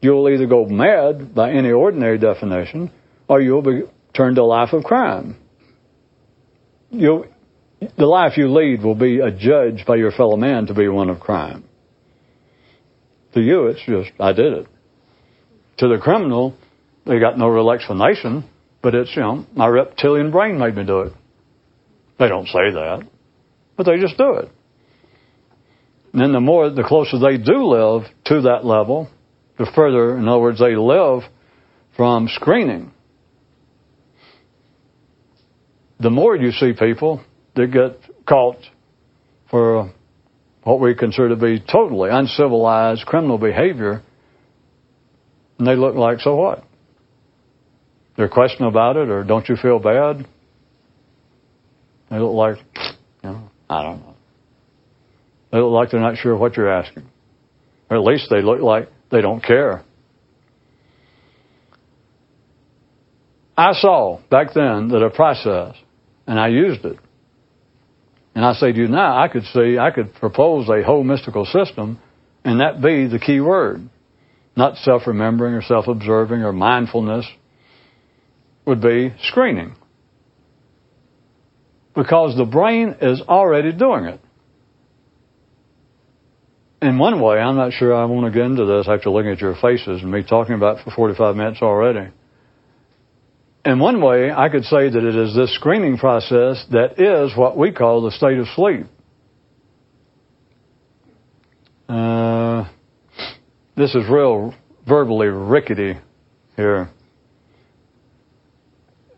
You'll 0.00 0.28
either 0.28 0.46
go 0.46 0.66
mad 0.66 1.34
by 1.34 1.52
any 1.52 1.72
ordinary 1.72 2.18
definition, 2.18 2.92
or 3.28 3.40
you'll 3.40 3.62
be 3.62 3.82
turned 4.14 4.36
to 4.36 4.42
a 4.42 4.44
life 4.44 4.72
of 4.72 4.84
crime. 4.84 5.36
You'll, 6.90 7.26
the 7.80 8.06
life 8.06 8.36
you 8.36 8.48
lead 8.48 8.82
will 8.82 8.94
be 8.94 9.20
adjudged 9.20 9.86
by 9.86 9.96
your 9.96 10.12
fellow 10.12 10.36
man 10.36 10.66
to 10.66 10.74
be 10.74 10.88
one 10.88 11.10
of 11.10 11.20
crime. 11.20 11.64
To 13.34 13.40
you, 13.40 13.66
it's 13.66 13.84
just, 13.84 14.18
I 14.18 14.32
did 14.32 14.52
it. 14.52 14.66
To 15.78 15.88
the 15.88 15.98
criminal, 15.98 16.56
they 17.04 17.18
got 17.18 17.38
no 17.38 17.48
real 17.48 17.70
explanation, 17.70 18.48
but 18.82 18.94
it's, 18.94 19.14
you 19.14 19.22
know, 19.22 19.46
my 19.54 19.66
reptilian 19.66 20.30
brain 20.30 20.58
made 20.58 20.74
me 20.74 20.86
do 20.86 21.00
it. 21.00 21.12
They 22.18 22.28
don't 22.28 22.46
say 22.46 22.70
that, 22.72 23.06
but 23.76 23.84
they 23.84 23.98
just 24.00 24.16
do 24.16 24.36
it. 24.36 24.50
And 26.12 26.22
then 26.22 26.32
the 26.32 26.40
more, 26.40 26.70
the 26.70 26.82
closer 26.82 27.18
they 27.18 27.36
do 27.36 27.66
live 27.66 28.04
to 28.24 28.40
that 28.42 28.64
level, 28.64 29.10
the 29.58 29.70
further, 29.74 30.16
in 30.16 30.26
other 30.26 30.40
words, 30.40 30.58
they 30.58 30.74
live 30.74 31.24
from 31.94 32.28
screening. 32.28 32.92
The 36.00 36.10
more 36.10 36.36
you 36.36 36.52
see 36.52 36.72
people 36.72 37.22
that 37.56 37.72
get 37.72 37.98
caught 38.26 38.58
for 39.50 39.92
what 40.62 40.80
we 40.80 40.94
consider 40.94 41.30
to 41.30 41.36
be 41.36 41.60
totally 41.60 42.10
uncivilized 42.10 43.04
criminal 43.06 43.38
behavior, 43.38 44.02
and 45.58 45.66
they 45.66 45.74
look 45.74 45.94
like, 45.94 46.20
so 46.20 46.36
what? 46.36 46.64
They're 48.16 48.28
questioning 48.28 48.68
about 48.68 48.96
it, 48.96 49.08
or 49.08 49.24
don't 49.24 49.48
you 49.48 49.56
feel 49.56 49.78
bad? 49.78 50.26
They 52.10 52.18
look 52.18 52.34
like, 52.34 52.58
you 53.22 53.30
know, 53.30 53.50
I 53.68 53.82
don't 53.82 54.00
know. 54.00 54.14
They 55.52 55.58
look 55.58 55.72
like 55.72 55.90
they're 55.90 56.00
not 56.00 56.16
sure 56.16 56.36
what 56.36 56.56
you're 56.56 56.72
asking. 56.72 57.08
Or 57.90 57.96
at 57.96 58.02
least 58.02 58.28
they 58.30 58.42
look 58.42 58.60
like 58.60 58.88
they 59.10 59.20
don't 59.20 59.42
care. 59.42 59.84
I 63.56 63.72
saw 63.72 64.20
back 64.30 64.48
then 64.54 64.88
that 64.88 65.02
a 65.02 65.10
process, 65.10 65.76
and 66.26 66.38
I 66.38 66.48
used 66.48 66.84
it. 66.84 66.98
And 68.36 68.44
I 68.44 68.52
say 68.52 68.70
to 68.70 68.78
you 68.78 68.88
now, 68.88 69.18
I 69.18 69.28
could 69.28 69.44
see, 69.44 69.78
I 69.78 69.90
could 69.90 70.12
propose 70.12 70.68
a 70.68 70.82
whole 70.84 71.02
mystical 71.02 71.46
system, 71.46 71.98
and 72.44 72.60
that 72.60 72.82
be 72.82 73.06
the 73.06 73.18
key 73.18 73.40
word. 73.40 73.88
Not 74.54 74.76
self 74.76 75.06
remembering 75.06 75.54
or 75.54 75.62
self 75.62 75.88
observing 75.88 76.42
or 76.42 76.52
mindfulness, 76.52 77.26
would 78.66 78.82
be 78.82 79.14
screening. 79.22 79.74
Because 81.94 82.36
the 82.36 82.44
brain 82.44 82.96
is 83.00 83.22
already 83.22 83.72
doing 83.72 84.04
it. 84.04 84.20
In 86.82 86.98
one 86.98 87.22
way, 87.22 87.38
I'm 87.38 87.56
not 87.56 87.72
sure 87.72 87.94
I 87.94 88.04
want 88.04 88.30
to 88.30 88.38
get 88.38 88.44
into 88.44 88.66
this 88.66 88.86
after 88.86 89.08
looking 89.08 89.32
at 89.32 89.40
your 89.40 89.54
faces 89.54 90.02
and 90.02 90.12
me 90.12 90.22
talking 90.22 90.54
about 90.54 90.84
for 90.84 90.90
45 90.90 91.36
minutes 91.36 91.62
already. 91.62 92.10
In 93.66 93.80
one 93.80 94.00
way, 94.00 94.30
I 94.30 94.48
could 94.48 94.62
say 94.62 94.88
that 94.88 95.04
it 95.04 95.16
is 95.16 95.34
this 95.34 95.52
screening 95.56 95.98
process 95.98 96.64
that 96.70 97.00
is 97.00 97.36
what 97.36 97.58
we 97.58 97.72
call 97.72 98.00
the 98.00 98.12
state 98.12 98.38
of 98.38 98.46
sleep. 98.54 98.86
Uh, 101.88 102.68
this 103.76 103.92
is 103.96 104.08
real 104.08 104.54
verbally 104.86 105.26
rickety 105.26 105.94
here. 106.54 106.90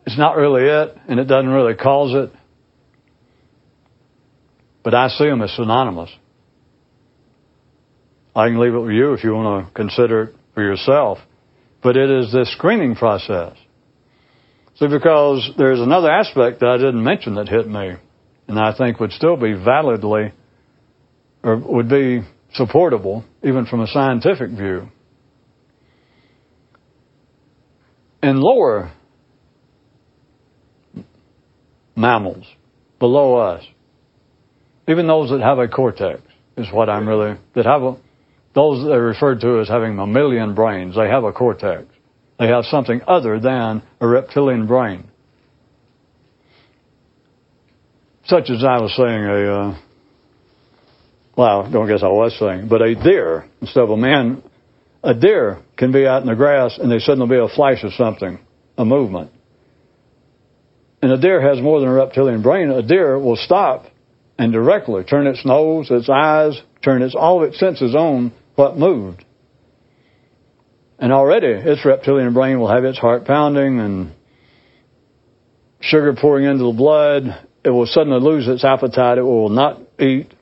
It's 0.06 0.16
not 0.16 0.36
really 0.36 0.62
it, 0.62 0.96
and 1.06 1.20
it 1.20 1.24
doesn't 1.24 1.50
really 1.50 1.74
cause 1.74 2.14
it. 2.14 2.34
But 4.82 4.94
I 4.94 5.08
see 5.08 5.26
them 5.26 5.42
as 5.42 5.52
synonymous. 5.56 6.08
I 8.34 8.46
can 8.48 8.58
leave 8.58 8.72
it 8.72 8.78
with 8.78 8.94
you 8.94 9.12
if 9.12 9.24
you 9.24 9.34
want 9.34 9.66
to 9.66 9.74
consider 9.74 10.22
it 10.22 10.34
for 10.54 10.62
yourself. 10.62 11.18
But 11.82 11.98
it 11.98 12.08
is 12.10 12.32
this 12.32 12.50
screening 12.52 12.94
process. 12.94 13.54
See, 14.78 14.86
because 14.86 15.50
there's 15.58 15.80
another 15.80 16.08
aspect 16.08 16.60
that 16.60 16.68
I 16.68 16.76
didn't 16.76 17.02
mention 17.02 17.34
that 17.34 17.48
hit 17.48 17.66
me, 17.66 17.96
and 18.46 18.58
I 18.58 18.72
think 18.76 19.00
would 19.00 19.10
still 19.10 19.36
be 19.36 19.52
validly, 19.52 20.32
or 21.42 21.56
would 21.56 21.88
be 21.88 22.20
supportable, 22.54 23.24
even 23.42 23.66
from 23.66 23.80
a 23.80 23.88
scientific 23.88 24.50
view. 24.50 24.88
In 28.22 28.40
lower 28.40 28.92
mammals, 31.96 32.46
below 33.00 33.36
us, 33.36 33.64
even 34.86 35.08
those 35.08 35.30
that 35.30 35.40
have 35.40 35.58
a 35.58 35.66
cortex, 35.66 36.22
is 36.56 36.68
what 36.72 36.88
I'm 36.88 37.08
really, 37.08 37.36
that 37.56 37.66
have 37.66 37.82
a, 37.82 37.96
those 38.54 38.84
that 38.84 38.92
are 38.92 39.02
referred 39.02 39.40
to 39.40 39.60
as 39.60 39.68
having 39.68 39.96
mammalian 39.96 40.54
brains, 40.54 40.94
they 40.94 41.08
have 41.08 41.24
a 41.24 41.32
cortex. 41.32 41.86
They 42.38 42.46
have 42.48 42.64
something 42.64 43.00
other 43.06 43.40
than 43.40 43.82
a 44.00 44.06
reptilian 44.06 44.66
brain. 44.66 45.04
Such 48.26 48.50
as 48.50 48.62
I 48.62 48.80
was 48.80 48.94
saying, 48.94 49.24
a, 49.24 49.52
uh, 49.52 49.78
well, 51.36 51.62
I 51.62 51.70
don't 51.70 51.88
guess 51.88 52.02
I 52.02 52.08
was 52.08 52.36
saying, 52.38 52.68
but 52.68 52.82
a 52.82 52.94
deer, 52.94 53.48
instead 53.60 53.82
of 53.82 53.90
a 53.90 53.96
man, 53.96 54.42
a 55.02 55.14
deer 55.14 55.62
can 55.76 55.92
be 55.92 56.06
out 56.06 56.22
in 56.22 56.28
the 56.28 56.34
grass 56.34 56.78
and 56.78 56.90
there 56.90 57.00
suddenly 57.00 57.36
be 57.36 57.42
a 57.42 57.48
flash 57.48 57.82
of 57.84 57.92
something, 57.94 58.38
a 58.76 58.84
movement. 58.84 59.32
And 61.00 61.12
a 61.12 61.18
deer 61.18 61.40
has 61.40 61.62
more 61.62 61.80
than 61.80 61.88
a 61.88 61.92
reptilian 61.92 62.42
brain. 62.42 62.70
A 62.70 62.82
deer 62.82 63.18
will 63.18 63.36
stop 63.36 63.86
and 64.38 64.52
directly 64.52 65.04
turn 65.04 65.26
its 65.26 65.44
nose, 65.44 65.90
its 65.90 66.08
eyes, 66.08 66.60
turn 66.82 67.02
its 67.02 67.14
all 67.14 67.42
of 67.42 67.48
its 67.48 67.58
senses 67.58 67.94
on 67.94 68.32
what 68.56 68.76
moved. 68.76 69.24
And 70.98 71.12
already 71.12 71.48
its 71.48 71.84
reptilian 71.84 72.34
brain 72.34 72.58
will 72.58 72.72
have 72.72 72.84
its 72.84 72.98
heart 72.98 73.24
pounding 73.24 73.78
and 73.78 74.12
sugar 75.80 76.14
pouring 76.14 76.44
into 76.46 76.64
the 76.64 76.76
blood. 76.76 77.46
It 77.64 77.70
will 77.70 77.86
suddenly 77.86 78.20
lose 78.20 78.48
its 78.48 78.64
appetite. 78.64 79.18
It 79.18 79.22
will 79.22 79.48
not 79.48 79.80
eat. 80.00 80.32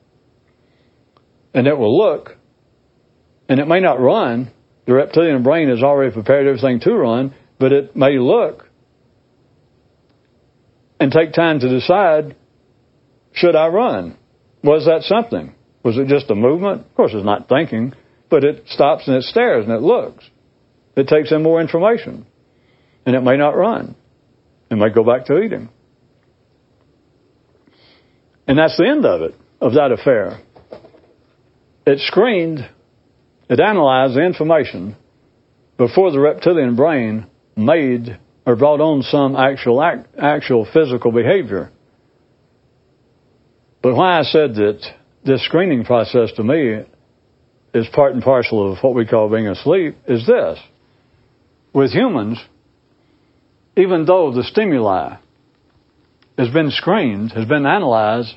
And 1.53 1.67
it 1.67 1.77
will 1.77 1.97
look. 1.97 2.35
And 3.47 3.59
it 3.59 3.67
may 3.67 3.79
not 3.79 3.99
run. 3.99 4.51
The 4.85 4.93
reptilian 4.93 5.43
brain 5.43 5.69
has 5.69 5.83
already 5.83 6.13
prepared 6.13 6.47
everything 6.47 6.79
to 6.81 6.93
run, 6.93 7.35
but 7.59 7.71
it 7.71 7.95
may 7.95 8.17
look 8.17 8.67
and 10.99 11.11
take 11.11 11.33
time 11.33 11.59
to 11.59 11.69
decide 11.69 12.35
should 13.33 13.55
I 13.55 13.67
run? 13.67 14.17
Was 14.63 14.85
that 14.85 15.03
something? 15.03 15.53
Was 15.83 15.97
it 15.97 16.07
just 16.07 16.31
a 16.31 16.35
movement? 16.35 16.87
Of 16.87 16.95
course, 16.95 17.11
it's 17.13 17.25
not 17.25 17.47
thinking, 17.47 17.93
but 18.29 18.43
it 18.43 18.63
stops 18.67 19.07
and 19.07 19.17
it 19.17 19.23
stares 19.23 19.65
and 19.65 19.73
it 19.73 19.81
looks. 19.81 20.27
It 20.97 21.07
takes 21.07 21.31
in 21.31 21.43
more 21.43 21.61
information. 21.61 22.25
And 23.05 23.15
it 23.15 23.21
may 23.21 23.37
not 23.37 23.55
run. 23.55 23.95
It 24.69 24.75
might 24.75 24.95
go 24.95 25.03
back 25.03 25.27
to 25.27 25.39
eating. 25.39 25.69
And 28.47 28.57
that's 28.57 28.75
the 28.77 28.87
end 28.87 29.05
of 29.05 29.21
it, 29.21 29.35
of 29.61 29.73
that 29.73 29.91
affair. 29.91 30.39
It 31.85 31.99
screened, 31.99 32.67
it 33.47 33.59
analyzed 33.59 34.15
the 34.15 34.25
information 34.25 34.97
before 35.77 36.11
the 36.11 36.19
reptilian 36.19 36.75
brain 36.75 37.27
made 37.55 38.17
or 38.45 38.55
brought 38.55 38.81
on 38.81 39.03
some 39.03 39.35
actual 39.35 39.81
act, 39.81 40.07
actual 40.17 40.67
physical 40.73 41.11
behavior. 41.11 41.69
But 43.83 43.95
why 43.95 44.19
I 44.19 44.23
said 44.23 44.55
that 44.55 44.81
this 45.23 45.45
screening 45.45 45.85
process 45.85 46.31
to 46.37 46.43
me 46.43 46.79
is 47.73 47.87
part 47.93 48.13
and 48.13 48.23
parcel 48.23 48.73
of 48.73 48.79
what 48.79 48.95
we 48.95 49.05
call 49.05 49.29
being 49.29 49.47
asleep 49.47 49.95
is 50.07 50.25
this 50.25 50.59
with 51.77 51.91
humans, 51.91 52.43
even 53.75 54.05
though 54.05 54.33
the 54.33 54.41
stimuli 54.41 55.15
has 56.35 56.49
been 56.49 56.71
screened, 56.71 57.31
has 57.33 57.45
been 57.45 57.67
analyzed, 57.67 58.33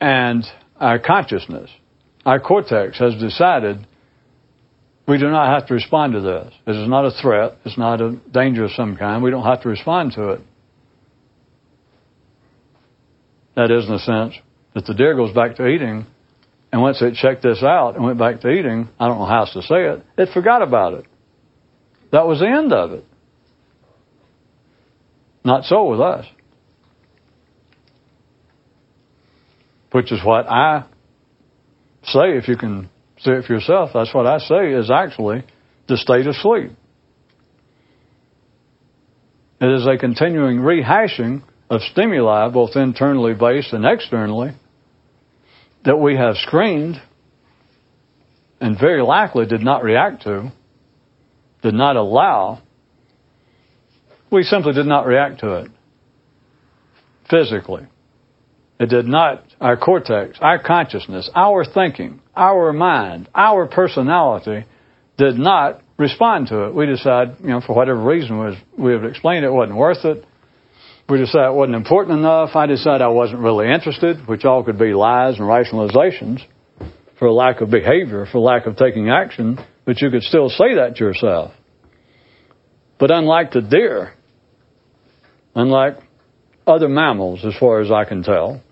and 0.00 0.42
our 0.80 0.98
consciousness, 0.98 1.70
our 2.26 2.40
cortex 2.40 2.98
has 2.98 3.14
decided 3.14 3.86
we 5.06 5.18
do 5.18 5.30
not 5.30 5.54
have 5.54 5.68
to 5.68 5.74
respond 5.74 6.14
to 6.14 6.20
this. 6.20 6.52
This 6.66 6.74
is 6.74 6.88
not 6.88 7.04
a 7.04 7.12
threat. 7.22 7.56
It's 7.64 7.78
not 7.78 8.00
a 8.00 8.16
danger 8.32 8.64
of 8.64 8.72
some 8.72 8.96
kind. 8.96 9.22
We 9.22 9.30
don't 9.30 9.44
have 9.44 9.62
to 9.62 9.68
respond 9.68 10.14
to 10.14 10.30
it. 10.30 10.40
That 13.54 13.70
is, 13.70 13.84
in 13.84 13.92
the 13.92 13.98
sense 14.00 14.34
that 14.74 14.84
the 14.84 14.94
deer 14.94 15.14
goes 15.14 15.32
back 15.32 15.54
to 15.58 15.68
eating, 15.68 16.06
and 16.72 16.82
once 16.82 17.00
it 17.00 17.14
checked 17.14 17.44
this 17.44 17.62
out 17.62 17.94
and 17.94 18.04
went 18.04 18.18
back 18.18 18.40
to 18.40 18.48
eating, 18.48 18.88
I 18.98 19.06
don't 19.06 19.18
know 19.18 19.26
how 19.26 19.42
else 19.42 19.52
to 19.52 19.62
say 19.62 19.84
it, 19.84 20.04
it 20.18 20.30
forgot 20.34 20.62
about 20.62 20.94
it. 20.94 21.06
That 22.12 22.26
was 22.26 22.40
the 22.40 22.46
end 22.46 22.72
of 22.72 22.92
it. 22.92 23.04
Not 25.44 25.64
so 25.64 25.90
with 25.90 26.00
us. 26.00 26.26
Which 29.90 30.12
is 30.12 30.20
what 30.24 30.46
I 30.48 30.84
say, 32.04 32.36
if 32.36 32.48
you 32.48 32.56
can 32.56 32.88
see 33.18 33.32
it 33.32 33.44
for 33.44 33.54
yourself, 33.54 33.90
that's 33.94 34.14
what 34.14 34.26
I 34.26 34.38
say 34.38 34.72
is 34.72 34.90
actually 34.90 35.44
the 35.88 35.96
state 35.96 36.26
of 36.26 36.34
sleep. 36.36 36.72
It 39.60 39.70
is 39.70 39.86
a 39.86 39.96
continuing 39.96 40.58
rehashing 40.58 41.42
of 41.70 41.80
stimuli, 41.82 42.48
both 42.50 42.76
internally 42.76 43.34
based 43.34 43.72
and 43.72 43.84
externally, 43.86 44.52
that 45.84 45.96
we 45.96 46.16
have 46.16 46.36
screened 46.36 47.00
and 48.60 48.78
very 48.78 49.02
likely 49.02 49.46
did 49.46 49.62
not 49.62 49.82
react 49.82 50.22
to 50.22 50.52
did 51.62 51.74
not 51.74 51.96
allow, 51.96 52.60
we 54.30 54.42
simply 54.42 54.72
did 54.72 54.86
not 54.86 55.06
react 55.06 55.40
to 55.40 55.54
it 55.54 55.70
physically. 57.30 57.86
It 58.80 58.88
did 58.88 59.06
not, 59.06 59.44
our 59.60 59.76
cortex, 59.76 60.38
our 60.40 60.60
consciousness, 60.60 61.30
our 61.34 61.64
thinking, 61.64 62.20
our 62.34 62.72
mind, 62.72 63.28
our 63.34 63.66
personality 63.66 64.66
did 65.18 65.36
not 65.36 65.82
respond 65.98 66.48
to 66.48 66.64
it. 66.64 66.74
We 66.74 66.86
decided, 66.86 67.36
you 67.40 67.48
know, 67.48 67.60
for 67.64 67.76
whatever 67.76 68.02
reason 68.02 68.38
was 68.38 68.56
we 68.76 68.92
have 68.92 69.04
explained 69.04 69.44
it 69.44 69.52
wasn't 69.52 69.78
worth 69.78 70.04
it. 70.04 70.24
We 71.08 71.18
decided 71.18 71.50
it 71.50 71.54
wasn't 71.54 71.76
important 71.76 72.18
enough. 72.18 72.56
I 72.56 72.66
decided 72.66 73.02
I 73.02 73.08
wasn't 73.08 73.40
really 73.40 73.70
interested, 73.70 74.26
which 74.26 74.44
all 74.44 74.64
could 74.64 74.78
be 74.78 74.94
lies 74.94 75.38
and 75.38 75.46
rationalizations 75.46 76.40
for 77.18 77.30
lack 77.30 77.60
of 77.60 77.70
behavior, 77.70 78.26
for 78.32 78.40
lack 78.40 78.66
of 78.66 78.76
taking 78.76 79.10
action 79.10 79.58
but 79.84 80.00
you 80.00 80.10
could 80.10 80.22
still 80.22 80.48
say 80.48 80.76
that 80.76 80.96
to 80.96 81.04
yourself. 81.04 81.52
But 82.98 83.10
unlike 83.10 83.52
the 83.52 83.62
deer, 83.62 84.14
unlike 85.54 85.98
other 86.66 86.88
mammals, 86.88 87.44
as 87.44 87.54
far 87.58 87.80
as 87.80 87.90
I 87.90 88.04
can 88.04 88.22
tell, 88.22 88.62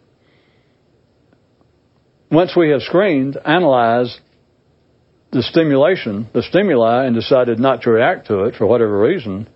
once 2.30 2.54
we 2.56 2.70
have 2.70 2.82
screened, 2.82 3.36
analyzed 3.44 4.20
the 5.32 5.42
stimulation, 5.42 6.28
the 6.32 6.42
stimuli, 6.42 7.06
and 7.06 7.14
decided 7.14 7.58
not 7.58 7.82
to 7.82 7.90
react 7.90 8.28
to 8.28 8.44
it 8.44 8.54
for 8.56 8.66
whatever 8.66 9.00
reason, 9.00 9.48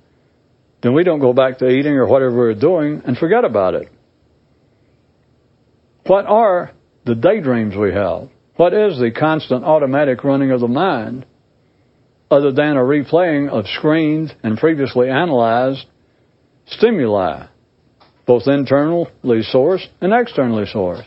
then 0.83 0.95
we 0.95 1.05
don't 1.05 1.21
go 1.21 1.33
back 1.33 1.59
to 1.59 1.69
eating 1.69 1.95
or 1.95 2.07
whatever 2.07 2.37
we're 2.37 2.55
doing 2.55 3.03
and 3.07 3.17
forget 3.17 3.45
about 3.45 3.75
it. 3.75 3.89
What 6.07 6.27
are 6.27 6.73
the 7.07 7.15
daydreams 7.15 7.77
we 7.77 7.93
have? 7.93 8.29
What 8.57 8.75
is 8.75 8.99
the 8.99 9.11
constant 9.11 9.65
automatic 9.65 10.23
running 10.23 10.51
of 10.51 10.61
the 10.61 10.69
mind 10.69 11.27
other 12.31 12.53
than 12.53 12.77
a 12.77 12.81
replaying 12.81 13.49
of 13.49 13.67
screened 13.67 14.35
and 14.43 14.59
previously 14.59 15.09
analyzed 15.09 15.87
stimuli, 16.67 17.47
both 18.27 18.47
internally 18.47 19.43
sourced 19.53 19.87
and 20.01 20.13
externally 20.13 20.65
sourced? 20.65 21.07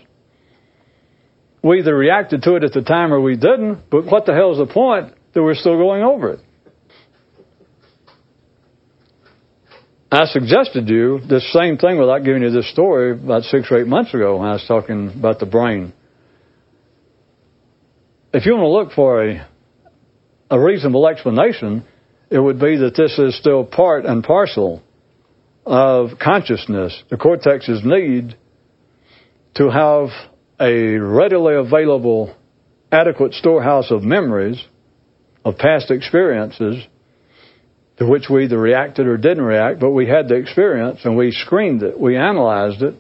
We 1.64 1.80
either 1.80 1.96
reacted 1.96 2.44
to 2.44 2.56
it 2.56 2.64
at 2.64 2.74
the 2.74 2.82
time 2.82 3.12
or 3.12 3.20
we 3.20 3.36
didn't, 3.36 3.90
but 3.90 4.06
what 4.06 4.26
the 4.26 4.34
hell 4.34 4.52
is 4.52 4.58
the 4.58 4.72
point 4.72 5.14
that 5.34 5.44
we're 5.44 5.56
still 5.56 5.78
going 5.78 6.04
over 6.04 6.34
it? 6.34 6.40
I 10.10 10.26
suggested 10.26 10.88
you 10.88 11.20
this 11.28 11.52
same 11.52 11.78
thing 11.78 12.00
without 12.00 12.24
giving 12.24 12.42
you 12.42 12.50
this 12.50 12.72
story 12.72 13.12
about 13.12 13.44
six 13.44 13.68
or 13.70 13.82
eight 13.82 13.88
months 13.88 14.14
ago 14.14 14.38
when 14.38 14.48
I 14.48 14.54
was 14.54 14.66
talking 14.66 15.10
about 15.10 15.40
the 15.40 15.46
brain. 15.46 15.92
If 18.34 18.46
you 18.46 18.54
want 18.54 18.64
to 18.64 18.70
look 18.70 18.92
for 18.94 19.28
a, 19.28 19.48
a 20.50 20.60
reasonable 20.60 21.08
explanation, 21.08 21.86
it 22.30 22.40
would 22.40 22.60
be 22.60 22.78
that 22.78 22.96
this 22.96 23.18
is 23.20 23.38
still 23.38 23.66
part 23.66 24.06
and 24.06 24.24
parcel 24.24 24.82
of 25.66 26.12
consciousness, 26.24 27.04
the 27.10 27.18
cortex's 27.18 27.82
need 27.84 28.38
to 29.56 29.70
have 29.70 30.10
a 30.60 30.98
readily 30.98 31.56
available, 31.56 32.34
adequate 32.92 33.34
storehouse 33.34 33.92
of 33.92 34.02
memories 34.04 34.64
of 35.44 35.58
past 35.58 35.92
experiences 35.92 36.86
to 37.98 38.06
which 38.06 38.30
we 38.30 38.46
either 38.46 38.60
reacted 38.60 39.08
or 39.08 39.18
didn't 39.18 39.44
react, 39.44 39.80
but 39.80 39.92
we 39.92 40.08
had 40.08 40.28
the 40.28 40.36
experience 40.36 41.00
and 41.04 41.18
we 41.18 41.32
screened 41.32 41.82
it, 41.84 42.00
we 42.00 42.16
analyzed 42.16 42.82
it, 42.82 42.94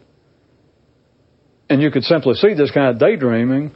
and 1.69 1.81
you 1.81 1.91
could 1.91 2.03
simply 2.03 2.33
see 2.33 2.53
this 2.53 2.71
kind 2.71 2.89
of 2.89 2.99
daydreaming 2.99 3.71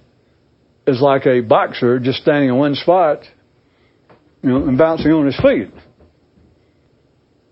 is 0.88 1.00
like 1.00 1.26
a 1.28 1.42
boxer 1.42 2.00
just 2.00 2.22
standing 2.22 2.50
in 2.50 2.58
one 2.58 2.76
spot, 2.76 3.20
you 4.44 4.50
know, 4.50 4.68
and 4.68 4.78
bouncing 4.78 5.12
on 5.12 5.26
his 5.26 5.40
feet, 5.40 5.72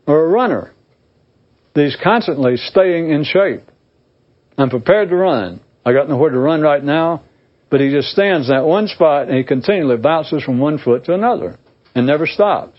or 0.07 0.25
a 0.25 0.27
runner. 0.27 0.73
He's 1.75 1.97
constantly 2.03 2.57
staying 2.57 3.11
in 3.11 3.23
shape. 3.23 3.63
I'm 4.57 4.69
prepared 4.69 5.09
to 5.09 5.15
run. 5.15 5.61
I 5.85 5.93
got 5.93 6.09
nowhere 6.09 6.31
to 6.31 6.39
run 6.39 6.61
right 6.61 6.83
now, 6.83 7.23
but 7.69 7.79
he 7.79 7.91
just 7.91 8.09
stands 8.09 8.49
in 8.49 8.55
that 8.55 8.65
one 8.65 8.87
spot 8.87 9.27
and 9.27 9.37
he 9.37 9.43
continually 9.43 9.97
bounces 9.97 10.43
from 10.43 10.59
one 10.59 10.77
foot 10.77 11.05
to 11.05 11.13
another 11.13 11.57
and 11.95 12.05
never 12.05 12.25
stops. 12.25 12.77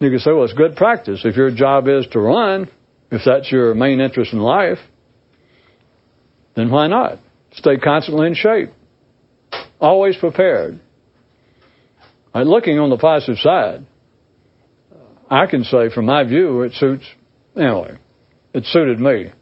You 0.00 0.10
can 0.10 0.18
say, 0.18 0.32
well, 0.32 0.44
it's 0.44 0.52
good 0.52 0.76
practice. 0.76 1.22
If 1.24 1.36
your 1.36 1.50
job 1.54 1.88
is 1.88 2.06
to 2.12 2.20
run, 2.20 2.68
if 3.10 3.22
that's 3.24 3.50
your 3.50 3.74
main 3.74 4.00
interest 4.00 4.32
in 4.32 4.40
life, 4.40 4.78
then 6.56 6.70
why 6.70 6.88
not? 6.88 7.18
Stay 7.52 7.76
constantly 7.76 8.26
in 8.26 8.34
shape. 8.34 8.70
Always 9.80 10.16
prepared. 10.16 10.80
Right, 12.34 12.46
looking 12.46 12.78
on 12.78 12.90
the 12.90 12.96
positive 12.96 13.38
side, 13.38 13.86
I 15.30 15.46
can 15.46 15.64
say 15.64 15.90
from 15.94 16.06
my 16.06 16.24
view, 16.24 16.62
it 16.62 16.72
suits, 16.74 17.04
anyway, 17.56 17.98
it 18.54 18.64
suited 18.64 19.00
me. 19.00 19.32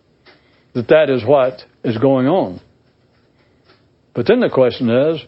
That 0.74 0.88
that 0.88 1.10
is 1.10 1.24
what 1.24 1.62
is 1.82 1.98
going 1.98 2.26
on. 2.26 2.60
But 4.14 4.26
then 4.26 4.40
the 4.40 4.50
question 4.50 4.88
is, 4.88 5.20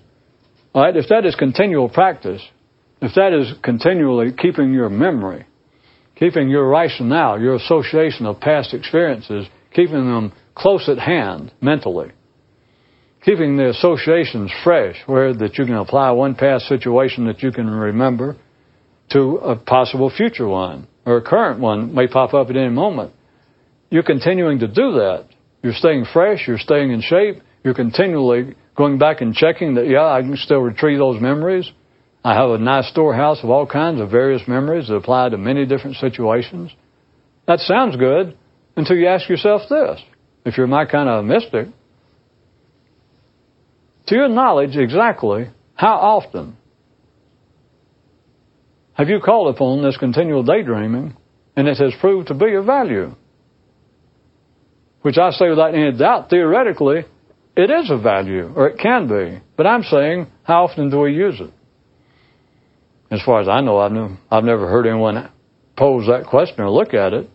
all 0.72 0.82
right, 0.82 0.96
if 0.96 1.08
that 1.08 1.26
is 1.26 1.34
continual 1.34 1.88
practice, 1.88 2.42
if 3.00 3.14
that 3.14 3.32
is 3.32 3.52
continually 3.62 4.32
keeping 4.32 4.72
your 4.72 4.88
memory, 4.88 5.46
keeping 6.16 6.48
your 6.48 6.68
rationale, 6.68 7.40
your 7.40 7.56
association 7.56 8.26
of 8.26 8.40
past 8.40 8.72
experiences, 8.72 9.46
keeping 9.74 10.06
them 10.06 10.32
close 10.54 10.88
at 10.88 10.98
hand 10.98 11.52
mentally, 11.60 12.12
keeping 13.24 13.56
the 13.56 13.70
associations 13.70 14.52
fresh, 14.64 14.96
where 15.06 15.32
that 15.34 15.56
you 15.56 15.64
can 15.64 15.76
apply 15.76 16.10
one 16.10 16.34
past 16.34 16.66
situation 16.66 17.26
that 17.26 17.42
you 17.42 17.52
can 17.52 17.68
remember 17.68 18.36
to 19.10 19.36
a 19.36 19.56
possible 19.56 20.10
future 20.10 20.48
one, 20.48 20.88
or 21.04 21.18
a 21.18 21.22
current 21.22 21.60
one 21.60 21.94
may 21.94 22.06
pop 22.06 22.34
up 22.34 22.50
at 22.50 22.56
any 22.56 22.70
moment. 22.70 23.12
You're 23.90 24.02
continuing 24.02 24.60
to 24.60 24.68
do 24.68 24.92
that. 24.92 25.26
You're 25.62 25.74
staying 25.74 26.06
fresh, 26.12 26.48
you're 26.48 26.58
staying 26.58 26.90
in 26.90 27.00
shape, 27.02 27.42
you're 27.62 27.74
continually 27.74 28.56
going 28.74 28.98
back 28.98 29.20
and 29.20 29.34
checking 29.34 29.74
that, 29.74 29.86
yeah, 29.86 30.06
I 30.06 30.22
can 30.22 30.36
still 30.36 30.60
retrieve 30.60 30.98
those 30.98 31.20
memories. 31.20 31.70
I 32.24 32.34
have 32.34 32.50
a 32.50 32.58
nice 32.58 32.88
storehouse 32.88 33.40
of 33.42 33.50
all 33.50 33.66
kinds 33.66 34.00
of 34.00 34.10
various 34.10 34.42
memories 34.48 34.88
that 34.88 34.94
apply 34.94 35.28
to 35.28 35.38
many 35.38 35.66
different 35.66 35.96
situations. 35.96 36.72
That 37.46 37.58
sounds 37.60 37.96
good 37.96 38.36
until 38.76 38.96
you 38.96 39.08
ask 39.08 39.28
yourself 39.28 39.62
this. 39.68 40.00
If 40.44 40.56
you're 40.56 40.66
my 40.66 40.86
kind 40.86 41.08
of 41.08 41.24
mystic, 41.24 41.68
to 44.06 44.14
your 44.14 44.28
knowledge 44.28 44.76
exactly 44.76 45.48
how 45.74 45.96
often 45.96 46.56
have 48.94 49.08
you 49.08 49.20
called 49.20 49.54
upon 49.54 49.82
this 49.82 49.96
continual 49.96 50.42
daydreaming 50.42 51.16
and 51.56 51.68
it 51.68 51.78
has 51.78 51.94
proved 52.00 52.28
to 52.28 52.34
be 52.34 52.54
of 52.54 52.66
value? 52.66 53.14
Which 55.02 55.18
I 55.18 55.30
say 55.30 55.48
without 55.48 55.74
any 55.74 55.96
doubt, 55.96 56.30
theoretically, 56.30 57.04
it 57.56 57.70
is 57.70 57.90
of 57.90 58.02
value, 58.02 58.52
or 58.54 58.68
it 58.68 58.78
can 58.78 59.08
be. 59.08 59.40
But 59.56 59.66
I'm 59.66 59.82
saying, 59.82 60.28
how 60.44 60.64
often 60.64 60.90
do 60.90 61.00
we 61.00 61.12
use 61.12 61.40
it? 61.40 61.52
As 63.10 63.20
far 63.26 63.40
as 63.40 63.48
I 63.48 63.60
know, 63.60 63.78
I've, 63.78 63.92
never, 63.92 64.16
I've 64.30 64.44
never 64.44 64.68
heard 64.68 64.86
anyone 64.86 65.30
pose 65.76 66.06
that 66.06 66.26
question 66.26 66.60
or 66.60 66.70
look 66.70 66.94
at 66.94 67.12
it. 67.12 67.28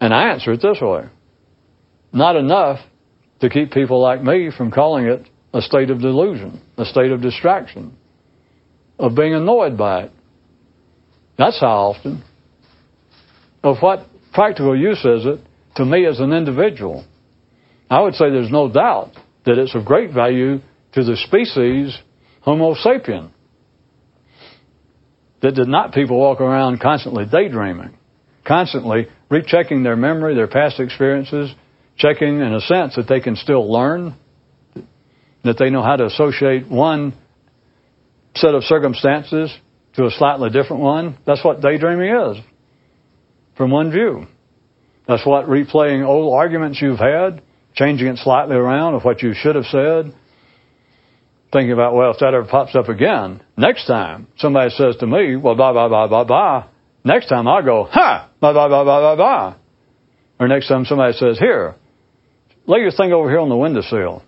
And 0.00 0.12
I 0.12 0.32
answer 0.32 0.52
it 0.52 0.62
this 0.62 0.78
way 0.80 1.08
not 2.12 2.36
enough 2.36 2.80
to 3.40 3.50
keep 3.50 3.72
people 3.72 4.00
like 4.00 4.22
me 4.22 4.50
from 4.56 4.70
calling 4.70 5.06
it 5.06 5.26
a 5.52 5.60
state 5.60 5.90
of 5.90 6.00
delusion, 6.00 6.60
a 6.76 6.84
state 6.84 7.12
of 7.12 7.20
distraction, 7.20 7.96
of 8.98 9.14
being 9.14 9.34
annoyed 9.34 9.76
by 9.76 10.04
it. 10.04 10.12
That's 11.38 11.60
how 11.60 11.92
often. 11.92 12.24
Of 13.62 13.78
what 13.80 14.06
practical 14.32 14.78
use 14.78 15.04
is 15.04 15.26
it 15.26 15.40
to 15.76 15.84
me 15.84 16.06
as 16.06 16.20
an 16.20 16.32
individual? 16.32 17.04
I 17.90 18.00
would 18.00 18.14
say 18.14 18.30
there's 18.30 18.50
no 18.50 18.70
doubt 18.70 19.12
that 19.44 19.58
it's 19.58 19.74
of 19.74 19.84
great 19.84 20.12
value 20.12 20.60
to 20.92 21.04
the 21.04 21.16
species 21.16 21.96
Homo 22.40 22.74
sapien 22.74 23.30
that 25.42 25.54
did 25.54 25.68
not 25.68 25.92
people 25.92 26.18
walk 26.18 26.40
around 26.40 26.80
constantly 26.80 27.24
daydreaming, 27.30 27.96
constantly 28.46 29.08
rechecking 29.30 29.82
their 29.82 29.96
memory, 29.96 30.34
their 30.34 30.46
past 30.46 30.80
experiences, 30.80 31.54
checking 31.96 32.40
in 32.40 32.54
a 32.54 32.60
sense 32.60 32.96
that 32.96 33.06
they 33.08 33.20
can 33.20 33.36
still 33.36 33.70
learn, 33.70 34.14
that 35.44 35.56
they 35.58 35.70
know 35.70 35.82
how 35.82 35.96
to 35.96 36.06
associate 36.06 36.68
one 36.68 37.14
set 38.34 38.54
of 38.54 38.64
circumstances 38.64 39.56
to 39.94 40.04
a 40.04 40.10
slightly 40.10 40.50
different 40.50 40.82
one. 40.82 41.16
That's 41.26 41.44
what 41.44 41.60
daydreaming 41.60 42.14
is, 42.14 42.44
from 43.56 43.70
one 43.70 43.90
view. 43.90 44.26
That's 45.08 45.24
what 45.24 45.46
replaying 45.46 46.04
old 46.04 46.34
arguments 46.34 46.80
you've 46.82 46.98
had, 46.98 47.42
changing 47.74 48.08
it 48.08 48.18
slightly 48.18 48.56
around 48.56 48.94
of 48.94 49.04
what 49.04 49.22
you 49.22 49.32
should 49.34 49.54
have 49.54 49.66
said, 49.66 50.12
thinking 51.52 51.72
about, 51.72 51.94
well, 51.94 52.10
if 52.10 52.18
that 52.18 52.34
ever 52.34 52.44
pops 52.44 52.74
up 52.74 52.88
again, 52.88 53.42
next 53.56 53.86
time 53.86 54.26
somebody 54.36 54.70
says 54.70 54.96
to 54.96 55.06
me, 55.06 55.36
well, 55.36 55.54
blah, 55.54 55.72
blah, 55.72 55.88
blah, 55.88 56.08
blah, 56.08 56.24
blah, 56.24 56.68
next 57.04 57.28
time 57.28 57.46
I 57.46 57.62
go, 57.62 57.84
ha, 57.84 58.30
blah, 58.40 58.52
blah, 58.52 58.68
blah, 58.68 58.84
blah, 58.84 59.00
blah, 59.00 59.16
blah. 59.16 59.56
Or 60.38 60.48
next 60.48 60.68
time 60.68 60.84
somebody 60.84 61.14
says, 61.14 61.38
here, 61.38 61.76
lay 62.66 62.80
your 62.80 62.90
thing 62.90 63.12
over 63.12 63.28
here 63.28 63.40
on 63.40 63.48
the 63.48 63.56
windowsill. 63.56 64.22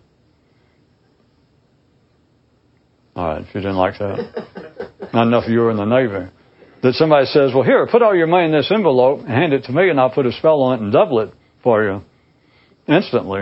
All 3.17 3.27
right, 3.27 3.43
if 3.43 3.55
you 3.55 3.61
didn't 3.61 3.77
like 3.77 3.99
that. 3.99 4.47
Not 5.13 5.27
enough 5.27 5.45
of 5.45 5.51
you 5.51 5.61
were 5.61 5.71
in 5.71 5.77
the 5.77 5.85
Navy. 5.85 6.31
That 6.83 6.95
somebody 6.95 7.27
says, 7.27 7.51
well, 7.53 7.65
here, 7.65 7.89
put 7.91 8.03
all 8.03 8.15
your 8.15 8.29
money 8.29 8.47
in 8.47 8.53
this 8.53 8.71
envelope 8.73 9.21
and 9.21 9.29
hand 9.29 9.53
it 9.53 9.65
to 9.65 9.73
me 9.73 9.91
and 9.91 9.99
I'll 9.99 10.11
put 10.11 10.27
a 10.27 10.33
spell 10.33 10.63
on 10.63 10.79
it 10.79 10.83
and 10.83 10.93
double 10.93 11.21
it 11.21 11.35
for 11.65 11.83
you 11.83 12.03
instantly. 12.87 13.41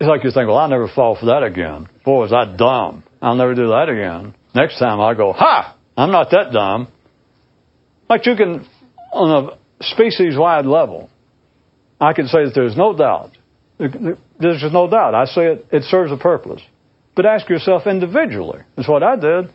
It's 0.00 0.08
like 0.08 0.24
you 0.24 0.30
think, 0.30 0.48
well, 0.48 0.56
I'll 0.56 0.68
never 0.68 0.88
fall 0.88 1.16
for 1.20 1.26
that 1.26 1.42
again. 1.42 1.88
Boy, 2.04 2.22
was 2.22 2.30
that 2.30 2.56
dumb. 2.56 3.04
I'll 3.20 3.36
never 3.36 3.54
do 3.54 3.68
that 3.68 3.88
again. 3.88 4.34
Next 4.54 4.78
time 4.78 5.00
I 5.00 5.14
go, 5.14 5.32
ha! 5.32 5.76
I'm 5.96 6.10
not 6.10 6.30
that 6.30 6.52
dumb. 6.52 6.88
Like 8.08 8.26
you 8.26 8.34
can, 8.34 8.66
on 9.12 9.50
a 9.50 9.84
species 9.84 10.34
wide 10.36 10.66
level, 10.66 11.10
I 12.02 12.14
can 12.14 12.26
say 12.26 12.44
that 12.44 12.52
there's 12.52 12.76
no 12.76 12.96
doubt. 12.96 13.30
There's 13.78 14.72
no 14.72 14.90
doubt. 14.90 15.14
I 15.14 15.24
say 15.26 15.52
it, 15.52 15.66
it 15.70 15.82
serves 15.84 16.10
a 16.10 16.16
purpose. 16.16 16.60
But 17.14 17.26
ask 17.26 17.48
yourself 17.48 17.86
individually. 17.86 18.58
That's 18.76 18.88
what 18.88 19.04
I 19.04 19.14
did. 19.14 19.54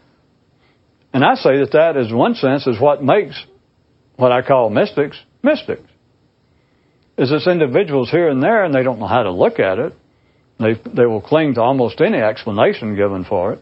And 1.12 1.26
I 1.26 1.36
say 1.36 1.58
that 1.60 1.72
that, 1.74 1.98
is 1.98 2.08
in 2.10 2.18
one 2.18 2.36
sense, 2.36 2.66
is 2.66 2.80
what 2.80 3.04
makes 3.04 3.36
what 4.16 4.32
I 4.32 4.42
call 4.42 4.70
mystics 4.70 5.20
mystics. 5.44 5.84
Is 7.18 7.32
it's 7.32 7.48
individuals 7.48 8.10
here 8.12 8.30
and 8.30 8.42
there, 8.42 8.64
and 8.64 8.74
they 8.74 8.84
don't 8.84 9.00
know 9.00 9.08
how 9.08 9.24
to 9.24 9.32
look 9.32 9.60
at 9.60 9.80
it. 9.80 9.94
They, 10.60 10.74
they 10.96 11.06
will 11.06 11.22
cling 11.22 11.56
to 11.56 11.62
almost 11.62 12.00
any 12.00 12.20
explanation 12.20 12.96
given 12.96 13.26
for 13.26 13.54
it. 13.54 13.60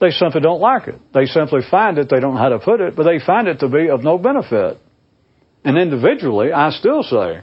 They 0.00 0.10
simply 0.10 0.40
don't 0.40 0.60
like 0.60 0.88
it. 0.88 1.00
They 1.12 1.26
simply 1.26 1.60
find 1.70 1.98
it, 1.98 2.08
they 2.08 2.20
don't 2.20 2.34
know 2.34 2.40
how 2.40 2.50
to 2.50 2.60
put 2.60 2.80
it, 2.80 2.96
but 2.96 3.02
they 3.04 3.18
find 3.24 3.48
it 3.48 3.60
to 3.60 3.68
be 3.68 3.90
of 3.90 4.02
no 4.02 4.16
benefit. 4.16 4.78
And 5.64 5.76
individually, 5.76 6.52
I 6.52 6.70
still 6.70 7.02
say 7.02 7.42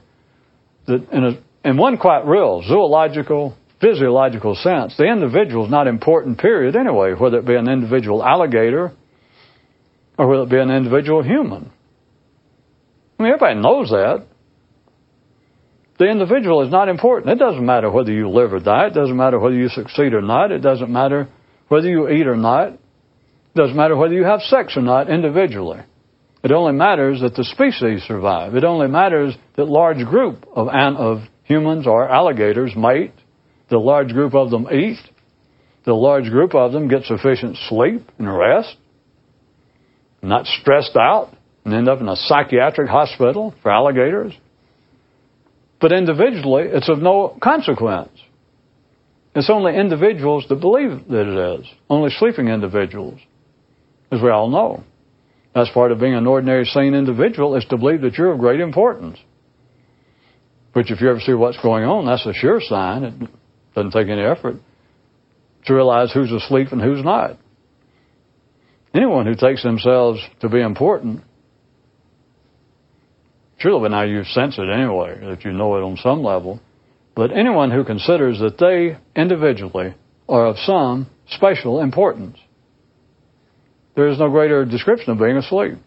that 0.88 1.10
in, 1.12 1.24
a, 1.24 1.70
in 1.70 1.78
one 1.78 1.98
quite 1.98 2.26
real 2.26 2.64
zoological, 2.68 3.56
physiological 3.82 4.56
sense, 4.56 4.96
the 4.98 5.06
individual 5.06 5.66
is 5.66 5.72
not 5.72 5.88
important, 5.88 6.40
period, 6.40 6.76
anyway, 6.76 7.14
whether 7.14 7.40
it 7.40 7.46
be 7.46 7.56
an 7.56 7.68
individual 7.68 8.24
alligator 8.24 8.92
or 10.18 10.28
whether 10.28 10.44
it 10.44 10.50
be 10.50 10.60
an 10.60 10.72
individual 10.72 11.24
human. 11.24 11.72
I 13.20 13.24
mean, 13.24 13.34
everybody 13.34 13.60
knows 13.60 13.90
that. 13.90 14.26
The 15.98 16.06
individual 16.06 16.62
is 16.64 16.72
not 16.72 16.90
important. 16.90 17.32
It 17.32 17.40
doesn't 17.40 17.66
matter 17.66 17.90
whether 17.90 18.12
you 18.12 18.30
live 18.30 18.52
or 18.54 18.60
die. 18.60 18.88
It 18.88 18.94
doesn't 18.94 19.16
matter 19.16 19.40
whether 19.40 19.56
you 19.56 19.70
succeed 19.70 20.14
or 20.14 20.22
not. 20.22 20.52
It 20.52 20.60
doesn't 20.60 20.92
matter 20.92 21.30
whether 21.70 21.88
you 21.88 22.10
eat 22.10 22.28
or 22.28 22.36
not. 22.36 22.74
It 22.74 22.80
doesn't 23.56 23.78
matter 23.78 23.96
whether 23.96 24.14
you 24.14 24.26
have 24.26 24.42
sex 24.42 24.76
or 24.76 24.82
not 24.82 25.10
individually. 25.10 25.80
It 26.46 26.52
only 26.52 26.74
matters 26.74 27.22
that 27.22 27.34
the 27.34 27.43
species 27.43 28.04
survive. 28.04 28.54
It 28.54 28.64
only 28.64 28.88
matters 28.88 29.36
that 29.56 29.66
large 29.66 30.06
group 30.06 30.46
of, 30.56 30.68
of 30.68 31.24
humans 31.43 31.88
or 31.88 32.08
alligators 32.08 32.76
mate. 32.76 33.14
The 33.72 33.80
large 33.80 34.10
group 34.10 34.36
of 34.36 34.52
them 34.52 34.68
eat. 34.72 35.00
The 35.86 35.96
large 35.96 36.30
group 36.30 36.54
of 36.54 36.72
them 36.72 36.88
get 36.88 37.06
sufficient 37.06 37.58
sleep 37.68 38.12
and 38.20 38.32
rest. 38.32 38.78
Not 40.22 40.46
stressed 40.46 40.96
out 40.96 41.32
and 41.66 41.74
end 41.74 41.89
up 41.89 42.00
in 42.00 42.08
a 42.08 42.16
psychiatric 42.16 42.89
hospital 42.89 43.56
for 43.64 43.72
alligators. 43.72 44.34
But 45.82 45.93
individually, 45.93 46.66
it's 46.68 46.89
of 46.89 47.00
no 47.00 47.39
consequence. 47.41 48.12
It's 49.34 49.50
only 49.50 49.76
individuals 49.76 50.46
that 50.50 50.58
believe 50.58 51.08
that 51.10 51.26
it 51.26 51.60
is, 51.60 51.66
only 51.89 52.12
sleeping 52.12 52.50
individuals, 52.50 53.20
as 54.12 54.22
we 54.22 54.30
all 54.30 54.48
know. 54.48 54.84
That's 55.56 55.72
part 55.72 55.91
of 55.91 55.99
being 55.99 56.14
an 56.14 56.28
ordinary 56.28 56.66
sane 56.66 56.93
individual 56.93 57.56
is 57.56 57.66
to 57.66 57.78
believe 57.78 58.01
that 58.01 58.16
you're 58.16 58.34
of 58.34 58.39
great 58.39 58.60
importance. 58.60 59.18
Which, 60.74 60.91
if 60.91 61.01
you 61.01 61.10
ever 61.10 61.22
see 61.22 61.34
what's 61.34 61.60
going 61.62 61.86
on, 61.86 62.06
that's 62.06 62.26
a 62.26 62.34
sure 62.34 62.60
sign. 62.62 63.03
It 63.03 63.30
doesn't 63.74 63.91
take 63.91 64.10
any 64.10 64.22
effort 64.22 64.58
to 65.66 65.74
realize 65.74 66.12
who's 66.12 66.32
asleep 66.32 66.68
and 66.72 66.82
who's 66.82 67.03
not. 67.03 67.38
Anyone 68.93 69.26
who 69.26 69.36
takes 69.36 69.64
themselves 69.64 70.20
to 70.41 70.49
be 70.49 70.62
important 70.62 71.24
Surely 73.58 73.89
by 73.89 73.95
now 73.95 74.03
you 74.03 74.24
sense 74.26 74.58
it 74.58 74.70
anyway, 74.70 75.18
that 75.22 75.45
you 75.45 75.51
know 75.51 75.76
it 75.78 75.82
on 75.82 75.97
some 75.97 76.24
level. 76.24 76.60
But 77.16 77.32
anyone 77.32 77.72
who 77.72 77.84
considers 77.84 78.39
that 78.39 78.58
they 78.58 78.97
individually 79.20 79.95
are 80.28 80.47
of 80.47 80.58
some 80.60 81.08
special 81.30 81.82
importance, 81.82 82.38
there 83.96 84.08
is 84.08 84.20
no 84.20 84.30
greater 84.30 84.66
description 84.66 85.12
of 85.12 85.20
being 85.20 85.38
asleep. 85.38 85.78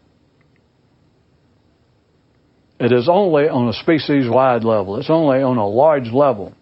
It 2.80 2.92
is 2.92 3.08
only 3.08 3.48
on 3.48 3.68
a 3.68 3.72
species 3.72 4.28
wide 4.28 4.64
level. 4.64 4.98
It's 4.98 5.10
only 5.10 5.42
on 5.42 5.56
a 5.56 5.66
large 5.66 6.12
level. 6.12 6.54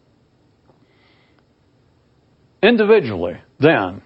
Individually, 2.63 3.35
then, 3.61 4.03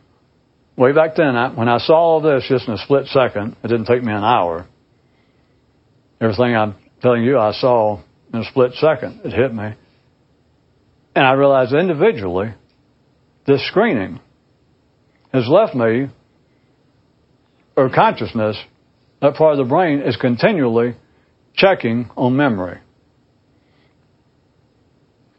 way 0.77 0.93
back 0.93 1.15
then, 1.17 1.37
I, 1.37 1.51
when 1.55 1.69
I 1.69 1.79
saw 1.79 2.21
this 2.21 2.47
just 2.49 2.67
in 2.67 2.75
a 2.75 2.79
split 2.79 3.07
second, 3.07 3.57
it 3.63 3.69
didn't 3.69 3.87
take 3.87 4.03
me 4.03 4.13
an 4.13 4.25
hour. 4.25 4.67
Everything 6.21 6.57
I'm 6.57 6.75
telling 7.01 7.23
you 7.23 7.39
I 7.39 7.53
saw 7.53 8.01
in 8.35 8.41
a 8.41 8.45
split 8.45 8.73
second. 8.75 9.21
It 9.25 9.33
hit 9.33 9.55
me. 9.55 9.73
And 11.15 11.27
I 11.27 11.33
realized 11.33 11.73
individually, 11.73 12.55
this 13.47 13.67
screening 13.69 14.21
has 15.33 15.49
left 15.49 15.75
me, 15.75 16.09
or 17.81 17.89
consciousness, 17.89 18.63
that 19.23 19.35
part 19.35 19.59
of 19.59 19.59
the 19.59 19.69
brain 19.69 20.03
is 20.03 20.17
continually 20.17 20.97
checking 21.55 22.11
on 22.17 22.37
memory. 22.37 22.79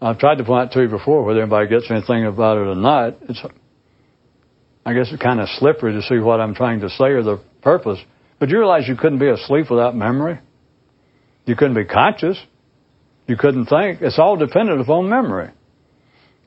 I've 0.01 0.17
tried 0.17 0.39
to 0.39 0.43
point 0.43 0.69
out 0.69 0.73
to 0.73 0.81
you 0.81 0.87
before 0.87 1.23
whether 1.23 1.41
anybody 1.41 1.69
gets 1.69 1.85
anything 1.91 2.25
about 2.25 2.57
it 2.57 2.61
or 2.61 2.75
not. 2.75 3.17
It's, 3.29 3.39
I 4.83 4.93
guess 4.93 5.09
it's 5.11 5.21
kind 5.21 5.39
of 5.39 5.47
slippery 5.59 5.93
to 5.93 6.01
see 6.01 6.17
what 6.17 6.41
I'm 6.41 6.55
trying 6.55 6.79
to 6.79 6.89
say 6.89 7.05
or 7.05 7.21
the 7.21 7.39
purpose. 7.61 7.99
But 8.39 8.49
you 8.49 8.57
realize 8.57 8.87
you 8.87 8.95
couldn't 8.95 9.19
be 9.19 9.29
asleep 9.29 9.69
without 9.69 9.95
memory? 9.95 10.39
You 11.45 11.55
couldn't 11.55 11.75
be 11.75 11.85
conscious. 11.85 12.39
You 13.27 13.37
couldn't 13.37 13.67
think. 13.67 14.01
It's 14.01 14.17
all 14.17 14.35
dependent 14.35 14.81
upon 14.81 15.09
memory. 15.09 15.51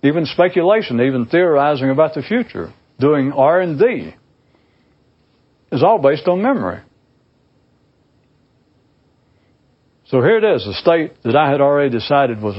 Even 0.02 0.26
speculation, 0.26 1.00
even 1.00 1.26
theorizing 1.26 1.90
about 1.90 2.14
the 2.14 2.22
future, 2.22 2.72
doing 2.98 3.30
R&D 3.30 4.14
is 5.74 5.82
all 5.82 5.98
based 5.98 6.26
on 6.26 6.40
memory. 6.40 6.80
So 10.06 10.20
here 10.20 10.38
it 10.38 10.44
is, 10.56 10.64
the 10.64 10.74
state 10.74 11.22
that 11.24 11.36
I 11.36 11.50
had 11.50 11.60
already 11.60 11.90
decided 11.90 12.40
was, 12.40 12.54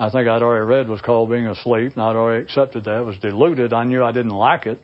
I 0.00 0.10
think 0.10 0.28
I'd 0.28 0.42
already 0.42 0.66
read 0.66 0.88
was 0.88 1.00
called 1.00 1.30
being 1.30 1.46
asleep, 1.46 1.92
and 1.92 2.02
I'd 2.02 2.16
already 2.16 2.44
accepted 2.44 2.84
that. 2.84 3.00
It 3.00 3.04
was 3.04 3.18
deluded. 3.18 3.72
I 3.72 3.84
knew 3.84 4.02
I 4.02 4.12
didn't 4.12 4.32
like 4.32 4.66
it. 4.66 4.82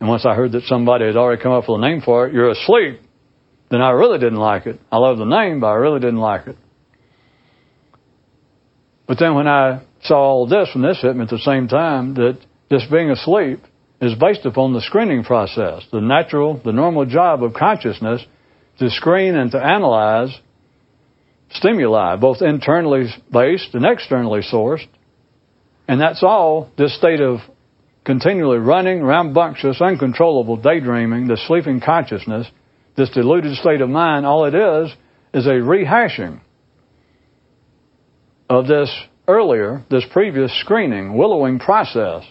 And 0.00 0.08
once 0.08 0.24
I 0.24 0.34
heard 0.34 0.52
that 0.52 0.62
somebody 0.64 1.06
had 1.06 1.16
already 1.16 1.42
come 1.42 1.52
up 1.52 1.68
with 1.68 1.78
a 1.78 1.80
name 1.80 2.00
for 2.00 2.26
it, 2.26 2.32
you're 2.32 2.50
asleep 2.50 3.00
then 3.72 3.80
I 3.80 3.90
really 3.92 4.18
didn't 4.18 4.38
like 4.38 4.66
it. 4.66 4.78
I 4.92 4.98
love 4.98 5.16
the 5.16 5.24
name, 5.24 5.60
but 5.60 5.68
I 5.68 5.76
really 5.76 5.98
didn't 5.98 6.18
like 6.18 6.46
it. 6.46 6.56
But 9.06 9.18
then 9.18 9.34
when 9.34 9.48
I 9.48 9.80
saw 10.02 10.18
all 10.18 10.46
this, 10.46 10.68
when 10.74 10.82
this 10.82 11.00
hit 11.00 11.16
me 11.16 11.22
at 11.22 11.30
the 11.30 11.38
same 11.38 11.68
time, 11.68 12.12
that 12.14 12.38
just 12.70 12.90
being 12.90 13.10
asleep 13.10 13.60
is 14.02 14.14
based 14.16 14.44
upon 14.44 14.74
the 14.74 14.82
screening 14.82 15.24
process, 15.24 15.86
the 15.90 16.00
natural, 16.00 16.60
the 16.62 16.72
normal 16.72 17.06
job 17.06 17.42
of 17.42 17.54
consciousness 17.54 18.22
to 18.78 18.90
screen 18.90 19.34
and 19.34 19.50
to 19.52 19.58
analyze 19.58 20.38
stimuli, 21.52 22.16
both 22.16 22.42
internally 22.42 23.06
based 23.32 23.74
and 23.74 23.86
externally 23.86 24.40
sourced. 24.40 24.86
And 25.88 25.98
that's 25.98 26.22
all 26.22 26.70
this 26.76 26.94
state 26.96 27.20
of 27.20 27.38
continually 28.04 28.58
running, 28.58 29.02
rambunctious, 29.02 29.80
uncontrollable 29.80 30.56
daydreaming, 30.56 31.28
the 31.28 31.38
sleeping 31.46 31.80
consciousness 31.80 32.46
this 32.96 33.10
deluded 33.10 33.56
state 33.56 33.80
of 33.80 33.88
mind, 33.88 34.26
all 34.26 34.44
it 34.44 34.54
is, 34.54 34.92
is 35.32 35.46
a 35.46 35.50
rehashing 35.50 36.40
of 38.50 38.66
this 38.66 38.94
earlier, 39.26 39.84
this 39.90 40.04
previous 40.12 40.52
screening, 40.60 41.16
willowing 41.16 41.58
process. 41.58 42.24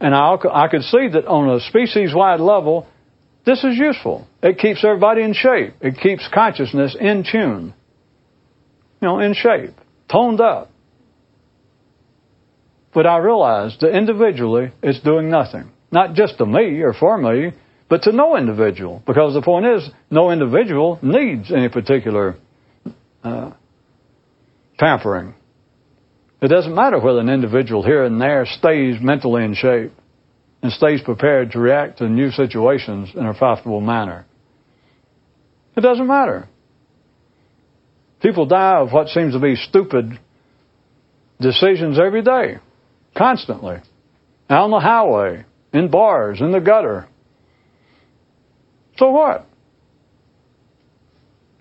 And 0.00 0.14
I, 0.14 0.36
I 0.50 0.68
could 0.68 0.82
see 0.82 1.08
that 1.12 1.26
on 1.26 1.50
a 1.50 1.60
species 1.60 2.14
wide 2.14 2.40
level, 2.40 2.86
this 3.44 3.62
is 3.64 3.76
useful. 3.76 4.26
It 4.42 4.58
keeps 4.58 4.84
everybody 4.84 5.22
in 5.22 5.34
shape. 5.34 5.74
It 5.80 5.98
keeps 6.00 6.28
consciousness 6.32 6.96
in 6.98 7.24
tune. 7.30 7.74
You 9.00 9.08
know, 9.08 9.18
in 9.20 9.34
shape, 9.34 9.74
toned 10.10 10.40
up. 10.40 10.70
But 12.92 13.06
I 13.06 13.18
realized 13.18 13.80
that 13.80 13.96
individually 13.96 14.72
it's 14.82 15.00
doing 15.00 15.30
nothing. 15.30 15.70
Not 15.92 16.14
just 16.14 16.38
to 16.38 16.46
me 16.46 16.80
or 16.80 16.92
for 16.92 17.18
me, 17.18 17.52
but 17.88 18.02
to 18.02 18.12
no 18.12 18.36
individual. 18.36 19.02
Because 19.06 19.34
the 19.34 19.42
point 19.42 19.66
is, 19.66 19.88
no 20.10 20.30
individual 20.30 20.98
needs 21.02 21.52
any 21.52 21.68
particular 21.68 22.36
uh, 23.22 23.52
pampering. 24.78 25.34
It 26.42 26.48
doesn't 26.48 26.74
matter 26.74 26.98
whether 26.98 27.20
an 27.20 27.28
individual 27.28 27.82
here 27.82 28.04
and 28.04 28.20
there 28.20 28.46
stays 28.46 28.96
mentally 29.00 29.44
in 29.44 29.54
shape 29.54 29.92
and 30.62 30.72
stays 30.72 31.00
prepared 31.02 31.52
to 31.52 31.58
react 31.58 31.98
to 31.98 32.08
new 32.08 32.30
situations 32.30 33.10
in 33.14 33.26
a 33.26 33.34
profitable 33.34 33.80
manner. 33.80 34.26
It 35.76 35.80
doesn't 35.80 36.06
matter. 36.06 36.48
People 38.22 38.46
die 38.46 38.78
of 38.78 38.92
what 38.92 39.08
seems 39.08 39.34
to 39.34 39.40
be 39.40 39.56
stupid 39.56 40.18
decisions 41.40 41.98
every 41.98 42.22
day, 42.22 42.58
constantly. 43.16 43.76
Out 44.48 44.64
on 44.64 44.70
the 44.70 44.80
highway, 44.80 45.44
in 45.72 45.90
bars, 45.90 46.40
in 46.40 46.52
the 46.52 46.60
gutter, 46.60 47.06
so 49.00 49.10
what? 49.10 49.46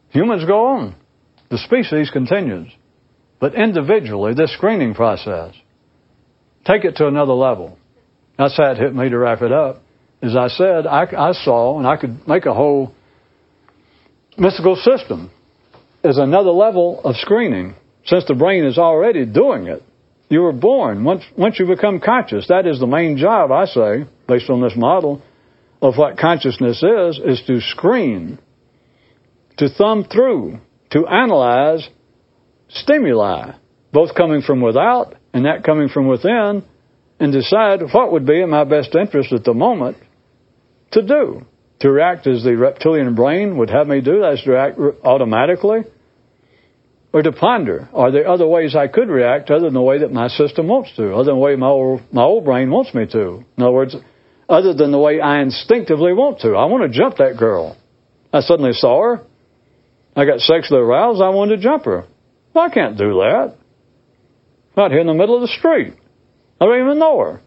Humans 0.09 0.43
go 0.45 0.65
on. 0.65 0.95
The 1.49 1.57
species 1.57 2.11
continues. 2.11 2.69
But 3.39 3.55
individually, 3.55 4.33
this 4.33 4.53
screening 4.53 4.93
process, 4.93 5.53
take 6.65 6.83
it 6.83 6.97
to 6.97 7.07
another 7.07 7.33
level. 7.33 7.77
That's 8.37 8.57
how 8.57 8.71
it 8.71 8.77
hit 8.77 8.93
me 8.93 9.09
to 9.09 9.17
wrap 9.17 9.41
it 9.41 9.51
up. 9.51 9.81
As 10.21 10.35
I 10.35 10.47
said, 10.49 10.85
I, 10.85 11.03
I 11.17 11.31
saw, 11.31 11.77
and 11.77 11.87
I 11.87 11.95
could 11.95 12.27
make 12.27 12.45
a 12.45 12.53
whole 12.53 12.93
mystical 14.37 14.75
system 14.75 15.31
as 16.03 16.17
another 16.17 16.51
level 16.51 17.01
of 17.03 17.15
screening, 17.15 17.75
since 18.05 18.25
the 18.25 18.35
brain 18.35 18.65
is 18.65 18.77
already 18.77 19.25
doing 19.25 19.67
it. 19.67 19.83
You 20.29 20.41
were 20.41 20.53
born. 20.53 21.03
Once, 21.03 21.23
once 21.37 21.59
you 21.59 21.65
become 21.65 21.99
conscious, 21.99 22.47
that 22.47 22.67
is 22.67 22.79
the 22.79 22.87
main 22.87 23.17
job, 23.17 23.51
I 23.51 23.65
say, 23.65 24.05
based 24.27 24.49
on 24.49 24.61
this 24.61 24.75
model, 24.75 25.21
of 25.81 25.95
what 25.97 26.17
consciousness 26.17 26.83
is, 26.83 27.19
is 27.25 27.41
to 27.47 27.61
screen, 27.61 28.39
to 29.57 29.69
thumb 29.69 30.03
through, 30.03 30.59
to 30.91 31.07
analyze 31.07 31.87
stimuli, 32.69 33.53
both 33.91 34.15
coming 34.15 34.41
from 34.41 34.61
without 34.61 35.15
and 35.33 35.45
that 35.45 35.63
coming 35.63 35.89
from 35.89 36.07
within, 36.07 36.63
and 37.19 37.33
decide 37.33 37.81
what 37.91 38.11
would 38.11 38.25
be 38.25 38.41
in 38.41 38.49
my 38.49 38.63
best 38.63 38.95
interest 38.95 39.33
at 39.33 39.43
the 39.43 39.53
moment 39.53 39.97
to 40.91 41.01
do. 41.05 41.45
To 41.81 41.91
react 41.91 42.27
as 42.27 42.43
the 42.43 42.57
reptilian 42.57 43.15
brain 43.15 43.57
would 43.57 43.69
have 43.69 43.87
me 43.87 44.01
do, 44.01 44.21
that's 44.21 44.43
to 44.43 44.51
react 44.51 44.79
automatically, 45.03 45.81
or 47.13 47.21
to 47.21 47.31
ponder, 47.31 47.89
are 47.93 48.11
there 48.11 48.27
other 48.27 48.47
ways 48.47 48.75
I 48.75 48.87
could 48.87 49.09
react 49.09 49.49
other 49.49 49.65
than 49.65 49.73
the 49.73 49.81
way 49.81 49.99
that 49.99 50.11
my 50.11 50.27
system 50.27 50.67
wants 50.67 50.95
to, 50.97 51.13
other 51.13 51.25
than 51.25 51.35
the 51.35 51.39
way 51.39 51.55
my 51.55 51.67
old, 51.67 52.01
my 52.11 52.23
old 52.23 52.45
brain 52.45 52.69
wants 52.69 52.93
me 52.93 53.05
to? 53.07 53.43
In 53.57 53.63
other 53.63 53.71
words, 53.71 53.95
other 54.47 54.73
than 54.73 54.91
the 54.91 54.99
way 54.99 55.21
I 55.21 55.41
instinctively 55.41 56.13
want 56.13 56.39
to. 56.41 56.49
I 56.49 56.65
want 56.65 56.91
to 56.91 56.97
jump 56.97 57.17
that 57.17 57.37
girl. 57.37 57.77
I 58.33 58.41
suddenly 58.41 58.73
saw 58.73 59.01
her. 59.03 59.21
I 60.15 60.25
got 60.25 60.39
sexually 60.39 60.81
aroused. 60.81 61.21
I 61.21 61.29
wanted 61.29 61.57
to 61.57 61.61
jump 61.61 61.85
her. 61.85 62.05
I 62.55 62.69
can't 62.69 62.97
do 62.97 63.13
that. 63.15 63.55
Right 64.75 64.91
here 64.91 65.01
in 65.01 65.07
the 65.07 65.13
middle 65.13 65.35
of 65.35 65.41
the 65.41 65.47
street. 65.47 65.93
I 66.59 66.65
don't 66.65 66.81
even 66.81 66.99
know 66.99 67.19
her. 67.19 67.41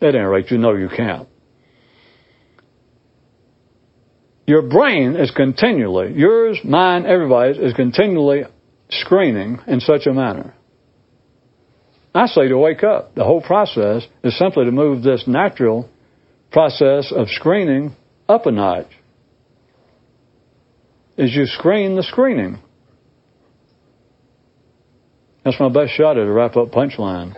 At 0.00 0.14
any 0.14 0.24
rate, 0.24 0.50
you 0.50 0.58
know 0.58 0.74
you 0.74 0.88
can't. 0.88 1.28
Your 4.46 4.62
brain 4.62 5.16
is 5.16 5.30
continually, 5.30 6.14
yours, 6.14 6.58
mine, 6.64 7.04
everybody's, 7.04 7.58
is 7.58 7.74
continually 7.74 8.44
screening 8.88 9.58
in 9.66 9.80
such 9.80 10.06
a 10.06 10.14
manner. 10.14 10.54
I 12.14 12.26
say 12.26 12.48
to 12.48 12.56
wake 12.56 12.82
up. 12.82 13.14
The 13.14 13.24
whole 13.24 13.42
process 13.42 14.06
is 14.24 14.38
simply 14.38 14.64
to 14.64 14.70
move 14.70 15.02
this 15.02 15.24
natural 15.26 15.90
process 16.50 17.12
of 17.14 17.28
screening 17.28 17.94
up 18.28 18.46
a 18.46 18.50
notch. 18.50 18.88
As 21.18 21.34
you 21.34 21.44
screen 21.46 21.96
the 21.96 22.02
screening. 22.02 22.58
That's 25.48 25.60
my 25.60 25.70
best 25.70 25.94
shot 25.94 26.18
at 26.18 26.26
a 26.26 26.30
wrap 26.30 26.58
up 26.58 26.72
punchline. 26.72 27.34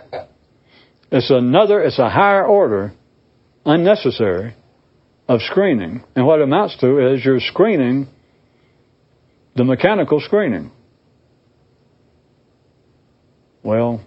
It's 1.13 1.29
another, 1.29 1.81
it's 1.81 1.97
a 1.97 2.09
higher 2.09 2.45
order, 2.45 2.91
unnecessary, 3.65 4.53
of 5.29 5.39
screening. 5.43 6.03
And 6.13 6.25
what 6.25 6.39
it 6.39 6.43
amounts 6.43 6.75
to 6.81 7.13
is 7.13 7.23
you're 7.23 7.39
screening 7.39 8.09
the 9.55 9.63
mechanical 9.63 10.19
screening. 10.19 10.71
Well, 13.63 14.03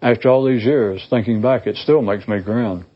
after 0.00 0.30
all 0.30 0.46
these 0.46 0.64
years, 0.64 1.06
thinking 1.10 1.42
back, 1.42 1.66
it 1.66 1.76
still 1.76 2.00
makes 2.00 2.26
me 2.26 2.40
grin. 2.40 2.86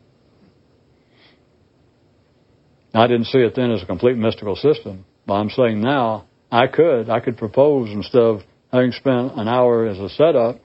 I 2.95 3.07
didn't 3.09 3.27
see 3.27 3.41
it 3.41 3.55
then 3.55 3.71
as 3.73 3.83
a 3.83 3.87
complete 3.87 4.17
mystical 4.17 4.57
system, 4.57 5.05
but 5.27 5.35
I'm 5.35 5.51
saying 5.51 5.83
now 5.83 6.29
I 6.51 6.67
could. 6.67 7.11
I 7.11 7.21
could 7.21 7.37
propose 7.37 7.91
instead 7.91 8.23
of 8.23 8.41
having 8.73 8.93
spent 8.93 9.33
an 9.37 9.49
hour 9.49 9.87
as 9.87 9.99
a 9.99 10.09
setup, 10.09 10.61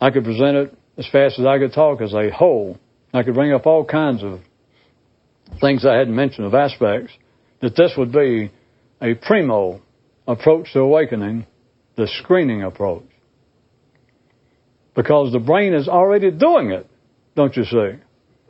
I 0.00 0.10
could 0.10 0.24
present 0.24 0.56
it 0.56 0.74
as 0.96 1.06
fast 1.10 1.38
as 1.38 1.46
I 1.46 1.58
could 1.58 1.72
talk 1.72 2.00
as 2.00 2.14
a 2.14 2.30
whole. 2.30 2.78
I 3.12 3.22
could 3.22 3.34
bring 3.34 3.52
up 3.52 3.66
all 3.66 3.84
kinds 3.84 4.22
of 4.22 4.40
things 5.60 5.84
I 5.84 5.96
hadn't 5.96 6.16
mentioned 6.16 6.46
of 6.46 6.54
aspects, 6.54 7.12
that 7.60 7.76
this 7.76 7.92
would 7.96 8.12
be 8.12 8.50
a 9.00 9.14
primo 9.14 9.82
approach 10.26 10.72
to 10.72 10.80
awakening, 10.80 11.46
the 11.96 12.08
screening 12.22 12.62
approach. 12.62 13.04
Because 14.94 15.32
the 15.32 15.38
brain 15.38 15.74
is 15.74 15.88
already 15.88 16.30
doing 16.30 16.70
it, 16.70 16.86
don't 17.34 17.56
you 17.56 17.64
see? 17.64 17.92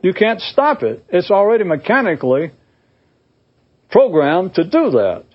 You 0.01 0.13
can't 0.13 0.41
stop 0.41 0.83
it. 0.83 1.05
It's 1.09 1.31
already 1.31 1.63
mechanically 1.63 2.51
programmed 3.89 4.55
to 4.55 4.63
do 4.63 4.91
that. 4.91 5.25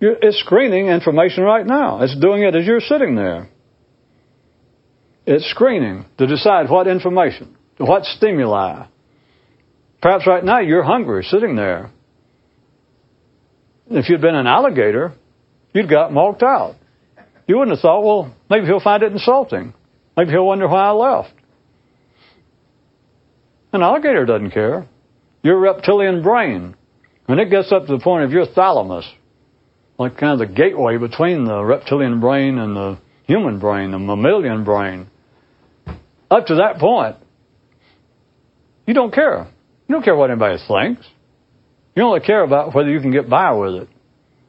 It's 0.00 0.40
screening 0.40 0.86
information 0.86 1.44
right 1.44 1.66
now. 1.66 2.02
It's 2.02 2.16
doing 2.18 2.42
it 2.42 2.56
as 2.56 2.64
you're 2.64 2.80
sitting 2.80 3.14
there. 3.16 3.50
It's 5.26 5.48
screening 5.50 6.06
to 6.18 6.26
decide 6.26 6.70
what 6.70 6.86
information, 6.86 7.56
what 7.76 8.04
stimuli. 8.04 8.86
Perhaps 10.00 10.26
right 10.26 10.42
now 10.42 10.60
you're 10.60 10.82
hungry 10.82 11.24
sitting 11.24 11.54
there. 11.54 11.90
If 13.90 14.08
you'd 14.08 14.22
been 14.22 14.34
an 14.34 14.46
alligator, 14.46 15.12
you'd 15.74 15.90
got 15.90 16.12
walked 16.12 16.42
out. 16.42 16.76
You 17.46 17.58
wouldn't 17.58 17.76
have 17.76 17.82
thought, 17.82 18.02
well, 18.02 18.34
maybe 18.48 18.66
he'll 18.66 18.80
find 18.80 19.02
it 19.02 19.12
insulting. 19.12 19.74
Maybe 20.16 20.30
he'll 20.30 20.46
wonder 20.46 20.68
why 20.68 20.86
I 20.86 20.90
left. 20.92 21.34
An 23.72 23.82
alligator 23.82 24.24
doesn't 24.24 24.52
care. 24.52 24.88
Your 25.42 25.58
reptilian 25.58 26.22
brain, 26.22 26.76
when 27.26 27.38
it 27.38 27.50
gets 27.50 27.70
up 27.72 27.86
to 27.86 27.96
the 27.96 28.02
point 28.02 28.24
of 28.24 28.32
your 28.32 28.46
thalamus, 28.46 29.06
like 30.00 30.16
kind 30.16 30.40
of 30.40 30.48
the 30.48 30.54
gateway 30.54 30.96
between 30.96 31.44
the 31.44 31.62
reptilian 31.62 32.20
brain 32.20 32.58
and 32.58 32.74
the 32.74 32.98
human 33.24 33.58
brain, 33.60 33.90
the 33.90 33.98
mammalian 33.98 34.64
brain, 34.64 35.06
up 36.30 36.46
to 36.46 36.54
that 36.54 36.78
point, 36.78 37.16
you 38.86 38.94
don't 38.94 39.12
care. 39.12 39.46
You 39.86 39.94
don't 39.94 40.02
care 40.02 40.16
what 40.16 40.30
anybody 40.30 40.56
thinks. 40.66 41.06
You 41.94 42.02
only 42.04 42.20
care 42.20 42.42
about 42.42 42.74
whether 42.74 42.88
you 42.88 43.00
can 43.00 43.12
get 43.12 43.28
by 43.28 43.52
with 43.52 43.74
it. 43.74 43.88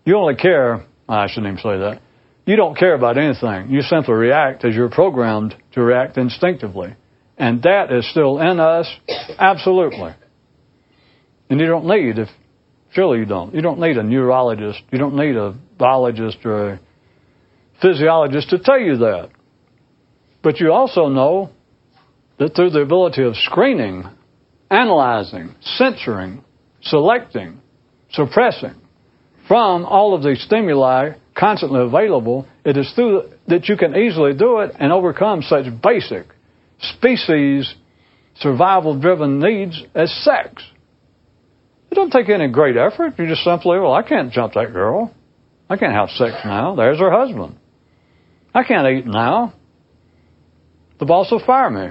You 0.05 0.17
only 0.17 0.35
care, 0.35 0.85
ah, 1.09 1.23
I 1.23 1.27
shouldn't 1.27 1.47
even 1.47 1.57
say 1.57 1.77
that. 1.79 2.01
You 2.45 2.55
don't 2.55 2.77
care 2.77 2.95
about 2.95 3.17
anything. 3.17 3.71
You 3.71 3.81
simply 3.81 4.13
react 4.13 4.63
as 4.63 4.73
you're 4.73 4.89
programmed 4.89 5.53
to 5.73 5.81
react 5.81 6.17
instinctively. 6.17 6.95
And 7.37 7.61
that 7.63 7.91
is 7.91 8.09
still 8.09 8.39
in 8.39 8.61
us, 8.61 8.87
absolutely. 9.37 10.13
And 11.49 11.59
you 11.59 11.67
don't 11.67 11.87
need, 11.87 12.19
if 12.19 12.29
surely 12.93 13.19
you 13.19 13.25
don't, 13.25 13.53
you 13.53 13.61
don't 13.61 13.79
need 13.79 13.97
a 13.97 14.03
neurologist, 14.03 14.81
you 14.91 14.97
don't 14.97 15.15
need 15.15 15.35
a 15.35 15.55
biologist 15.77 16.37
or 16.45 16.69
a 16.69 16.79
physiologist 17.81 18.49
to 18.49 18.59
tell 18.59 18.79
you 18.79 18.97
that. 18.97 19.29
But 20.43 20.59
you 20.59 20.71
also 20.71 21.07
know 21.07 21.51
that 22.39 22.55
through 22.55 22.71
the 22.71 22.81
ability 22.81 23.23
of 23.23 23.35
screening, 23.35 24.03
analyzing, 24.69 25.55
censoring, 25.61 26.43
selecting, 26.81 27.61
suppressing 28.11 28.75
from 29.47 29.85
all 29.85 30.15
of 30.15 30.23
these 30.23 30.41
stimuli 30.43 31.11
constantly 31.37 31.81
available, 31.81 32.47
it 32.65 32.77
is 32.77 32.91
through 32.95 33.23
that 33.47 33.67
you 33.67 33.77
can 33.77 33.95
easily 33.95 34.33
do 34.33 34.59
it 34.59 34.71
and 34.79 34.91
overcome 34.91 35.41
such 35.41 35.65
basic 35.81 36.25
species 36.79 37.73
survival 38.37 38.99
driven 38.99 39.39
needs 39.39 39.81
as 39.93 40.11
sex. 40.23 40.63
It 41.91 41.95
doesn't 41.95 42.11
take 42.11 42.29
any 42.29 42.49
great 42.49 42.77
effort. 42.77 43.19
You 43.19 43.27
just 43.27 43.43
simply, 43.43 43.77
well, 43.77 43.93
I 43.93 44.01
can't 44.01 44.31
jump 44.31 44.53
that 44.53 44.71
girl. 44.71 45.13
I 45.69 45.75
can't 45.75 45.93
have 45.93 46.09
sex 46.09 46.35
now. 46.45 46.75
There's 46.75 46.99
her 46.99 47.11
husband. 47.11 47.57
I 48.53 48.63
can't 48.63 48.87
eat 48.87 49.05
now. 49.05 49.53
The 50.99 51.05
boss 51.05 51.31
will 51.31 51.43
fire 51.45 51.69
me. 51.69 51.89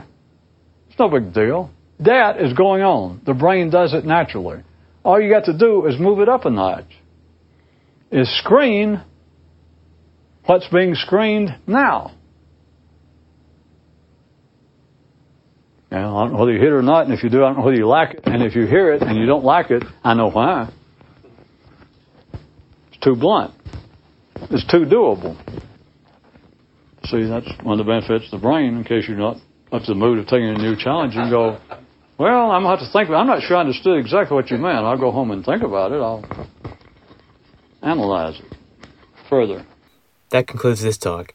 It's 0.88 0.98
no 0.98 1.09
big 1.09 1.34
deal. 1.34 1.70
That 2.01 2.40
is 2.40 2.55
going 2.55 2.82
on. 2.82 3.20
The 3.26 3.34
brain 3.34 3.70
does 3.70 3.92
it 3.92 4.05
naturally. 4.05 4.62
All 5.05 5.20
you 5.20 5.30
got 5.30 5.44
to 5.46 5.57
do 5.57 5.86
is 5.86 5.98
move 5.98 6.20
it 6.20 6.28
up 6.28 6.46
a 6.46 6.51
notch. 6.51 6.90
Is 8.11 8.28
screen 8.38 9.03
what's 10.46 10.68
being 10.68 10.94
screened 10.94 11.57
now. 11.66 12.12
Now, 15.91 16.18
I 16.18 16.24
don't 16.24 16.32
know 16.34 16.38
whether 16.38 16.53
you 16.53 16.61
hit 16.61 16.68
it 16.68 16.72
or 16.72 16.82
not, 16.82 17.07
and 17.07 17.14
if 17.14 17.24
you 17.24 17.30
do, 17.30 17.38
I 17.38 17.49
don't 17.49 17.59
know 17.59 17.64
whether 17.64 17.76
you 17.76 17.88
like 17.88 18.14
it. 18.14 18.20
And 18.24 18.43
if 18.43 18.55
you 18.55 18.66
hear 18.66 18.93
it 18.93 19.03
and 19.03 19.16
you 19.18 19.26
don't 19.26 19.45
like 19.45 19.70
it, 19.70 19.82
I 20.05 20.14
know 20.14 20.30
why. 20.30 20.72
It's 22.93 23.01
too 23.03 23.16
blunt. 23.16 23.53
It's 24.51 24.64
too 24.70 24.84
doable. 24.84 25.36
See, 27.07 27.24
that's 27.24 27.49
one 27.64 27.80
of 27.80 27.84
the 27.84 27.91
benefits 27.91 28.32
of 28.32 28.41
the 28.41 28.43
brain, 28.43 28.76
in 28.76 28.84
case 28.84 29.09
you're 29.09 29.16
not 29.16 29.38
up 29.72 29.82
to 29.82 29.88
the 29.88 29.95
mood 29.95 30.18
of 30.20 30.26
taking 30.26 30.49
a 30.49 30.59
new 30.59 30.76
challenge. 30.76 31.14
You 31.14 31.28
go, 31.28 31.59
well, 32.18 32.51
I'm 32.53 32.62
going 32.62 32.76
to 32.76 32.84
have 32.84 32.86
to 32.86 32.93
think. 32.93 33.11
I'm 33.11 33.26
not 33.26 33.43
sure 33.43 33.57
I 33.57 33.61
understood 33.61 33.99
exactly 33.99 34.34
what 34.34 34.51
you 34.51 34.59
meant. 34.59 34.78
I'll 34.78 34.99
go 34.99 35.11
home 35.11 35.32
and 35.32 35.45
think 35.45 35.62
about 35.62 35.91
it. 35.91 35.97
I'll 35.97 36.24
analyze 37.82 38.38
it 38.38 38.57
further. 39.28 39.66
That 40.30 40.47
concludes 40.47 40.82
this 40.82 40.99
talk. 40.99 41.34